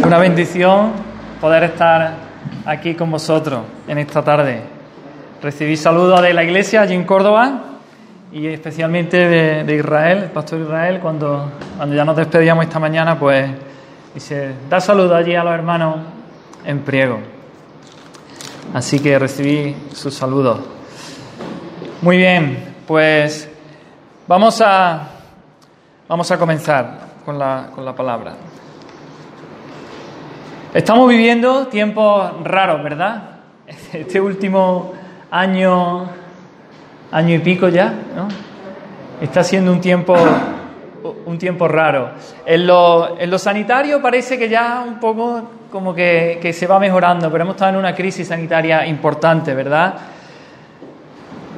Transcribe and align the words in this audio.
Una 0.00 0.16
bendición 0.18 0.92
poder 1.38 1.64
estar 1.64 2.14
aquí 2.64 2.94
con 2.94 3.10
vosotros 3.10 3.60
en 3.86 3.98
esta 3.98 4.22
tarde. 4.22 4.62
Recibí 5.42 5.76
saludos 5.76 6.22
de 6.22 6.32
la 6.32 6.42
iglesia 6.42 6.80
allí 6.80 6.94
en 6.94 7.04
Córdoba 7.04 7.60
y 8.32 8.46
especialmente 8.46 9.18
de, 9.64 9.76
Israel, 9.76 10.18
el 10.24 10.30
pastor 10.30 10.60
Israel, 10.60 10.98
cuando, 11.00 11.52
cuando 11.76 11.94
ya 11.94 12.04
nos 12.06 12.16
despedíamos 12.16 12.64
esta 12.64 12.78
mañana, 12.78 13.18
pues 13.18 13.50
dice, 14.14 14.52
da 14.70 14.80
saludos 14.80 15.12
allí 15.12 15.34
a 15.34 15.44
los 15.44 15.52
hermanos 15.52 15.96
en 16.64 16.80
Priego. 16.80 17.18
Así 18.72 18.98
que 18.98 19.18
recibí 19.18 19.76
sus 19.92 20.14
saludos. 20.14 20.58
Muy 22.00 22.16
bien, 22.16 22.76
pues 22.86 23.48
vamos 24.26 24.60
a, 24.62 25.08
vamos 26.08 26.30
a 26.30 26.38
comenzar 26.38 26.98
con 27.26 27.38
la, 27.38 27.68
con 27.74 27.84
la 27.84 27.94
palabra. 27.94 28.32
Estamos 30.74 31.06
viviendo 31.06 31.66
tiempos 31.66 32.32
raros, 32.44 32.82
¿verdad? 32.82 33.22
Este 33.92 34.18
último 34.18 34.94
año, 35.30 36.08
año 37.10 37.34
y 37.34 37.38
pico 37.40 37.68
ya, 37.68 37.92
¿no? 38.16 38.26
Está 39.20 39.44
siendo 39.44 39.70
un 39.70 39.82
tiempo, 39.82 40.16
un 41.26 41.36
tiempo 41.36 41.68
raro. 41.68 42.12
En 42.46 42.66
lo, 42.66 43.20
en 43.20 43.30
lo 43.30 43.38
sanitario 43.38 44.00
parece 44.00 44.38
que 44.38 44.48
ya 44.48 44.82
un 44.86 44.98
poco 44.98 45.42
como 45.70 45.94
que, 45.94 46.38
que 46.40 46.54
se 46.54 46.66
va 46.66 46.78
mejorando, 46.78 47.30
pero 47.30 47.44
hemos 47.44 47.56
estado 47.56 47.72
en 47.72 47.76
una 47.76 47.94
crisis 47.94 48.28
sanitaria 48.28 48.86
importante, 48.86 49.54
¿verdad? 49.54 49.94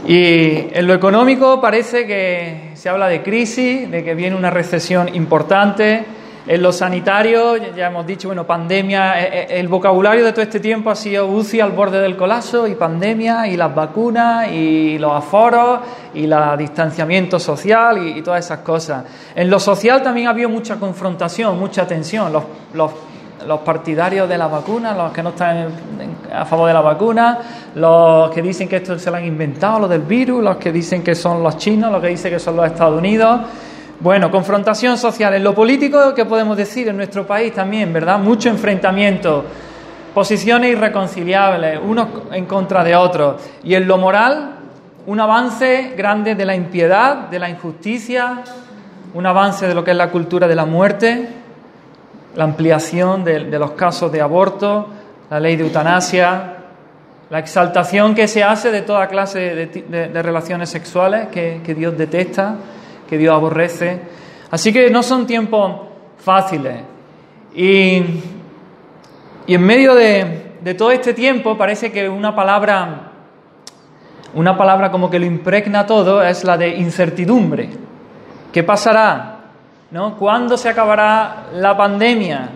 Y 0.09 0.75
en 0.77 0.87
lo 0.89 0.92
económico 0.92 1.61
parece 1.61 2.05
que 2.05 2.73
se 2.75 2.89
habla 2.89 3.06
de 3.06 3.23
crisis, 3.23 3.89
de 3.89 4.03
que 4.03 4.17
viene 4.17 4.34
una 4.34 4.51
recesión 4.51 5.15
importante. 5.15 6.05
En 6.47 6.62
lo 6.62 6.73
sanitario, 6.73 7.57
ya 7.75 7.87
hemos 7.87 8.07
dicho, 8.07 8.29
bueno, 8.29 8.45
pandemia, 8.47 9.19
eh, 9.19 9.29
eh, 9.33 9.61
el 9.61 9.66
vocabulario 9.66 10.23
de 10.27 10.33
todo 10.33 10.43
este 10.43 10.61
tiempo 10.61 10.91
ha 10.91 10.95
sido 10.95 11.27
UCI 11.27 11.61
al 11.61 11.73
borde 11.73 12.03
del 12.03 12.19
colapso 12.19 12.67
y 12.69 12.75
pandemia 12.75 13.48
y 13.48 13.56
las 13.56 13.75
vacunas 13.75 14.53
y 14.53 14.98
los 14.98 15.11
aforos 15.12 15.81
y 16.12 16.25
el 16.25 16.34
distanciamiento 16.59 17.41
social 17.41 18.06
y, 18.06 18.20
todas 18.20 18.45
esas 18.45 18.59
cosas. 18.59 19.05
En 19.34 19.48
lo 19.48 19.59
social 19.59 20.03
también 20.03 20.27
ha 20.27 20.31
habido 20.31 20.50
mucha 20.50 20.77
confrontación, 20.77 21.59
mucha 21.59 21.87
tensión. 21.87 22.31
Los, 22.31 22.45
los, 22.75 22.91
los 23.47 23.61
partidarios 23.61 24.28
de 24.28 24.37
la 24.37 24.47
vacuna, 24.47 24.95
los 24.95 25.12
que 25.12 25.22
no 25.22 25.31
están 25.31 25.69
a 26.31 26.45
favor 26.45 26.69
de 26.69 26.75
la 26.75 26.83
vacuna, 26.83 27.39
los 27.75 28.31
que 28.31 28.42
dicen 28.42 28.69
que 28.69 28.77
esto 28.77 28.98
se 28.98 29.11
lo 29.11 29.17
han 29.17 29.25
inventado, 29.25 29.78
lo 29.81 29.89
del 29.89 30.03
virus, 30.03 30.45
los 30.45 30.56
que 30.56 30.70
dicen 30.70 31.03
que 31.03 31.15
son 31.15 31.42
los 31.42 31.56
chinos, 31.56 31.91
los 31.91 32.03
que 32.03 32.09
dicen 32.09 32.31
que 32.31 32.39
son 32.39 32.55
los 32.55 32.67
Estados 32.67 32.98
Unidos. 32.98 33.41
Bueno, 34.00 34.31
confrontación 34.31 34.98
social. 34.98 35.34
En 35.34 35.45
lo 35.45 35.55
político, 35.55 36.14
¿qué 36.14 36.25
podemos 36.25 36.56
decir? 36.56 36.89
En 36.89 36.97
nuestro 36.97 37.27
país 37.27 37.55
también, 37.55 37.92
¿verdad? 37.92 38.19
Mucho 38.19 38.48
enfrentamiento, 38.48 39.45
posiciones 40.12 40.73
irreconciliables, 40.73 41.78
unos 41.83 42.09
en 42.33 42.45
contra 42.47 42.83
de 42.83 42.97
otros. 42.97 43.41
Y 43.62 43.75
en 43.75 43.87
lo 43.87 43.97
moral, 43.97 44.56
un 45.06 45.20
avance 45.20 45.92
grande 45.97 46.34
de 46.34 46.45
la 46.45 46.56
impiedad, 46.56 47.28
de 47.28 47.39
la 47.39 47.48
injusticia, 47.48 48.42
un 49.15 49.27
avance 49.27 49.69
de 49.69 49.75
lo 49.75 49.84
que 49.84 49.92
es 49.92 49.97
la 49.97 50.11
cultura 50.11 50.48
de 50.48 50.56
la 50.56 50.67
muerte, 50.67 51.28
la 52.34 52.45
ampliación 52.45 53.22
de, 53.22 53.41
los 53.42 53.70
casos 53.72 54.11
de 54.11 54.20
aborto, 54.20 54.89
la 55.31 55.39
ley 55.39 55.55
de 55.55 55.62
eutanasia, 55.62 56.56
la 57.31 57.39
exaltación 57.39 58.17
que 58.17 58.27
se 58.27 58.42
hace 58.42 58.72
de 58.72 58.83
toda 58.83 59.06
clase 59.06 59.39
de, 59.39 60.22
relaciones 60.22 60.69
sexuales 60.69 61.28
que 61.28 61.75
Dios 61.77 61.97
detesta 61.97 62.56
que 63.08 63.19
Dios 63.19 63.34
aborrece. 63.34 64.00
Así 64.50 64.72
que 64.72 64.91
no 64.91 65.02
son 65.02 65.27
tiempos 65.27 65.72
fáciles. 66.19 66.77
Y, 67.55 68.02
y 69.47 69.55
en 69.55 69.62
medio 69.62 69.94
de, 69.94 70.74
todo 70.77 70.91
este 70.91 71.12
tiempo 71.12 71.56
parece 71.56 71.92
que 71.92 72.08
una 72.08 72.34
palabra, 72.34 73.10
una 74.34 74.56
palabra 74.56 74.91
como 74.91 75.10
que 75.10 75.19
lo 75.19 75.27
impregna 75.27 75.86
todo 75.86 76.22
es 76.22 76.44
la 76.44 76.56
de 76.56 76.69
incertidumbre. 76.69 77.70
¿Qué 78.53 78.62
pasará? 78.62 79.37
¿No? 79.91 80.16
¿Cuándo 80.16 80.56
se 80.56 80.69
acabará 80.69 81.47
la 81.53 81.76
pandemia? 81.76 82.48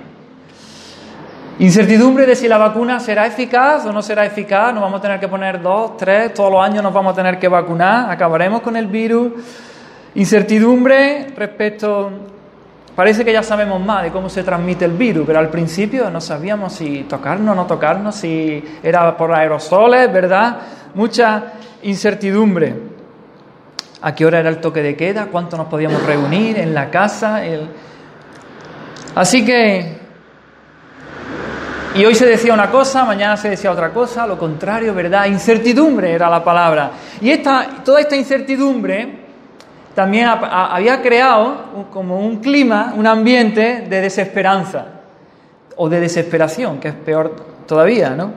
Incertidumbre 1.61 2.25
de 2.25 2.37
si 2.37 2.47
la 2.47 2.57
vacuna 2.57 3.01
será 3.01 3.27
eficaz 3.27 3.85
o 3.85 3.93
no 3.93 4.01
será 4.01 4.25
eficaz. 4.25 4.73
Nos 4.73 4.83
vamos 4.83 5.01
a 5.01 5.03
tener 5.03 5.21
que 5.21 5.29
poner 5.29 5.61
dos, 5.61 5.97
tres, 5.97 6.33
todos 6.33 6.53
los 6.53 6.65
años 6.65 6.83
nos 6.83 6.95
vamos 6.95 7.13
a 7.13 7.17
tener 7.17 7.39
que 7.39 7.49
vacunar. 7.49 8.11
Acabaremos 8.11 8.63
con 8.63 8.77
el 8.77 8.87
virus. 8.87 9.33
Incertidumbre 10.15 11.27
respecto, 11.37 12.11
parece 12.97 13.25
que 13.25 13.33
ya 13.33 13.43
sabemos 13.43 13.81
más 13.85 14.03
de 14.03 14.11
cómo 14.11 14.29
se 14.29 14.43
transmite 14.43 14.85
el 14.85 14.93
virus, 14.93 15.27
pero 15.27 15.39
al 15.39 15.51
principio 15.51 16.11
no 16.11 16.21
sabíamos 16.21 16.73
si 16.73 17.05
tocarnos 17.05 17.53
o 17.53 17.55
no 17.55 17.67
tocarnos, 17.67 18.15
si 18.15 18.65
era 18.83 19.17
por 19.17 19.33
aerosoles, 19.33 20.13
¿verdad? 20.13 20.59
Mucha 20.95 21.53
incertidumbre. 21.83 22.75
¿A 24.01 24.15
qué 24.15 24.25
hora 24.25 24.41
era 24.41 24.49
el 24.49 24.59
toque 24.59 24.83
de 24.83 24.97
queda? 24.97 25.27
¿Cuánto 25.27 25.57
nos 25.57 25.67
podíamos 25.67 26.03
reunir 26.05 26.59
en 26.59 26.73
la 26.73 26.91
casa? 26.91 27.43
Así 29.15 29.45
que... 29.45 29.99
Y 31.95 32.05
hoy 32.05 32.15
se 32.15 32.27
decía 32.27 32.55
una 32.55 32.71
cosa, 32.71 33.05
mañana 33.05 33.37
se 33.37 33.51
decía 33.51 33.73
otra 33.73 33.91
cosa, 33.91 34.27
lo 34.27 34.39
contrario, 34.39 34.95
¿verdad? 34.95 35.27
Incertidumbre 35.27 36.13
era 36.13 36.31
la 36.31 36.45
palabra. 36.45 36.93
Y 37.21 37.31
esta, 37.31 37.83
toda 37.85 38.01
esta 38.01 38.15
incertidumbre 38.15 39.28
también 39.99 40.29
había 40.29 41.03
creado 41.03 41.57
como 41.93 42.21
un 42.21 42.37
clima, 42.37 42.93
un 42.97 43.05
ambiente 43.05 43.85
de 43.91 44.01
desesperanza 44.01 44.87
o 45.75 45.89
de 45.89 45.99
desesperación, 45.99 46.79
que 46.79 46.87
es 46.87 46.95
peor 46.95 47.35
todavía, 47.67 48.11
¿no? 48.11 48.31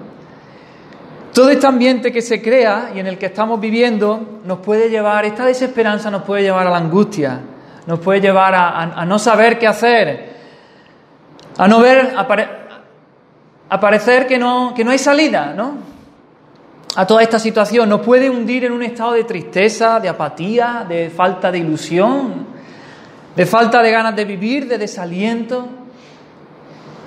Todo 1.31 1.51
este 1.51 1.67
ambiente 1.67 2.11
que 2.11 2.23
se 2.23 2.41
crea 2.41 2.89
y 2.95 3.00
en 3.00 3.05
el 3.05 3.19
que 3.19 3.27
estamos 3.27 3.61
viviendo 3.61 4.39
nos 4.44 4.57
puede 4.57 4.89
llevar, 4.89 5.23
esta 5.25 5.45
desesperanza 5.45 6.09
nos 6.09 6.23
puede 6.23 6.41
llevar 6.41 6.66
a 6.66 6.71
la 6.71 6.77
angustia, 6.77 7.41
nos 7.85 8.00
puede 8.00 8.21
llevar 8.21 8.55
a, 8.55 9.05
no 9.05 9.19
saber 9.19 9.59
qué 9.59 9.67
hacer, 9.67 10.31
a 11.59 11.67
no 11.67 11.79
ver, 11.79 12.16
a, 12.17 13.79
parecer 13.79 14.25
que 14.25 14.39
no, 14.39 14.73
que 14.75 14.83
no 14.83 14.89
hay 14.89 14.97
salida, 14.97 15.53
¿no? 15.55 15.91
A 16.96 17.07
toda 17.07 17.24
esta 17.24 17.40
situación, 17.40 17.88
nos 17.88 18.02
puede 18.02 18.29
hundir 18.29 18.66
en 18.66 18.74
un 18.74 18.84
estado 18.84 19.13
de 19.13 19.24
tristeza, 19.24 20.00
de 20.00 20.09
apatía, 20.09 20.85
de 20.88 21.09
falta 21.09 21.52
de 21.52 21.59
ilusión, 21.59 22.47
de 23.35 23.46
falta 23.46 23.81
de 23.81 23.91
ganas 23.91 24.16
de 24.16 24.25
vivir, 24.25 24.68
de 24.68 24.78
desaliento. 24.78 25.68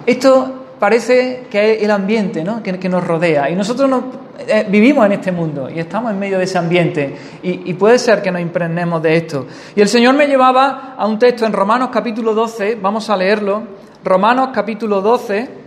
Esto 0.06 0.64
parece 0.78 1.46
que 1.50 1.74
es 1.74 1.82
el 1.82 1.90
ambiente 1.90 2.42
¿no? 2.42 2.62
que, 2.62 2.88
nos 2.88 3.06
rodea 3.06 3.48
y 3.50 3.54
nosotros 3.54 3.90
eh, 4.38 4.66
vivimos 4.68 5.06
en 5.06 5.12
este 5.12 5.32
mundo 5.32 5.68
y 5.70 5.78
estamos 5.78 6.12
en 6.12 6.18
medio 6.18 6.38
de 6.38 6.44
ese 6.44 6.58
ambiente 6.58 7.16
y, 7.42 7.70
y 7.70 7.74
puede 7.74 7.98
ser 7.98 8.22
que 8.22 8.30
nos 8.30 8.40
impregnemos 8.40 9.02
de 9.02 9.16
esto. 9.16 9.46
Y 9.76 9.82
el 9.82 9.88
Señor 9.88 10.14
me 10.14 10.26
llevaba 10.26 10.94
a 10.96 11.06
un 11.06 11.18
texto 11.18 11.44
en 11.44 11.52
Romanos 11.52 11.90
capítulo 11.92 12.34
12, 12.34 12.78
vamos 12.80 13.10
a 13.10 13.16
leerlo, 13.16 13.62
Romanos 14.02 14.48
capítulo 14.52 15.02
12 15.02 15.63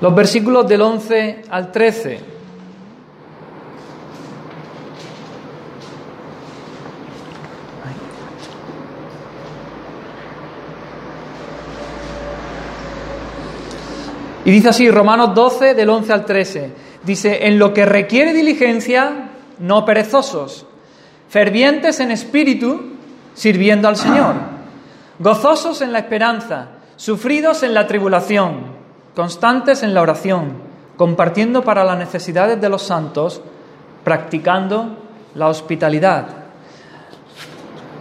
los 0.00 0.14
versículos 0.14 0.66
del 0.68 0.80
11 0.80 1.42
al 1.50 1.72
13. 1.72 2.38
Y 14.44 14.50
dice 14.50 14.70
así, 14.70 14.90
Romanos 14.90 15.34
12, 15.34 15.74
del 15.74 15.90
11 15.90 16.12
al 16.12 16.24
13. 16.24 16.72
Dice, 17.02 17.46
en 17.46 17.58
lo 17.58 17.74
que 17.74 17.84
requiere 17.84 18.32
diligencia, 18.32 19.28
no 19.58 19.84
perezosos, 19.84 20.64
fervientes 21.28 22.00
en 22.00 22.10
espíritu, 22.10 22.92
sirviendo 23.34 23.88
al 23.88 23.96
Señor, 23.96 24.36
gozosos 25.18 25.82
en 25.82 25.92
la 25.92 25.98
esperanza, 25.98 26.68
sufridos 26.96 27.62
en 27.62 27.74
la 27.74 27.86
tribulación 27.86 28.67
constantes 29.18 29.82
en 29.82 29.94
la 29.94 30.02
oración, 30.02 30.52
compartiendo 30.96 31.64
para 31.64 31.82
las 31.82 31.98
necesidades 31.98 32.60
de 32.60 32.68
los 32.68 32.84
santos, 32.84 33.42
practicando 34.04 34.90
la 35.34 35.48
hospitalidad. 35.48 36.28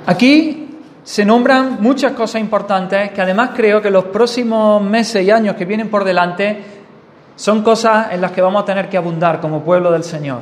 Aquí 0.05 0.77
se 1.03 1.25
nombran 1.25 1.81
muchas 1.81 2.11
cosas 2.11 2.39
importantes 2.39 3.09
que 3.13 3.21
además 3.23 3.49
creo 3.55 3.81
que 3.81 3.89
los 3.89 4.03
próximos 4.03 4.79
meses 4.83 5.25
y 5.25 5.31
años 5.31 5.55
que 5.55 5.65
vienen 5.65 5.89
por 5.89 6.03
delante 6.03 6.63
son 7.35 7.63
cosas 7.63 8.09
en 8.11 8.21
las 8.21 8.31
que 8.31 8.43
vamos 8.43 8.61
a 8.61 8.65
tener 8.65 8.87
que 8.87 8.97
abundar 8.97 9.41
como 9.41 9.63
pueblo 9.63 9.91
del 9.91 10.03
Señor. 10.03 10.41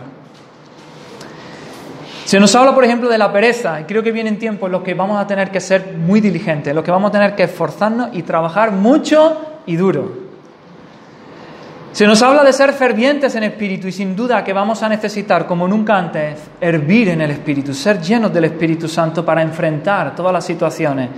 Se 2.26 2.38
nos 2.38 2.54
habla, 2.54 2.76
por 2.76 2.84
ejemplo, 2.84 3.08
de 3.08 3.18
la 3.18 3.32
pereza, 3.32 3.80
y 3.80 3.86
creo 3.86 4.04
que 4.04 4.12
vienen 4.12 4.38
tiempos 4.38 4.68
en 4.68 4.74
los 4.74 4.82
que 4.82 4.94
vamos 4.94 5.22
a 5.22 5.26
tener 5.26 5.52
que 5.52 5.62
ser 5.62 5.96
muy 5.96 6.20
diligentes, 6.20 6.72
en 6.72 6.76
los 6.76 6.84
que 6.84 6.92
vamos 6.92 7.12
a 7.12 7.12
tener 7.14 7.34
que 7.34 7.44
esforzarnos 7.44 8.10
y 8.12 8.24
trabajar 8.24 8.74
mucho 8.74 9.62
y 9.66 9.78
duro. 9.78 10.25
Se 11.96 12.06
nos 12.06 12.22
habla 12.22 12.44
de 12.44 12.52
ser 12.52 12.74
fervientes 12.74 13.34
en 13.36 13.44
espíritu 13.44 13.88
y 13.88 13.92
sin 13.94 14.18
duda 14.18 14.44
que 14.44 14.52
vamos 14.52 14.84
a 14.84 14.90
necesitar, 14.90 15.48
como 15.48 15.66
nunca 15.66 15.96
antes, 15.96 16.42
hervir 16.60 17.08
en 17.08 17.22
el 17.22 17.32
espíritu, 17.32 17.74
ser 17.74 18.02
llenos 18.02 18.34
del 18.34 18.44
Espíritu 18.44 18.90
Santo 18.90 19.24
para 19.24 19.42
enfrentar 19.42 20.14
todas 20.14 20.34
las 20.34 20.46
situaciones 20.46 21.10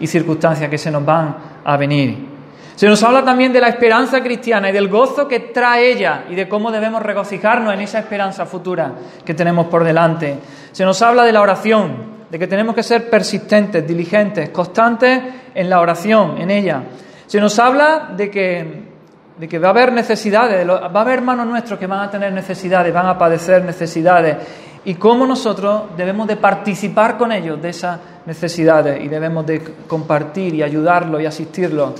y 0.00 0.06
circunstancias 0.06 0.70
que 0.70 0.78
se 0.78 0.90
nos 0.90 1.04
van 1.04 1.36
a 1.62 1.76
venir. 1.76 2.26
Se 2.74 2.88
nos 2.88 3.02
habla 3.02 3.22
también 3.22 3.52
de 3.52 3.60
la 3.60 3.68
esperanza 3.68 4.22
cristiana 4.22 4.70
y 4.70 4.72
del 4.72 4.88
gozo 4.88 5.28
que 5.28 5.40
trae 5.40 5.92
ella 5.92 6.24
y 6.30 6.34
de 6.34 6.48
cómo 6.48 6.72
debemos 6.72 7.02
regocijarnos 7.02 7.74
en 7.74 7.82
esa 7.82 7.98
esperanza 7.98 8.46
futura 8.46 8.92
que 9.26 9.34
tenemos 9.34 9.66
por 9.66 9.84
delante. 9.84 10.38
Se 10.72 10.86
nos 10.86 11.02
habla 11.02 11.24
de 11.24 11.32
la 11.32 11.42
oración, 11.42 11.96
de 12.30 12.38
que 12.38 12.46
tenemos 12.46 12.74
que 12.74 12.82
ser 12.82 13.10
persistentes, 13.10 13.86
diligentes, 13.86 14.48
constantes 14.48 15.20
en 15.54 15.68
la 15.68 15.80
oración, 15.80 16.40
en 16.40 16.50
ella. 16.50 16.82
Se 17.26 17.38
nos 17.42 17.58
habla 17.58 18.12
de 18.16 18.30
que, 18.30 18.93
de 19.38 19.48
que 19.48 19.58
va 19.58 19.68
a 19.68 19.70
haber 19.70 19.92
necesidades, 19.92 20.68
va 20.68 20.78
a 20.78 21.00
haber 21.00 21.14
hermanos 21.18 21.46
nuestros 21.46 21.78
que 21.78 21.86
van 21.86 22.00
a 22.00 22.10
tener 22.10 22.32
necesidades, 22.32 22.94
van 22.94 23.06
a 23.06 23.18
padecer 23.18 23.64
necesidades 23.64 24.36
y 24.84 24.94
cómo 24.94 25.26
nosotros 25.26 25.84
debemos 25.96 26.28
de 26.28 26.36
participar 26.36 27.16
con 27.18 27.32
ellos 27.32 27.60
de 27.60 27.70
esas 27.70 27.98
necesidades 28.26 29.02
y 29.02 29.08
debemos 29.08 29.44
de 29.46 29.60
compartir 29.88 30.54
y 30.54 30.62
ayudarlos 30.62 31.20
y 31.20 31.26
asistirlos. 31.26 31.92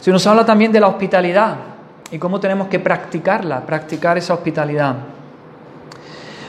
Se 0.00 0.10
nos 0.10 0.26
habla 0.26 0.44
también 0.44 0.72
de 0.72 0.80
la 0.80 0.88
hospitalidad 0.88 1.56
y 2.10 2.18
cómo 2.18 2.38
tenemos 2.38 2.68
que 2.68 2.80
practicarla, 2.80 3.64
practicar 3.64 4.18
esa 4.18 4.34
hospitalidad. 4.34 4.94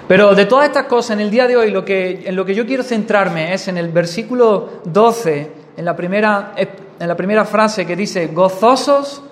Pero 0.07 0.35
de 0.35 0.45
todas 0.45 0.67
estas 0.67 0.85
cosas, 0.85 1.11
en 1.11 1.21
el 1.21 1.31
día 1.31 1.47
de 1.47 1.57
hoy, 1.57 1.71
lo 1.71 1.83
que, 1.83 2.23
en 2.25 2.35
lo 2.35 2.45
que 2.45 2.53
yo 2.53 2.65
quiero 2.65 2.83
centrarme 2.83 3.53
es 3.53 3.67
en 3.69 3.77
el 3.77 3.89
versículo 3.89 4.81
12, 4.83 5.51
en 5.77 5.85
la 5.85 5.95
primera, 5.95 6.53
en 6.57 7.07
la 7.07 7.15
primera 7.15 7.45
frase 7.45 7.85
que 7.85 7.95
dice, 7.95 8.27
gozosos 8.27 9.23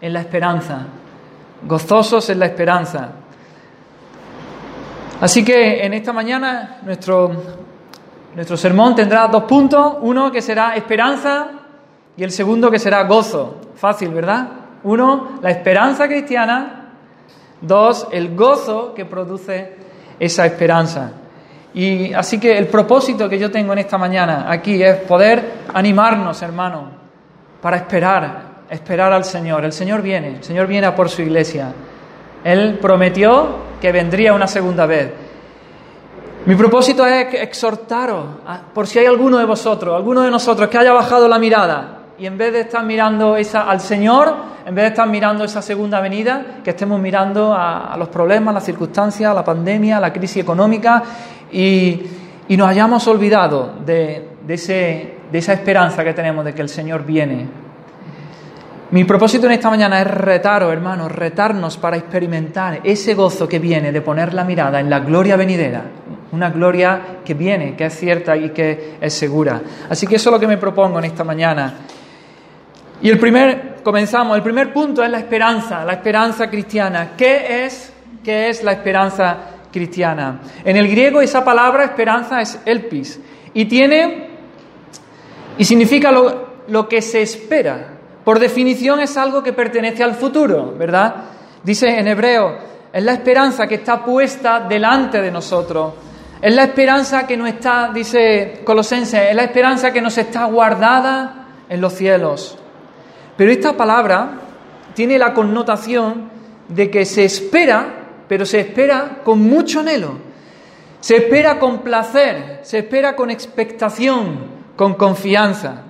en 0.00 0.12
la 0.12 0.20
esperanza, 0.20 0.86
gozosos 1.66 2.30
en 2.30 2.38
la 2.38 2.46
esperanza. 2.46 3.10
Así 5.20 5.44
que 5.44 5.84
en 5.84 5.92
esta 5.92 6.12
mañana 6.12 6.78
nuestro, 6.82 7.30
nuestro 8.34 8.56
sermón 8.56 8.94
tendrá 8.94 9.28
dos 9.28 9.44
puntos, 9.44 9.96
uno 10.00 10.32
que 10.32 10.40
será 10.40 10.74
esperanza 10.74 11.48
y 12.16 12.24
el 12.24 12.30
segundo 12.30 12.70
que 12.70 12.78
será 12.78 13.04
gozo. 13.04 13.60
Fácil, 13.76 14.10
¿verdad? 14.10 14.48
Uno, 14.84 15.38
la 15.42 15.50
esperanza 15.50 16.06
cristiana. 16.06 16.76
Dos, 17.60 18.08
el 18.10 18.34
gozo 18.34 18.94
que 18.94 19.04
produce 19.04 19.76
esa 20.18 20.46
esperanza. 20.46 21.12
Y 21.74 22.12
así 22.14 22.40
que 22.40 22.56
el 22.56 22.66
propósito 22.68 23.28
que 23.28 23.38
yo 23.38 23.50
tengo 23.50 23.72
en 23.74 23.80
esta 23.80 23.98
mañana 23.98 24.46
aquí 24.48 24.82
es 24.82 24.96
poder 24.96 25.66
animarnos, 25.72 26.40
hermanos, 26.42 26.84
para 27.60 27.76
esperar, 27.76 28.49
esperar 28.70 29.12
al 29.12 29.24
Señor. 29.24 29.64
El 29.64 29.72
Señor 29.72 30.00
viene, 30.00 30.36
el 30.36 30.44
Señor 30.44 30.66
viene 30.66 30.86
a 30.86 30.94
por 30.94 31.08
su 31.08 31.22
iglesia. 31.22 31.72
Él 32.44 32.78
prometió 32.80 33.70
que 33.80 33.92
vendría 33.92 34.32
una 34.32 34.46
segunda 34.46 34.86
vez. 34.86 35.10
Mi 36.46 36.54
propósito 36.54 37.04
es 37.06 37.34
exhortaros, 37.34 38.24
por 38.72 38.86
si 38.86 38.98
hay 38.98 39.06
alguno 39.06 39.36
de 39.38 39.44
vosotros, 39.44 39.94
alguno 39.94 40.22
de 40.22 40.30
nosotros 40.30 40.70
que 40.70 40.78
haya 40.78 40.92
bajado 40.92 41.28
la 41.28 41.38
mirada 41.38 41.98
y 42.18 42.26
en 42.26 42.38
vez 42.38 42.52
de 42.52 42.60
estar 42.60 42.84
mirando 42.84 43.36
esa, 43.36 43.62
al 43.62 43.80
Señor, 43.80 44.34
en 44.66 44.74
vez 44.74 44.84
de 44.84 44.88
estar 44.88 45.08
mirando 45.08 45.44
esa 45.44 45.60
segunda 45.60 46.00
venida, 46.00 46.58
que 46.62 46.70
estemos 46.70 47.00
mirando 47.00 47.54
a, 47.54 47.94
los 47.98 48.08
problemas, 48.08 48.54
las 48.54 48.64
circunstancias, 48.64 49.34
la 49.34 49.44
pandemia, 49.44 49.98
la 50.00 50.12
crisis 50.12 50.42
económica 50.42 51.02
y, 51.52 52.02
nos 52.50 52.68
hayamos 52.68 53.06
olvidado 53.06 53.74
de, 53.86 54.28
ese, 54.48 55.14
de 55.30 55.38
esa 55.38 55.52
esperanza 55.52 56.02
que 56.02 56.12
tenemos 56.12 56.44
de 56.44 56.52
que 56.52 56.62
el 56.62 56.68
Señor 56.68 57.04
viene. 57.04 57.46
Mi 58.92 59.04
propósito 59.04 59.46
en 59.46 59.52
esta 59.52 59.70
mañana 59.70 60.00
es 60.00 60.06
retaros, 60.08 60.72
hermanos, 60.72 61.12
retarnos 61.12 61.76
para 61.76 61.96
experimentar 61.96 62.80
ese 62.82 63.14
gozo 63.14 63.46
que 63.46 63.60
viene 63.60 63.92
de 63.92 64.00
poner 64.00 64.34
la 64.34 64.42
mirada 64.42 64.80
en 64.80 64.90
la 64.90 64.98
gloria 64.98 65.36
venidera, 65.36 65.84
una 66.32 66.50
gloria 66.50 67.18
que 67.24 67.34
viene, 67.34 67.76
que 67.76 67.84
es 67.84 67.96
cierta 67.96 68.36
y 68.36 68.50
que 68.50 68.96
es 69.00 69.14
segura. 69.14 69.62
Así 69.88 70.08
que 70.08 70.16
eso 70.16 70.30
es 70.30 70.32
lo 70.32 70.40
que 70.40 70.48
me 70.48 70.56
propongo 70.56 70.98
en 70.98 71.04
esta 71.04 71.22
mañana. 71.22 71.72
Y 73.00 73.08
el 73.10 73.20
primer, 73.20 73.76
comenzamos, 73.84 74.36
el 74.36 74.42
primer 74.42 74.72
punto 74.72 75.04
es 75.04 75.10
la 75.10 75.18
esperanza, 75.18 75.84
la 75.84 75.92
esperanza 75.92 76.50
cristiana. 76.50 77.12
¿Qué 77.16 77.66
es, 77.66 77.92
qué 78.24 78.48
es 78.48 78.64
la 78.64 78.72
esperanza 78.72 79.36
cristiana? 79.70 80.40
En 80.64 80.76
el 80.76 80.88
griego 80.88 81.20
esa 81.20 81.44
palabra 81.44 81.84
esperanza 81.84 82.40
es 82.40 82.58
elpis 82.64 83.20
y 83.54 83.66
tiene, 83.66 84.30
y 85.56 85.64
significa 85.64 86.10
lo, 86.10 86.64
lo 86.66 86.88
que 86.88 87.00
se 87.00 87.22
espera. 87.22 87.99
Por 88.30 88.38
definición 88.38 89.00
es 89.00 89.16
algo 89.16 89.42
que 89.42 89.52
pertenece 89.52 90.04
al 90.04 90.14
futuro, 90.14 90.72
¿verdad? 90.78 91.16
Dice 91.64 91.98
en 91.98 92.06
hebreo, 92.06 92.58
es 92.92 93.02
la 93.02 93.14
esperanza 93.14 93.66
que 93.66 93.74
está 93.74 94.04
puesta 94.04 94.60
delante 94.60 95.20
de 95.20 95.32
nosotros. 95.32 95.94
Es 96.40 96.54
la 96.54 96.62
esperanza 96.62 97.26
que 97.26 97.36
no 97.36 97.44
está, 97.44 97.90
dice 97.92 98.60
Colosenses, 98.62 99.30
es 99.30 99.34
la 99.34 99.42
esperanza 99.42 99.92
que 99.92 100.00
nos 100.00 100.16
está 100.16 100.44
guardada 100.44 101.48
en 101.68 101.80
los 101.80 101.92
cielos. 101.92 102.56
Pero 103.36 103.50
esta 103.50 103.76
palabra 103.76 104.30
tiene 104.94 105.18
la 105.18 105.34
connotación 105.34 106.30
de 106.68 106.88
que 106.88 107.04
se 107.06 107.24
espera, 107.24 107.84
pero 108.28 108.46
se 108.46 108.60
espera 108.60 109.22
con 109.24 109.40
mucho 109.40 109.80
anhelo. 109.80 110.18
Se 111.00 111.16
espera 111.16 111.58
con 111.58 111.80
placer, 111.80 112.60
se 112.62 112.78
espera 112.78 113.16
con 113.16 113.28
expectación, 113.28 114.38
con 114.76 114.94
confianza. 114.94 115.89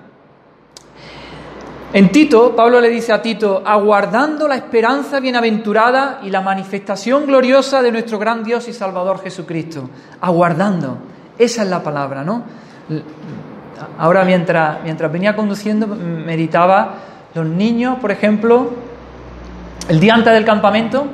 En 1.93 2.09
Tito, 2.09 2.55
Pablo 2.55 2.79
le 2.79 2.89
dice 2.89 3.11
a 3.11 3.21
Tito, 3.21 3.61
aguardando 3.65 4.47
la 4.47 4.55
esperanza 4.55 5.19
bienaventurada 5.19 6.21
y 6.23 6.29
la 6.29 6.39
manifestación 6.39 7.25
gloriosa 7.25 7.81
de 7.81 7.91
nuestro 7.91 8.17
gran 8.17 8.45
Dios 8.45 8.69
y 8.69 8.73
Salvador 8.73 9.21
Jesucristo. 9.21 9.89
Aguardando. 10.21 10.97
Esa 11.37 11.63
es 11.63 11.69
la 11.69 11.83
palabra, 11.83 12.23
¿no? 12.23 12.43
Ahora 13.97 14.23
mientras, 14.23 14.81
mientras 14.83 15.11
venía 15.11 15.35
conduciendo, 15.35 15.85
meditaba 15.87 16.93
los 17.33 17.45
niños, 17.45 17.97
por 17.99 18.11
ejemplo, 18.11 18.69
el 19.89 19.99
día 19.99 20.13
antes 20.13 20.31
del 20.31 20.45
campamento, 20.45 21.05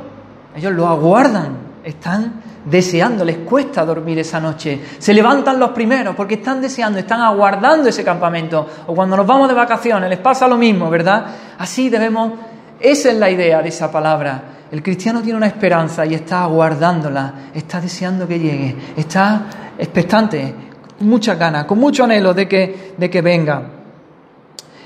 ellos 0.56 0.74
lo 0.74 0.88
aguardan, 0.88 1.58
están 1.84 2.42
deseando, 2.70 3.24
les 3.24 3.38
cuesta 3.38 3.86
dormir 3.86 4.20
esa 4.20 4.40
noche. 4.40 4.80
Se 5.00 5.14
levantan 5.14 5.60
los 5.60 5.72
primeros 5.72 6.16
porque 6.16 6.36
están 6.36 6.62
deseando, 6.62 7.00
están 7.00 7.22
aguardando 7.22 7.90
ese 7.90 8.04
campamento. 8.04 8.68
O 8.88 8.94
cuando 8.94 9.16
nos 9.16 9.26
vamos 9.26 9.48
de 9.48 9.54
vacaciones, 9.54 10.10
les 10.10 10.20
pasa 10.20 10.48
lo 10.48 10.58
mismo, 10.58 10.90
¿verdad? 10.90 11.26
Así 11.58 11.90
debemos, 11.90 12.34
esa 12.80 13.10
es 13.10 13.18
la 13.18 13.30
idea 13.30 13.62
de 13.62 13.70
esa 13.70 13.92
palabra. 13.92 14.44
El 14.70 14.84
cristiano 14.84 15.22
tiene 15.22 15.38
una 15.38 15.48
esperanza 15.48 16.06
y 16.06 16.14
está 16.14 16.44
aguardándola, 16.44 17.52
está 17.54 17.80
deseando 17.80 18.28
que 18.28 18.38
llegue, 18.38 18.76
está 18.98 19.46
expectante, 19.78 20.54
con 20.98 21.08
muchas 21.08 21.40
ganas, 21.40 21.66
con 21.66 21.80
mucho 21.80 22.04
anhelo 22.04 22.34
de 22.34 22.48
que, 22.50 22.94
de 22.98 23.10
que 23.10 23.22
venga. 23.22 23.62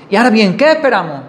Y 0.08 0.14
ahora 0.14 0.30
bien, 0.30 0.56
¿qué 0.56 0.70
esperamos? 0.70 1.22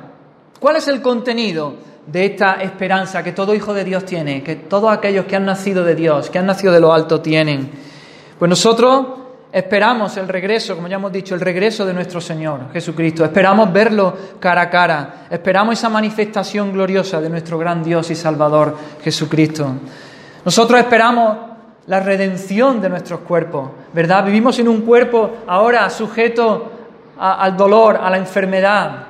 ¿Cuál 0.60 0.76
es 0.76 0.88
el 0.88 1.02
contenido 1.02 1.93
de 2.06 2.26
esta 2.26 2.56
esperanza 2.56 3.24
que 3.24 3.32
todo 3.32 3.56
hijo 3.56 3.74
de 3.74 3.84
Dios 3.84 4.06
tiene, 4.06 4.44
que 4.44 4.56
todos 4.56 4.92
aquellos 4.92 5.26
que 5.26 5.36
han 5.36 5.46
nacido 5.46 5.84
de 5.84 5.96
Dios, 5.96 6.30
que 6.30 6.40
han 6.40 6.46
nacido 6.46 6.74
de 6.74 6.80
lo 6.80 6.94
alto 6.94 7.22
tienen? 7.22 7.70
Pues 8.38 8.50
nosotros 8.50 9.06
esperamos 9.52 10.18
el 10.18 10.28
regreso, 10.28 10.76
como 10.76 10.88
ya 10.88 10.96
hemos 10.96 11.12
dicho, 11.12 11.36
el 11.36 11.42
regreso 11.42 11.86
de 11.86 11.94
nuestro 11.94 12.20
Señor 12.20 12.72
Jesucristo. 12.74 13.24
Esperamos 13.24 13.72
verlo 13.72 14.18
cara 14.40 14.64
a 14.64 14.70
cara. 14.70 15.28
Esperamos 15.30 15.78
esa 15.78 15.90
manifestación 15.90 16.74
gloriosa 16.74 17.22
de 17.22 17.30
nuestro 17.30 17.58
gran 17.58 17.84
Dios 17.84 18.10
y 18.10 18.16
Salvador 18.16 18.76
Jesucristo. 19.04 19.74
Nosotros 20.44 20.80
esperamos 20.80 21.38
la 21.88 22.00
redención 22.00 22.82
de 22.82 22.90
nuestros 22.90 23.22
cuerpos, 23.22 23.70
¿verdad? 23.94 24.26
Vivimos 24.26 24.58
en 24.60 24.68
un 24.68 24.82
cuerpo 24.82 25.38
ahora 25.48 25.90
sujeto 25.90 26.72
al 27.18 27.56
dolor, 27.56 28.00
a 28.02 28.10
la 28.10 28.18
enfermedad. 28.18 29.08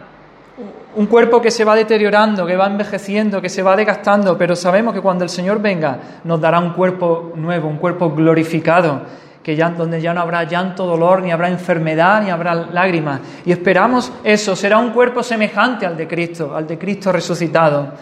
Un 0.95 1.07
cuerpo 1.07 1.41
que 1.41 1.49
se 1.49 1.65
va 1.65 1.75
deteriorando, 1.75 2.45
que 2.45 2.55
va 2.55 2.67
envejeciendo, 2.67 3.41
que 3.41 3.49
se 3.49 3.63
va 3.63 3.75
desgastando, 3.75 4.37
pero 4.37 4.55
sabemos 4.55 4.93
que 4.93 5.01
cuando 5.01 5.23
el 5.23 5.29
Señor 5.29 5.61
venga 5.61 5.97
nos 6.23 6.39
dará 6.39 6.59
un 6.59 6.73
cuerpo 6.73 7.33
nuevo, 7.35 7.67
un 7.67 7.77
cuerpo 7.77 8.11
glorificado, 8.11 9.01
que 9.41 9.55
ya, 9.55 9.69
donde 9.69 9.99
ya 9.99 10.13
no 10.13 10.21
habrá 10.21 10.43
llanto, 10.43 10.85
dolor, 10.85 11.21
ni 11.21 11.31
habrá 11.31 11.49
enfermedad, 11.49 12.21
ni 12.23 12.29
habrá 12.29 12.53
lágrimas. 12.53 13.21
Y 13.45 13.51
esperamos 13.51 14.11
eso, 14.23 14.55
será 14.55 14.77
un 14.77 14.91
cuerpo 14.91 15.23
semejante 15.23 15.85
al 15.85 15.97
de 15.97 16.07
Cristo, 16.07 16.55
al 16.55 16.67
de 16.67 16.77
Cristo 16.77 17.11
resucitado. 17.11 17.93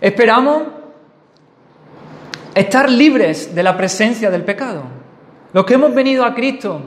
Esperamos 0.00 0.62
estar 2.54 2.88
libres 2.88 3.54
de 3.54 3.62
la 3.62 3.76
presencia 3.76 4.30
del 4.30 4.44
pecado. 4.44 4.84
Los 5.52 5.64
que 5.64 5.74
hemos 5.74 5.94
venido 5.94 6.24
a 6.24 6.34
Cristo 6.34 6.80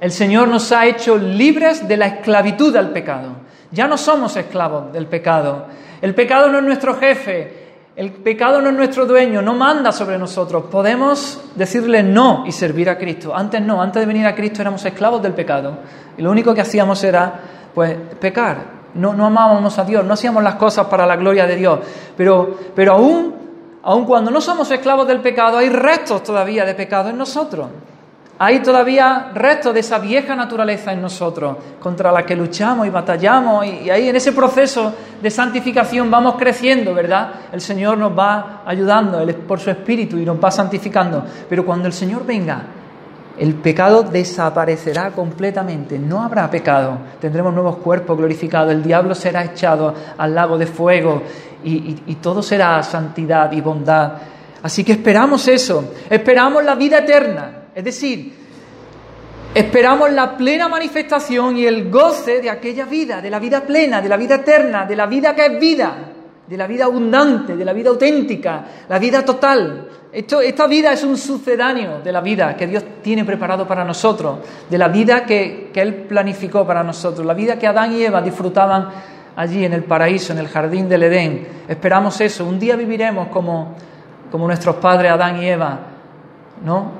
el 0.00 0.10
Señor 0.12 0.48
nos 0.48 0.72
ha 0.72 0.86
hecho 0.86 1.18
libres 1.18 1.86
de 1.86 1.96
la 1.98 2.06
esclavitud 2.06 2.74
al 2.74 2.90
pecado. 2.90 3.36
Ya 3.72 3.86
no 3.86 3.96
somos 3.96 4.36
esclavos 4.36 4.92
del 4.92 5.06
pecado. 5.06 5.66
El 6.00 6.14
pecado 6.14 6.48
no 6.48 6.58
es 6.58 6.64
nuestro 6.64 6.94
jefe, 6.94 7.60
el 7.96 8.12
pecado 8.12 8.60
no 8.60 8.70
es 8.70 8.76
nuestro 8.76 9.04
dueño, 9.04 9.42
no 9.42 9.54
manda 9.54 9.92
sobre 9.92 10.16
nosotros. 10.18 10.64
Podemos 10.70 11.40
decirle 11.54 12.02
no 12.02 12.44
y 12.46 12.52
servir 12.52 12.88
a 12.88 12.96
Cristo. 12.96 13.34
Antes 13.34 13.60
no, 13.60 13.82
antes 13.82 14.00
de 14.00 14.06
venir 14.06 14.26
a 14.26 14.34
Cristo 14.34 14.62
éramos 14.62 14.84
esclavos 14.84 15.22
del 15.22 15.34
pecado. 15.34 15.78
Y 16.16 16.22
lo 16.22 16.30
único 16.30 16.54
que 16.54 16.62
hacíamos 16.62 17.04
era, 17.04 17.40
pues, 17.74 17.94
pecar. 18.18 18.80
No, 18.94 19.10
amábamos 19.24 19.78
a 19.78 19.84
Dios, 19.84 20.04
no 20.04 20.14
hacíamos 20.14 20.42
las 20.42 20.54
cosas 20.54 20.86
para 20.86 21.06
la 21.06 21.16
gloria 21.16 21.46
de 21.46 21.56
Dios. 21.56 21.80
Pero, 22.16 22.56
pero 22.74 22.94
aún, 22.94 23.34
aún 23.82 24.04
cuando 24.04 24.30
no 24.30 24.40
somos 24.40 24.70
esclavos 24.70 25.06
del 25.06 25.20
pecado, 25.20 25.58
hay 25.58 25.68
restos 25.68 26.22
todavía 26.22 26.64
de 26.64 26.74
pecado 26.74 27.10
en 27.10 27.18
nosotros. 27.18 27.68
Hay 28.42 28.60
todavía 28.60 29.32
restos 29.34 29.74
de 29.74 29.80
esa 29.80 29.98
vieja 29.98 30.34
naturaleza 30.34 30.94
en 30.94 31.02
nosotros, 31.02 31.58
contra 31.78 32.10
la 32.10 32.22
que 32.22 32.34
luchamos 32.34 32.86
y 32.86 32.90
batallamos, 32.90 33.66
y, 33.66 33.90
ahí 33.90 34.08
en 34.08 34.16
ese 34.16 34.32
proceso 34.32 34.94
de 35.20 35.30
santificación 35.30 36.10
vamos 36.10 36.36
creciendo, 36.38 36.94
¿verdad? 36.94 37.32
El 37.52 37.60
Señor 37.60 37.98
nos 37.98 38.18
va 38.18 38.62
ayudando 38.64 39.20
él, 39.20 39.34
por 39.34 39.60
su 39.60 39.68
Espíritu 39.68 40.16
y 40.16 40.24
nos 40.24 40.42
va 40.42 40.50
santificando. 40.50 41.22
Pero 41.50 41.66
cuando 41.66 41.86
el 41.86 41.92
Señor 41.92 42.24
venga, 42.24 42.62
el 43.36 43.56
pecado 43.56 44.04
desaparecerá 44.04 45.10
completamente, 45.10 45.98
no 45.98 46.22
habrá 46.22 46.50
pecado, 46.50 46.96
tendremos 47.20 47.52
nuevos 47.52 47.76
cuerpos 47.76 48.16
glorificados, 48.16 48.72
el 48.72 48.82
diablo 48.82 49.14
será 49.14 49.44
echado 49.44 49.94
al 50.16 50.34
lago 50.34 50.56
de 50.56 50.66
fuego 50.66 51.22
y 51.62 52.14
todo 52.22 52.42
será 52.42 52.82
santidad 52.82 53.52
y 53.52 53.60
bondad. 53.60 54.12
Así 54.62 54.82
que 54.82 54.92
esperamos 54.92 55.46
eso, 55.46 55.92
esperamos 56.08 56.64
la 56.64 56.74
vida 56.74 57.00
eterna. 57.00 57.59
Es 57.74 57.84
decir, 57.84 58.32
esperamos 59.54 60.10
la 60.12 60.36
plena 60.36 60.68
manifestación 60.68 61.56
y 61.56 61.66
el 61.66 61.90
goce 61.90 62.40
de 62.40 62.50
aquella 62.50 62.84
vida, 62.84 63.20
de 63.20 63.30
la 63.30 63.38
vida 63.38 63.62
plena, 63.62 64.00
de 64.00 64.08
la 64.08 64.16
vida 64.16 64.36
eterna, 64.36 64.86
de 64.86 64.96
la 64.96 65.06
vida 65.06 65.34
que 65.34 65.46
es 65.46 65.60
vida, 65.60 65.94
de 66.46 66.56
la 66.56 66.66
vida 66.66 66.84
abundante, 66.84 67.56
de 67.56 67.64
la 67.64 67.72
vida 67.72 67.90
auténtica, 67.90 68.64
la 68.88 68.98
vida 68.98 69.24
total. 69.24 69.88
esta 70.12 70.66
vida 70.66 70.92
es 70.92 71.04
un 71.04 71.16
sucedáneo 71.16 72.00
de 72.00 72.12
la 72.12 72.20
vida 72.20 72.56
que 72.56 72.66
Dios 72.66 72.84
tiene 73.02 73.24
preparado 73.24 73.66
para 73.66 73.84
nosotros, 73.84 74.38
de 74.68 74.78
la 74.78 74.88
vida 74.88 75.24
que, 75.24 75.70
que 75.72 75.80
Él 75.80 75.94
planificó 75.94 76.66
para 76.66 76.82
nosotros, 76.82 77.24
la 77.24 77.34
vida 77.34 77.58
que 77.58 77.66
Adán 77.66 77.92
y 77.92 78.02
Eva 78.02 78.20
disfrutaban 78.20 78.88
allí 79.36 79.64
en 79.64 79.72
el 79.72 79.84
paraíso, 79.84 80.32
en 80.32 80.38
el 80.38 80.48
jardín 80.48 80.88
del 80.88 81.04
Edén. 81.04 81.46
Esperamos 81.68 82.20
eso. 82.20 82.44
Un 82.44 82.58
día 82.58 82.76
viviremos 82.76 83.28
como, 83.28 83.74
como 84.30 84.46
nuestros 84.46 84.76
padres 84.76 85.12
Adán 85.12 85.42
y 85.42 85.46
Eva, 85.46 85.78
¿no? 86.64 86.99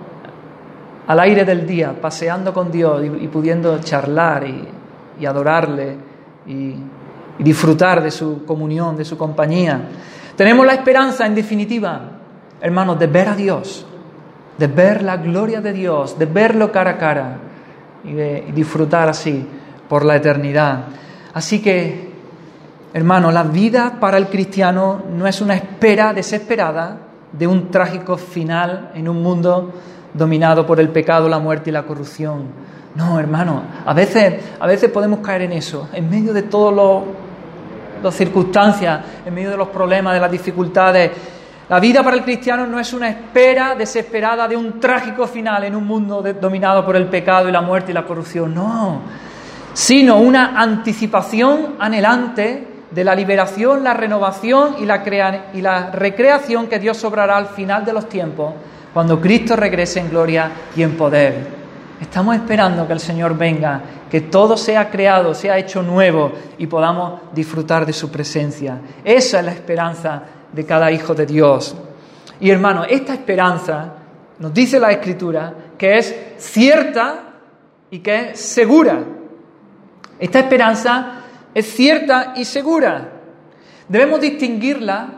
Al 1.11 1.19
aire 1.19 1.45
del 1.45 1.67
día, 1.67 1.93
paseando 2.00 2.55
con 2.55 2.71
Dios 2.71 3.02
y, 3.21 3.26
pudiendo 3.26 3.81
charlar 3.81 4.45
y, 4.47 5.26
adorarle 5.26 5.97
y, 6.47 6.76
disfrutar 7.37 8.00
de 8.00 8.12
su 8.12 8.45
comunión, 8.45 8.97
de 8.97 9.05
su 9.05 9.19
compañía. 9.19 9.88
Tenemos 10.37 10.64
la 10.64 10.75
esperanza, 10.75 11.26
en 11.26 11.35
definitiva, 11.35 12.00
hermanos, 12.61 12.97
de 12.97 13.09
ver 13.09 13.26
a 13.26 13.35
Dios, 13.35 13.85
de 14.57 14.69
ver 14.69 15.02
la 15.02 15.17
gloria 15.17 15.61
de 15.61 15.73
Dios, 15.73 16.17
de 16.17 16.26
verlo 16.26 16.71
cara 16.71 16.93
a 16.93 16.99
cara 16.99 17.38
y 18.05 18.12
de 18.12 18.52
disfrutar 18.55 19.09
así 19.09 19.45
por 19.88 20.05
la 20.05 20.14
eternidad. 20.14 20.85
Así 21.35 21.61
que, 21.61 22.12
hermano, 22.95 23.33
la 23.33 23.43
vida 23.43 23.97
para 23.99 24.17
el 24.17 24.29
cristiano 24.29 25.02
no 25.12 25.26
es 25.26 25.40
una 25.40 25.57
espera 25.57 26.12
desesperada 26.12 26.99
de 27.33 27.49
un 27.49 27.69
trágico 27.69 28.17
final 28.17 28.93
en 28.95 29.09
un 29.09 29.21
mundo 29.21 29.73
dominado 30.12 30.67
por 30.67 30.81
el 30.81 30.88
pecado, 30.88 31.29
la 31.29 31.38
muerte 31.38 31.71
y 31.71 31.73
la 31.73 31.83
corrupción. 31.85 32.45
No, 32.95 33.19
hermano, 33.21 33.62
a 33.87 33.95
veces, 33.95 34.43
a 34.59 34.67
veces 34.67 34.90
podemos 34.90 35.21
caer 35.21 35.43
en 35.43 35.52
eso, 35.52 35.88
en 35.93 36.11
medio 36.11 36.33
de 36.33 36.43
todas 36.43 37.05
las 38.02 38.14
circunstancias, 38.14 39.00
en 39.25 39.33
medio 39.33 39.50
de 39.50 39.57
los 39.57 39.69
problemas, 39.69 40.14
de 40.14 40.21
las 40.21 40.31
dificultades. 40.31 41.11
La 41.69 41.79
vida 41.79 42.02
para 42.02 42.17
el 42.17 42.25
cristiano 42.25 42.67
no 42.67 42.81
es 42.81 42.93
una 42.93 43.09
espera 43.09 43.76
desesperada 43.76 44.49
de 44.49 44.57
un 44.57 44.81
trágico 44.81 45.29
final 45.29 45.62
en 45.62 45.76
un 45.76 45.87
mundo 45.87 46.21
dominado 46.40 46.85
por 46.85 46.97
el 46.97 47.07
pecado 47.07 47.49
y 47.49 47.52
la 47.52 47.61
muerte 47.61 47.93
y 47.93 47.95
la 47.95 48.05
corrupción, 48.05 48.52
no, 48.52 49.02
sino 49.73 50.19
una 50.19 50.61
anticipación 50.61 51.76
anhelante 51.79 52.67
de 52.90 53.05
la 53.05 53.14
liberación, 53.14 53.85
la 53.85 53.95
renovación 53.95 54.75
y 54.81 54.85
la, 54.85 55.45
y 55.55 55.61
la 55.61 55.93
recreación 55.93 56.67
que 56.67 56.81
Dios 56.81 57.05
obrará 57.05 57.37
al 57.37 57.47
final 57.47 57.85
de 57.85 57.93
los 57.93 58.09
tiempos 58.09 58.55
cuando 58.92 59.20
Cristo 59.20 59.56
regrese 59.56 60.00
en 60.00 60.11
gloria 60.11 60.50
y 60.76 60.82
en 60.82 60.97
poder. 60.97 61.61
Estamos 62.00 62.35
esperando 62.35 62.87
que 62.87 62.94
el 62.94 63.00
Señor 63.00 63.37
venga, 63.37 63.82
que 64.11 64.23
todo 64.23 64.56
sea 64.56 64.90
creado, 64.90 65.35
sea 65.35 65.59
hecho 65.59 65.82
nuevo 65.82 66.32
y 66.59 66.66
podamos 66.66 67.20
disfrutar 67.32 67.85
de 67.85 67.92
su 67.92 68.11
presencia. 68.11 68.80
Esa 69.04 69.40
es 69.40 69.44
la 69.44 69.52
esperanza 69.52 70.23
de 70.52 70.64
cada 70.64 70.90
hijo 70.90 71.14
de 71.14 71.26
Dios. 71.26 71.76
Y 72.40 72.50
hermano, 72.50 72.85
esta 72.85 73.12
esperanza 73.12 73.92
nos 74.38 74.52
dice 74.54 74.80
la 74.80 74.90
Escritura 74.90 75.52
que 75.76 75.99
es 75.99 76.14
cierta 76.38 77.16
y 77.90 77.99
que 77.99 78.30
es 78.30 78.40
segura. 78.40 78.99
Esta 80.18 80.40
esperanza 80.40 81.20
es 81.54 81.66
cierta 81.66 82.32
y 82.35 82.44
segura. 82.44 83.09
Debemos 83.88 84.20
distinguirla 84.20 85.09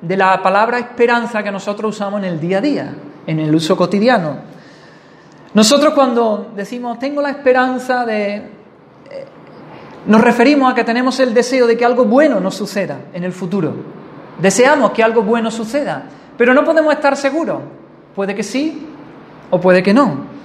de 0.00 0.16
la 0.16 0.40
palabra 0.42 0.78
esperanza 0.78 1.42
que 1.42 1.50
nosotros 1.50 1.96
usamos 1.96 2.20
en 2.20 2.26
el 2.26 2.40
día 2.40 2.58
a 2.58 2.60
día 2.60 2.94
en 3.30 3.38
el 3.38 3.54
uso 3.54 3.76
cotidiano. 3.76 4.38
Nosotros 5.54 5.94
cuando 5.94 6.50
decimos 6.56 6.98
tengo 6.98 7.22
la 7.22 7.30
esperanza 7.30 8.04
de... 8.04 8.34
Eh, 8.34 8.44
nos 10.06 10.20
referimos 10.20 10.72
a 10.72 10.74
que 10.74 10.82
tenemos 10.82 11.20
el 11.20 11.32
deseo 11.32 11.68
de 11.68 11.76
que 11.76 11.84
algo 11.84 12.04
bueno 12.06 12.40
nos 12.40 12.56
suceda 12.56 12.98
en 13.12 13.22
el 13.22 13.32
futuro. 13.32 13.72
Deseamos 14.40 14.90
que 14.90 15.04
algo 15.04 15.22
bueno 15.22 15.50
suceda, 15.50 16.02
pero 16.36 16.52
no 16.52 16.64
podemos 16.64 16.92
estar 16.92 17.16
seguros. 17.16 17.60
Puede 18.16 18.34
que 18.34 18.42
sí 18.42 18.86
o 19.50 19.60
puede 19.60 19.82
que 19.82 19.94
no. 19.94 20.40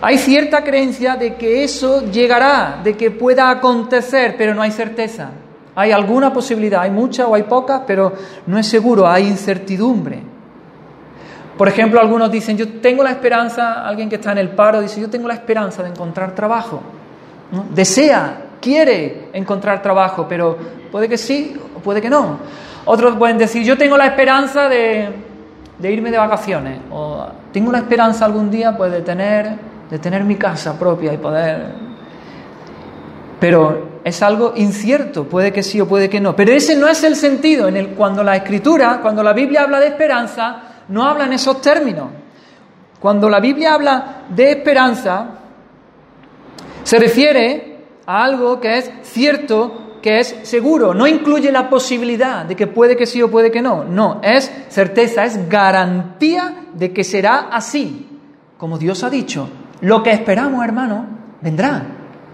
Hay 0.00 0.18
cierta 0.18 0.64
creencia 0.64 1.14
de 1.16 1.36
que 1.36 1.62
eso 1.62 2.10
llegará, 2.10 2.80
de 2.82 2.96
que 2.96 3.12
pueda 3.12 3.48
acontecer, 3.48 4.34
pero 4.36 4.54
no 4.54 4.62
hay 4.62 4.72
certeza. 4.72 5.30
Hay 5.76 5.92
alguna 5.92 6.32
posibilidad, 6.32 6.82
hay 6.82 6.90
mucha 6.90 7.28
o 7.28 7.34
hay 7.34 7.44
poca, 7.44 7.84
pero 7.86 8.12
no 8.46 8.58
es 8.58 8.66
seguro, 8.66 9.06
hay 9.06 9.26
incertidumbre. 9.28 10.35
Por 11.56 11.68
ejemplo, 11.68 12.00
algunos 12.00 12.30
dicen, 12.30 12.56
yo 12.56 12.68
tengo 12.80 13.02
la 13.02 13.10
esperanza, 13.10 13.86
alguien 13.86 14.08
que 14.08 14.16
está 14.16 14.32
en 14.32 14.38
el 14.38 14.50
paro 14.50 14.80
dice, 14.80 15.00
yo 15.00 15.08
tengo 15.08 15.26
la 15.26 15.34
esperanza 15.34 15.82
de 15.82 15.88
encontrar 15.88 16.34
trabajo. 16.34 16.82
Desea, 17.74 18.42
quiere 18.60 19.28
encontrar 19.32 19.80
trabajo, 19.80 20.26
pero 20.28 20.58
puede 20.90 21.08
que 21.08 21.16
sí 21.16 21.56
o 21.74 21.78
puede 21.78 22.02
que 22.02 22.10
no. 22.10 22.38
Otros 22.84 23.16
pueden 23.16 23.38
decir, 23.38 23.62
yo 23.64 23.78
tengo 23.78 23.96
la 23.96 24.06
esperanza 24.06 24.68
de, 24.68 25.08
irme 25.82 26.10
de 26.10 26.18
vacaciones, 26.18 26.78
o 26.90 27.26
tengo 27.52 27.72
la 27.72 27.78
esperanza 27.78 28.26
algún 28.26 28.50
día 28.50 28.76
pues, 28.76 28.92
de, 28.92 29.00
tener, 29.00 29.56
de 29.90 29.98
tener 29.98 30.24
mi 30.24 30.36
casa 30.36 30.78
propia 30.78 31.12
y 31.12 31.16
poder... 31.16 31.86
Pero 33.40 33.98
es 34.04 34.22
algo 34.22 34.52
incierto, 34.56 35.24
puede 35.24 35.52
que 35.52 35.62
sí 35.62 35.80
o 35.80 35.86
puede 35.86 36.08
que 36.08 36.20
no. 36.20 36.36
Pero 36.36 36.52
ese 36.52 36.76
no 36.76 36.88
es 36.88 37.02
el 37.02 37.16
sentido 37.16 37.68
en 37.68 37.76
el 37.76 37.88
cuando 37.88 38.22
la 38.22 38.36
escritura, 38.36 39.00
cuando 39.02 39.22
la 39.22 39.32
Biblia 39.32 39.62
habla 39.62 39.78
de 39.80 39.88
esperanza, 39.88 40.65
no 40.88 41.04
habla 41.04 41.26
en 41.26 41.32
esos 41.32 41.60
términos. 41.60 42.08
Cuando 43.00 43.28
la 43.28 43.40
Biblia 43.40 43.74
habla 43.74 44.22
de 44.28 44.52
esperanza, 44.52 45.28
se 46.82 46.98
refiere 46.98 47.78
a 48.06 48.24
algo 48.24 48.60
que 48.60 48.78
es 48.78 48.90
cierto, 49.02 49.98
que 50.00 50.20
es 50.20 50.36
seguro. 50.44 50.94
No 50.94 51.06
incluye 51.06 51.50
la 51.50 51.68
posibilidad 51.68 52.44
de 52.44 52.56
que 52.56 52.66
puede 52.66 52.96
que 52.96 53.06
sí 53.06 53.20
o 53.22 53.30
puede 53.30 53.50
que 53.50 53.62
no. 53.62 53.84
No, 53.84 54.20
es 54.22 54.50
certeza, 54.68 55.24
es 55.24 55.48
garantía 55.48 56.66
de 56.72 56.92
que 56.92 57.04
será 57.04 57.48
así, 57.50 58.18
como 58.56 58.78
Dios 58.78 59.02
ha 59.02 59.10
dicho. 59.10 59.48
Lo 59.80 60.02
que 60.02 60.12
esperamos, 60.12 60.64
hermano, 60.64 61.06
vendrá. 61.40 61.82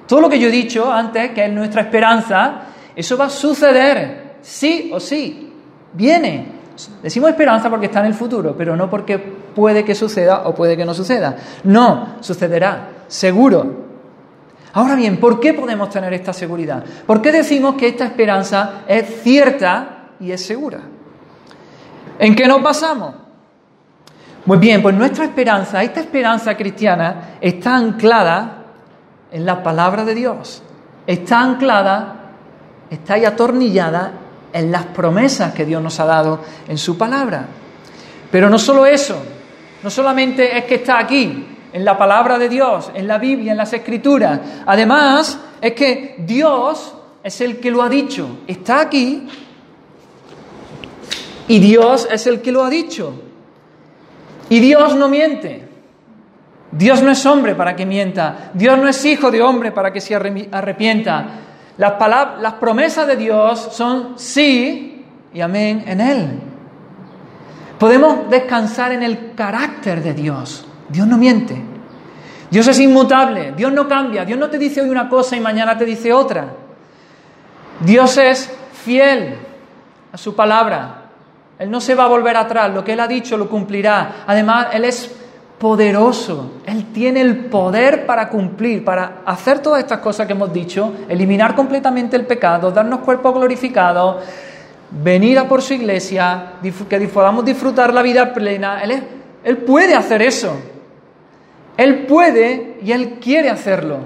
Todo 0.07 0.21
lo 0.21 0.29
que 0.29 0.39
yo 0.39 0.49
he 0.49 0.53
dicho 0.53 0.93
antes, 0.93 1.31
que 1.31 1.47
es 1.47 1.53
nuestra 1.53 1.83
esperanza, 1.83 2.63
eso 2.95 3.17
va 3.17 3.27
a 3.27 3.31
suceder, 3.31 4.37
sí 4.43 4.91
o 4.93 5.01
sí. 5.01 5.53
Viene, 5.95 6.47
Decimos 7.03 7.31
esperanza 7.31 7.69
porque 7.71 7.87
está 7.87 8.01
en 8.01 8.07
el 8.07 8.15
futuro, 8.15 8.55
pero 8.57 8.77
no 8.77 8.89
porque 8.89 9.19
puede 9.19 9.85
que 9.85 9.95
suceda 9.95 10.43
o 10.47 10.55
puede 10.55 10.77
que 10.77 10.85
no 10.85 10.95
suceda. 10.95 11.37
No, 11.65 12.17
sucederá, 12.21 13.05
seguro. 13.09 13.83
Ahora 14.75 14.95
bien, 14.95 15.19
¿por 15.19 15.39
qué 15.39 15.53
podemos 15.53 15.91
tener 15.91 16.13
esta 16.15 16.33
seguridad? 16.33 16.83
¿Por 17.07 17.21
qué 17.21 17.31
decimos 17.31 17.75
que 17.75 17.89
esta 17.89 18.05
esperanza 18.05 18.83
es 18.87 19.23
cierta 19.23 20.13
y 20.19 20.33
es 20.33 20.45
segura? 20.45 20.81
¿En 22.19 22.35
qué 22.35 22.47
nos 22.47 22.63
basamos? 22.63 23.15
Muy 24.47 24.59
bien, 24.59 24.83
pues 24.83 24.95
nuestra 24.95 25.25
esperanza, 25.25 25.83
esta 25.83 26.01
esperanza 26.01 26.57
cristiana, 26.57 27.37
está 27.41 27.77
anclada 27.77 28.65
en 29.31 29.45
la 29.45 29.63
palabra 29.63 30.05
de 30.05 30.15
Dios. 30.15 30.63
Está 31.07 31.41
anclada, 31.41 32.31
está 32.91 33.15
ahí 33.15 33.25
atornillada 33.25 34.13
en 34.53 34.71
las 34.71 34.87
promesas 34.87 35.55
que 35.55 35.65
Dios 35.65 35.83
nos 35.83 35.99
ha 36.01 36.05
dado 36.05 36.41
en 36.69 36.79
su 36.79 36.99
palabra. 36.99 37.47
Pero 38.31 38.49
no 38.49 38.59
solo 38.59 38.87
eso, 38.87 39.23
no 39.83 39.91
solamente 39.91 40.57
es 40.57 40.65
que 40.65 40.77
está 40.77 40.99
aquí, 40.99 41.47
en 41.73 41.85
la 41.85 41.97
palabra 41.97 42.39
de 42.39 42.49
Dios, 42.49 42.91
en 42.95 43.09
la 43.09 43.19
Biblia, 43.19 43.53
en 43.53 43.59
las 43.59 43.73
Escrituras. 43.73 44.41
Además, 44.67 45.39
es 45.61 45.73
que 45.73 46.17
Dios 46.19 46.95
es 47.23 47.41
el 47.41 47.59
que 47.59 47.71
lo 47.71 47.83
ha 47.83 47.89
dicho. 47.89 48.41
Está 48.47 48.81
aquí 48.81 49.27
y 51.49 51.59
Dios 51.59 52.07
es 52.11 52.27
el 52.27 52.43
que 52.43 52.53
lo 52.53 52.65
ha 52.65 52.71
dicho. 52.71 53.15
Y 54.51 54.61
Dios 54.61 54.95
no 54.97 55.09
miente. 55.09 55.69
Dios 56.71 57.03
no 57.03 57.11
es 57.11 57.25
hombre 57.27 57.55
para 57.55 57.75
que 57.77 57.87
mienta. 57.87 58.51
Dios 58.55 58.79
no 58.79 58.89
es 58.89 59.05
hijo 59.05 59.31
de 59.31 59.43
hombre 59.43 59.73
para 59.73 59.93
que 59.93 60.01
se 60.01 60.15
arrepienta. 60.15 61.27
Las, 61.79 61.95
las 62.41 62.55
promesas 62.55 63.07
de 63.07 63.17
Dios 63.17 63.69
son 63.73 64.19
sí 64.19 65.05
y 65.33 65.41
amén 65.41 65.85
en 65.87 66.01
Él. 66.01 66.41
Podemos 67.79 68.31
descansar 68.31 68.93
en 68.93 69.03
el 69.03 69.35
carácter 69.35 70.03
de 70.03 70.15
Dios. 70.15 70.65
Dios 70.89 71.07
no 71.07 71.17
miente. 71.17 71.61
Dios 72.51 72.69
es 72.69 72.79
inmutable, 72.81 73.55
Dios 73.57 73.73
no 73.73 73.89
cambia, 73.89 74.27
Dios 74.27 74.39
no 74.39 74.51
te 74.51 74.59
dice 74.59 74.83
hoy 74.83 74.91
una 74.91 75.09
cosa 75.09 75.35
y 75.37 75.41
mañana 75.41 75.79
te 75.79 75.87
dice 75.87 76.13
otra. 76.13 76.49
Dios 77.81 78.19
es 78.19 78.55
fiel 78.85 79.37
a 80.13 80.19
su 80.19 80.37
palabra. 80.37 81.05
Él 81.59 81.71
no 81.71 81.81
se 81.81 81.95
va 81.95 82.05
a 82.05 82.09
volver 82.09 82.37
atrás, 82.37 82.73
lo 82.75 82.85
que 82.85 82.93
Él 82.93 83.01
ha 83.01 83.09
dicho 83.09 83.39
lo 83.39 83.49
cumplirá. 83.49 84.25
Además, 84.27 84.67
Él 84.73 84.85
es 84.85 85.11
poderoso, 85.63 86.55
Él 86.67 86.87
tiene 86.93 87.21
el 87.21 87.45
poder 87.45 88.05
para 88.05 88.29
cumplir, 88.29 88.85
para 88.85 89.19
hacer 89.25 89.61
todas 89.61 89.79
estas 89.79 90.01
cosas 90.01 90.27
que 90.27 90.33
hemos 90.33 90.53
dicho, 90.53 90.93
eliminar 91.09 91.55
completamente 91.55 92.17
el 92.17 92.27
pecado, 92.27 92.73
darnos 92.73 92.99
cuerpo 92.99 93.33
glorificado, 93.33 94.19
venir 94.91 95.39
a 95.39 95.47
por 95.47 95.63
su 95.63 95.75
iglesia, 95.75 96.55
que 96.91 96.99
podamos 97.07 97.45
disfrutar 97.45 97.95
la 97.95 98.03
vida 98.03 98.35
plena. 98.35 98.83
Él, 98.83 99.05
él 99.45 99.59
puede 99.59 99.95
hacer 99.95 100.23
eso. 100.23 100.53
Él 101.77 102.07
puede 102.07 102.81
y 102.83 102.91
Él 102.91 103.21
quiere 103.21 103.49
hacerlo. 103.49 103.99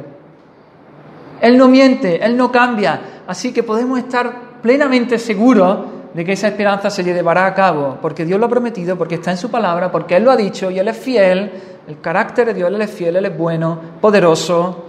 Él 1.40 1.56
no 1.56 1.68
miente, 1.68 2.22
Él 2.22 2.36
no 2.36 2.52
cambia. 2.52 3.00
Así 3.26 3.54
que 3.54 3.62
podemos 3.62 3.98
estar 3.98 4.60
plenamente 4.60 5.18
seguros 5.18 5.78
de 6.16 6.24
que 6.24 6.32
esa 6.32 6.48
esperanza 6.48 6.88
se 6.88 7.04
llevará 7.04 7.44
a 7.44 7.52
cabo, 7.52 7.98
porque 8.00 8.24
Dios 8.24 8.40
lo 8.40 8.46
ha 8.46 8.48
prometido, 8.48 8.96
porque 8.96 9.16
está 9.16 9.32
en 9.32 9.36
su 9.36 9.50
palabra, 9.50 9.92
porque 9.92 10.16
Él 10.16 10.24
lo 10.24 10.30
ha 10.30 10.36
dicho 10.36 10.70
y 10.70 10.78
Él 10.78 10.88
es 10.88 10.96
fiel, 10.96 11.52
el 11.86 12.00
carácter 12.00 12.46
de 12.46 12.54
Dios, 12.54 12.70
Él 12.70 12.80
es 12.80 12.90
fiel, 12.90 13.16
Él 13.16 13.26
es 13.26 13.36
bueno, 13.36 13.78
poderoso, 14.00 14.86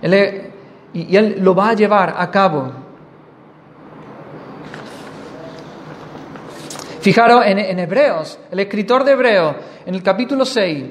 y, 0.00 1.16
Él 1.16 1.36
lo 1.40 1.54
va 1.54 1.68
a 1.68 1.74
llevar 1.74 2.14
a 2.16 2.30
cabo. 2.30 2.72
Fijaros 7.02 7.44
en, 7.44 7.58
en 7.58 7.78
Hebreos, 7.78 8.38
el 8.50 8.60
escritor 8.60 9.04
de 9.04 9.12
Hebreos, 9.12 9.54
en 9.84 9.94
el 9.94 10.02
capítulo 10.02 10.46
6, 10.46 10.84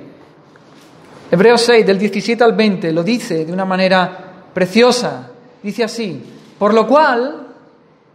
Hebreos 1.31 1.61
6, 1.61 1.83
del 1.83 1.97
17 1.97 2.43
al 2.43 2.53
20, 2.53 2.91
lo 2.91 3.01
dice 3.01 3.43
de 3.43 3.51
una 3.51 3.65
manera 3.65 4.49
preciosa. 4.53 5.31
Dice 5.63 5.83
así, 5.83 6.23
por 6.59 6.75
lo 6.75 6.85
cual, 6.85 7.47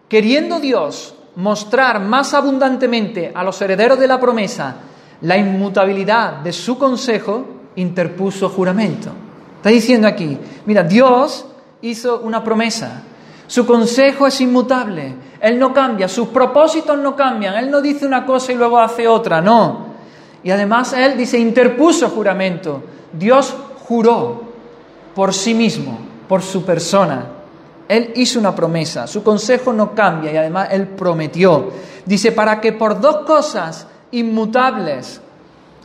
queriendo 0.08 0.60
Dios 0.60 1.16
mostrar 1.36 2.00
más 2.00 2.34
abundantemente 2.34 3.32
a 3.34 3.42
los 3.42 3.60
herederos 3.62 3.98
de 3.98 4.06
la 4.06 4.20
promesa 4.20 4.76
la 5.22 5.36
inmutabilidad 5.36 6.38
de 6.40 6.52
su 6.52 6.76
consejo, 6.76 7.44
interpuso 7.76 8.48
juramento. 8.48 9.10
Está 9.56 9.70
diciendo 9.70 10.08
aquí, 10.08 10.36
mira, 10.66 10.82
Dios 10.82 11.46
hizo 11.80 12.20
una 12.20 12.42
promesa, 12.42 13.02
su 13.46 13.64
consejo 13.64 14.26
es 14.26 14.40
inmutable, 14.40 15.14
Él 15.40 15.58
no 15.58 15.72
cambia, 15.72 16.08
sus 16.08 16.28
propósitos 16.28 16.98
no 16.98 17.14
cambian, 17.14 17.54
Él 17.54 17.70
no 17.70 17.80
dice 17.80 18.06
una 18.06 18.26
cosa 18.26 18.52
y 18.52 18.56
luego 18.56 18.80
hace 18.80 19.06
otra, 19.06 19.40
no. 19.40 19.92
Y 20.42 20.50
además 20.50 20.92
Él 20.92 21.16
dice, 21.16 21.38
interpuso 21.38 22.10
juramento, 22.10 22.82
Dios 23.12 23.54
juró 23.86 24.42
por 25.14 25.32
sí 25.32 25.54
mismo, 25.54 25.98
por 26.28 26.42
su 26.42 26.64
persona. 26.64 27.26
Él 27.92 28.10
hizo 28.16 28.38
una 28.38 28.54
promesa, 28.54 29.06
su 29.06 29.22
consejo 29.22 29.70
no 29.70 29.94
cambia 29.94 30.32
y 30.32 30.36
además 30.38 30.68
Él 30.70 30.86
prometió. 30.86 31.68
Dice, 32.06 32.32
para 32.32 32.58
que 32.58 32.72
por 32.72 32.98
dos 33.02 33.18
cosas 33.26 33.86
inmutables, 34.12 35.20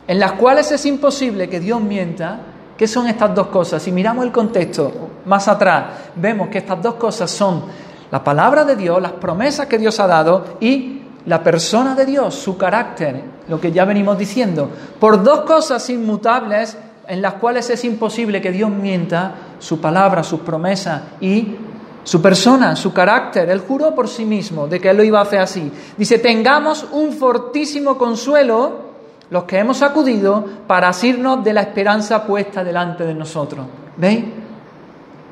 en 0.06 0.18
las 0.18 0.32
cuales 0.32 0.72
es 0.72 0.86
imposible 0.86 1.50
que 1.50 1.60
Dios 1.60 1.82
mienta, 1.82 2.38
¿qué 2.78 2.88
son 2.88 3.08
estas 3.08 3.34
dos 3.34 3.48
cosas? 3.48 3.82
Si 3.82 3.92
miramos 3.92 4.24
el 4.24 4.32
contexto 4.32 4.90
más 5.26 5.48
atrás, 5.48 5.84
vemos 6.14 6.48
que 6.48 6.56
estas 6.56 6.80
dos 6.80 6.94
cosas 6.94 7.30
son 7.30 7.64
la 8.10 8.24
palabra 8.24 8.64
de 8.64 8.74
Dios, 8.74 9.02
las 9.02 9.12
promesas 9.12 9.66
que 9.66 9.76
Dios 9.76 10.00
ha 10.00 10.06
dado 10.06 10.56
y 10.60 11.02
la 11.26 11.42
persona 11.42 11.94
de 11.94 12.06
Dios, 12.06 12.34
su 12.34 12.56
carácter, 12.56 13.22
lo 13.48 13.60
que 13.60 13.70
ya 13.70 13.84
venimos 13.84 14.16
diciendo. 14.16 14.70
Por 14.98 15.22
dos 15.22 15.42
cosas 15.42 15.90
inmutables 15.90 16.74
en 17.06 17.20
las 17.20 17.34
cuales 17.34 17.68
es 17.68 17.84
imposible 17.84 18.40
que 18.40 18.50
Dios 18.50 18.70
mienta, 18.70 19.34
su 19.58 19.78
palabra, 19.78 20.22
sus 20.22 20.40
promesas 20.40 21.02
y 21.20 21.56
su 22.04 22.22
persona, 22.22 22.74
su 22.76 22.92
carácter. 22.92 23.50
Él 23.50 23.62
juró 23.66 23.94
por 23.94 24.08
sí 24.08 24.24
mismo 24.24 24.66
de 24.66 24.80
que 24.80 24.90
Él 24.90 24.96
lo 24.96 25.04
iba 25.04 25.18
a 25.18 25.22
hacer 25.22 25.40
así. 25.40 25.70
Dice, 25.96 26.18
tengamos 26.18 26.86
un 26.92 27.12
fortísimo 27.12 27.98
consuelo 27.98 28.88
los 29.30 29.44
que 29.44 29.58
hemos 29.58 29.82
acudido 29.82 30.44
para 30.66 30.88
asirnos 30.88 31.44
de 31.44 31.52
la 31.52 31.60
esperanza 31.60 32.24
puesta 32.24 32.64
delante 32.64 33.04
de 33.04 33.14
nosotros. 33.14 33.66
¿Veis? 33.96 34.24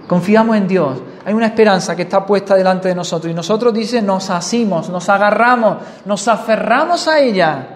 Confiamos 0.06 0.56
en 0.56 0.68
Dios. 0.68 0.98
Hay 1.24 1.34
una 1.34 1.46
esperanza 1.46 1.96
que 1.96 2.02
está 2.02 2.24
puesta 2.24 2.54
delante 2.54 2.88
de 2.88 2.94
nosotros 2.94 3.30
y 3.30 3.34
nosotros, 3.34 3.72
dice, 3.74 4.02
nos 4.02 4.30
asimos, 4.30 4.90
nos 4.90 5.08
agarramos, 5.08 5.78
nos 6.04 6.28
aferramos 6.28 7.08
a 7.08 7.18
ella. 7.18 7.68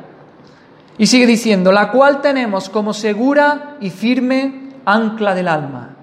Y 0.98 1.07
sigue 1.07 1.26
diciendo, 1.26 1.72
la 1.72 1.90
cual 1.90 2.20
tenemos 2.20 2.68
como 2.68 2.92
segura 2.92 3.76
y 3.81 3.90
firme 3.90 4.74
ancla 4.85 5.35
del 5.35 5.48
alma. 5.48 5.96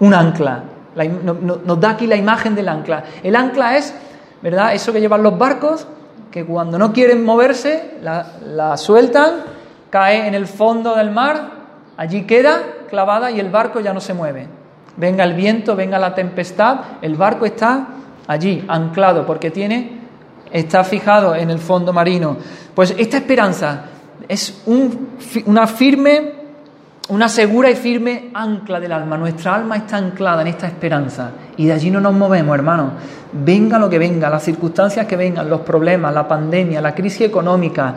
Un 0.00 0.14
ancla 0.14 0.64
nos 1.08 1.80
da 1.80 1.90
aquí 1.90 2.06
la 2.06 2.16
imagen 2.16 2.54
del 2.54 2.68
ancla. 2.68 3.04
El 3.22 3.36
ancla 3.36 3.76
es, 3.76 3.94
¿verdad? 4.42 4.74
Eso 4.74 4.92
que 4.92 5.00
llevan 5.00 5.22
los 5.22 5.38
barcos, 5.38 5.86
que 6.30 6.44
cuando 6.44 6.78
no 6.78 6.92
quieren 6.92 7.24
moverse, 7.24 7.98
la, 8.02 8.76
sueltan, 8.76 9.44
cae 9.90 10.26
en 10.26 10.34
el 10.34 10.46
fondo 10.46 10.94
del 10.94 11.10
mar, 11.10 11.50
allí 11.96 12.22
queda 12.22 12.62
clavada 12.88 13.30
y 13.30 13.40
el 13.40 13.50
barco 13.50 13.80
ya 13.80 13.92
no 13.92 14.00
se 14.00 14.14
mueve. 14.14 14.46
Venga 14.96 15.24
el 15.24 15.34
viento, 15.34 15.76
venga 15.76 15.98
la 15.98 16.14
tempestad, 16.14 16.80
el 17.02 17.16
barco 17.16 17.46
está 17.46 17.88
allí, 18.26 18.64
anclado, 18.68 19.26
porque 19.26 19.50
tiene, 19.50 20.00
está 20.50 20.84
fijado 20.84 21.34
en 21.34 21.50
el 21.50 21.58
fondo 21.58 21.92
marino. 21.92 22.36
Pues 22.74 22.94
esta 22.96 23.16
esperanza 23.16 23.84
es 24.28 24.62
una 25.46 25.66
firme 25.66 26.39
una 27.10 27.28
segura 27.28 27.68
y 27.70 27.74
firme 27.74 28.30
ancla 28.32 28.78
del 28.78 28.92
alma. 28.92 29.16
Nuestra 29.16 29.56
alma 29.56 29.76
está 29.76 29.96
anclada 29.96 30.42
en 30.42 30.48
esta 30.48 30.66
esperanza 30.68 31.30
y 31.56 31.66
de 31.66 31.72
allí 31.72 31.90
no 31.90 32.00
nos 32.00 32.14
movemos, 32.14 32.54
hermanos. 32.54 32.92
Venga 33.32 33.78
lo 33.78 33.90
que 33.90 33.98
venga, 33.98 34.30
las 34.30 34.44
circunstancias 34.44 35.06
que 35.06 35.16
vengan, 35.16 35.48
los 35.50 35.60
problemas, 35.60 36.14
la 36.14 36.26
pandemia, 36.26 36.80
la 36.80 36.94
crisis 36.94 37.22
económica, 37.22 37.94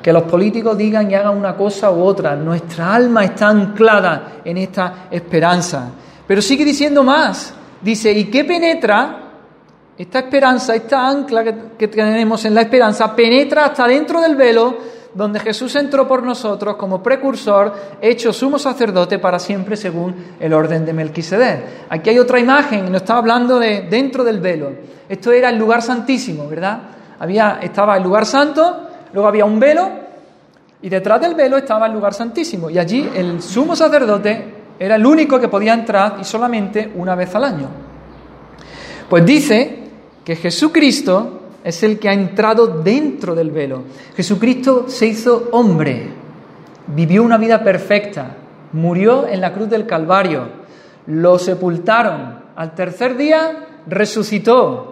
que 0.00 0.12
los 0.12 0.24
políticos 0.24 0.78
digan 0.78 1.10
y 1.10 1.14
hagan 1.14 1.36
una 1.36 1.56
cosa 1.56 1.90
u 1.90 2.02
otra. 2.02 2.36
Nuestra 2.36 2.94
alma 2.94 3.24
está 3.24 3.48
anclada 3.48 4.40
en 4.44 4.58
esta 4.58 5.06
esperanza. 5.10 5.90
Pero 6.26 6.40
sigue 6.40 6.64
diciendo 6.64 7.02
más. 7.02 7.52
Dice, 7.80 8.12
¿y 8.12 8.24
qué 8.26 8.44
penetra? 8.44 9.20
Esta 9.98 10.20
esperanza, 10.20 10.74
esta 10.74 11.06
ancla 11.06 11.44
que, 11.44 11.54
que 11.78 11.88
tenemos 11.88 12.44
en 12.44 12.54
la 12.54 12.62
esperanza, 12.62 13.14
penetra 13.14 13.66
hasta 13.66 13.86
dentro 13.86 14.20
del 14.20 14.36
velo 14.36 14.93
donde 15.14 15.38
Jesús 15.38 15.74
entró 15.76 16.06
por 16.08 16.22
nosotros 16.22 16.76
como 16.76 17.02
precursor, 17.02 17.72
hecho 18.00 18.32
sumo 18.32 18.58
sacerdote 18.58 19.18
para 19.18 19.38
siempre 19.38 19.76
según 19.76 20.14
el 20.40 20.52
orden 20.52 20.84
de 20.84 20.92
Melquisedec. 20.92 21.64
Aquí 21.88 22.10
hay 22.10 22.18
otra 22.18 22.40
imagen, 22.40 22.90
nos 22.90 23.02
está 23.02 23.16
hablando 23.16 23.58
de 23.58 23.82
dentro 23.82 24.24
del 24.24 24.40
velo. 24.40 24.72
Esto 25.08 25.30
era 25.32 25.50
el 25.50 25.58
lugar 25.58 25.82
santísimo, 25.82 26.48
¿verdad? 26.48 26.80
Había, 27.18 27.60
estaba 27.62 27.96
el 27.96 28.02
lugar 28.02 28.26
santo, 28.26 28.88
luego 29.12 29.28
había 29.28 29.44
un 29.44 29.60
velo 29.60 29.88
y 30.82 30.88
detrás 30.88 31.20
del 31.20 31.34
velo 31.34 31.56
estaba 31.56 31.86
el 31.86 31.92
lugar 31.92 32.12
santísimo. 32.12 32.68
Y 32.68 32.78
allí 32.78 33.08
el 33.14 33.40
sumo 33.40 33.76
sacerdote 33.76 34.52
era 34.78 34.96
el 34.96 35.06
único 35.06 35.38
que 35.38 35.48
podía 35.48 35.74
entrar 35.74 36.16
y 36.20 36.24
solamente 36.24 36.92
una 36.96 37.14
vez 37.14 37.34
al 37.34 37.44
año. 37.44 37.68
Pues 39.08 39.24
dice 39.24 39.78
que 40.24 40.34
Jesucristo 40.34 41.42
es 41.64 41.82
el 41.82 41.98
que 41.98 42.10
ha 42.10 42.12
entrado 42.12 42.66
dentro 42.66 43.34
del 43.34 43.50
velo. 43.50 43.84
Jesucristo 44.14 44.84
se 44.86 45.06
hizo 45.06 45.48
hombre, 45.52 46.10
vivió 46.88 47.22
una 47.22 47.38
vida 47.38 47.64
perfecta, 47.64 48.36
murió 48.72 49.26
en 49.26 49.40
la 49.40 49.54
cruz 49.54 49.70
del 49.70 49.86
Calvario, 49.86 50.46
lo 51.06 51.38
sepultaron, 51.38 52.44
al 52.54 52.74
tercer 52.74 53.16
día 53.16 53.66
resucitó 53.86 54.90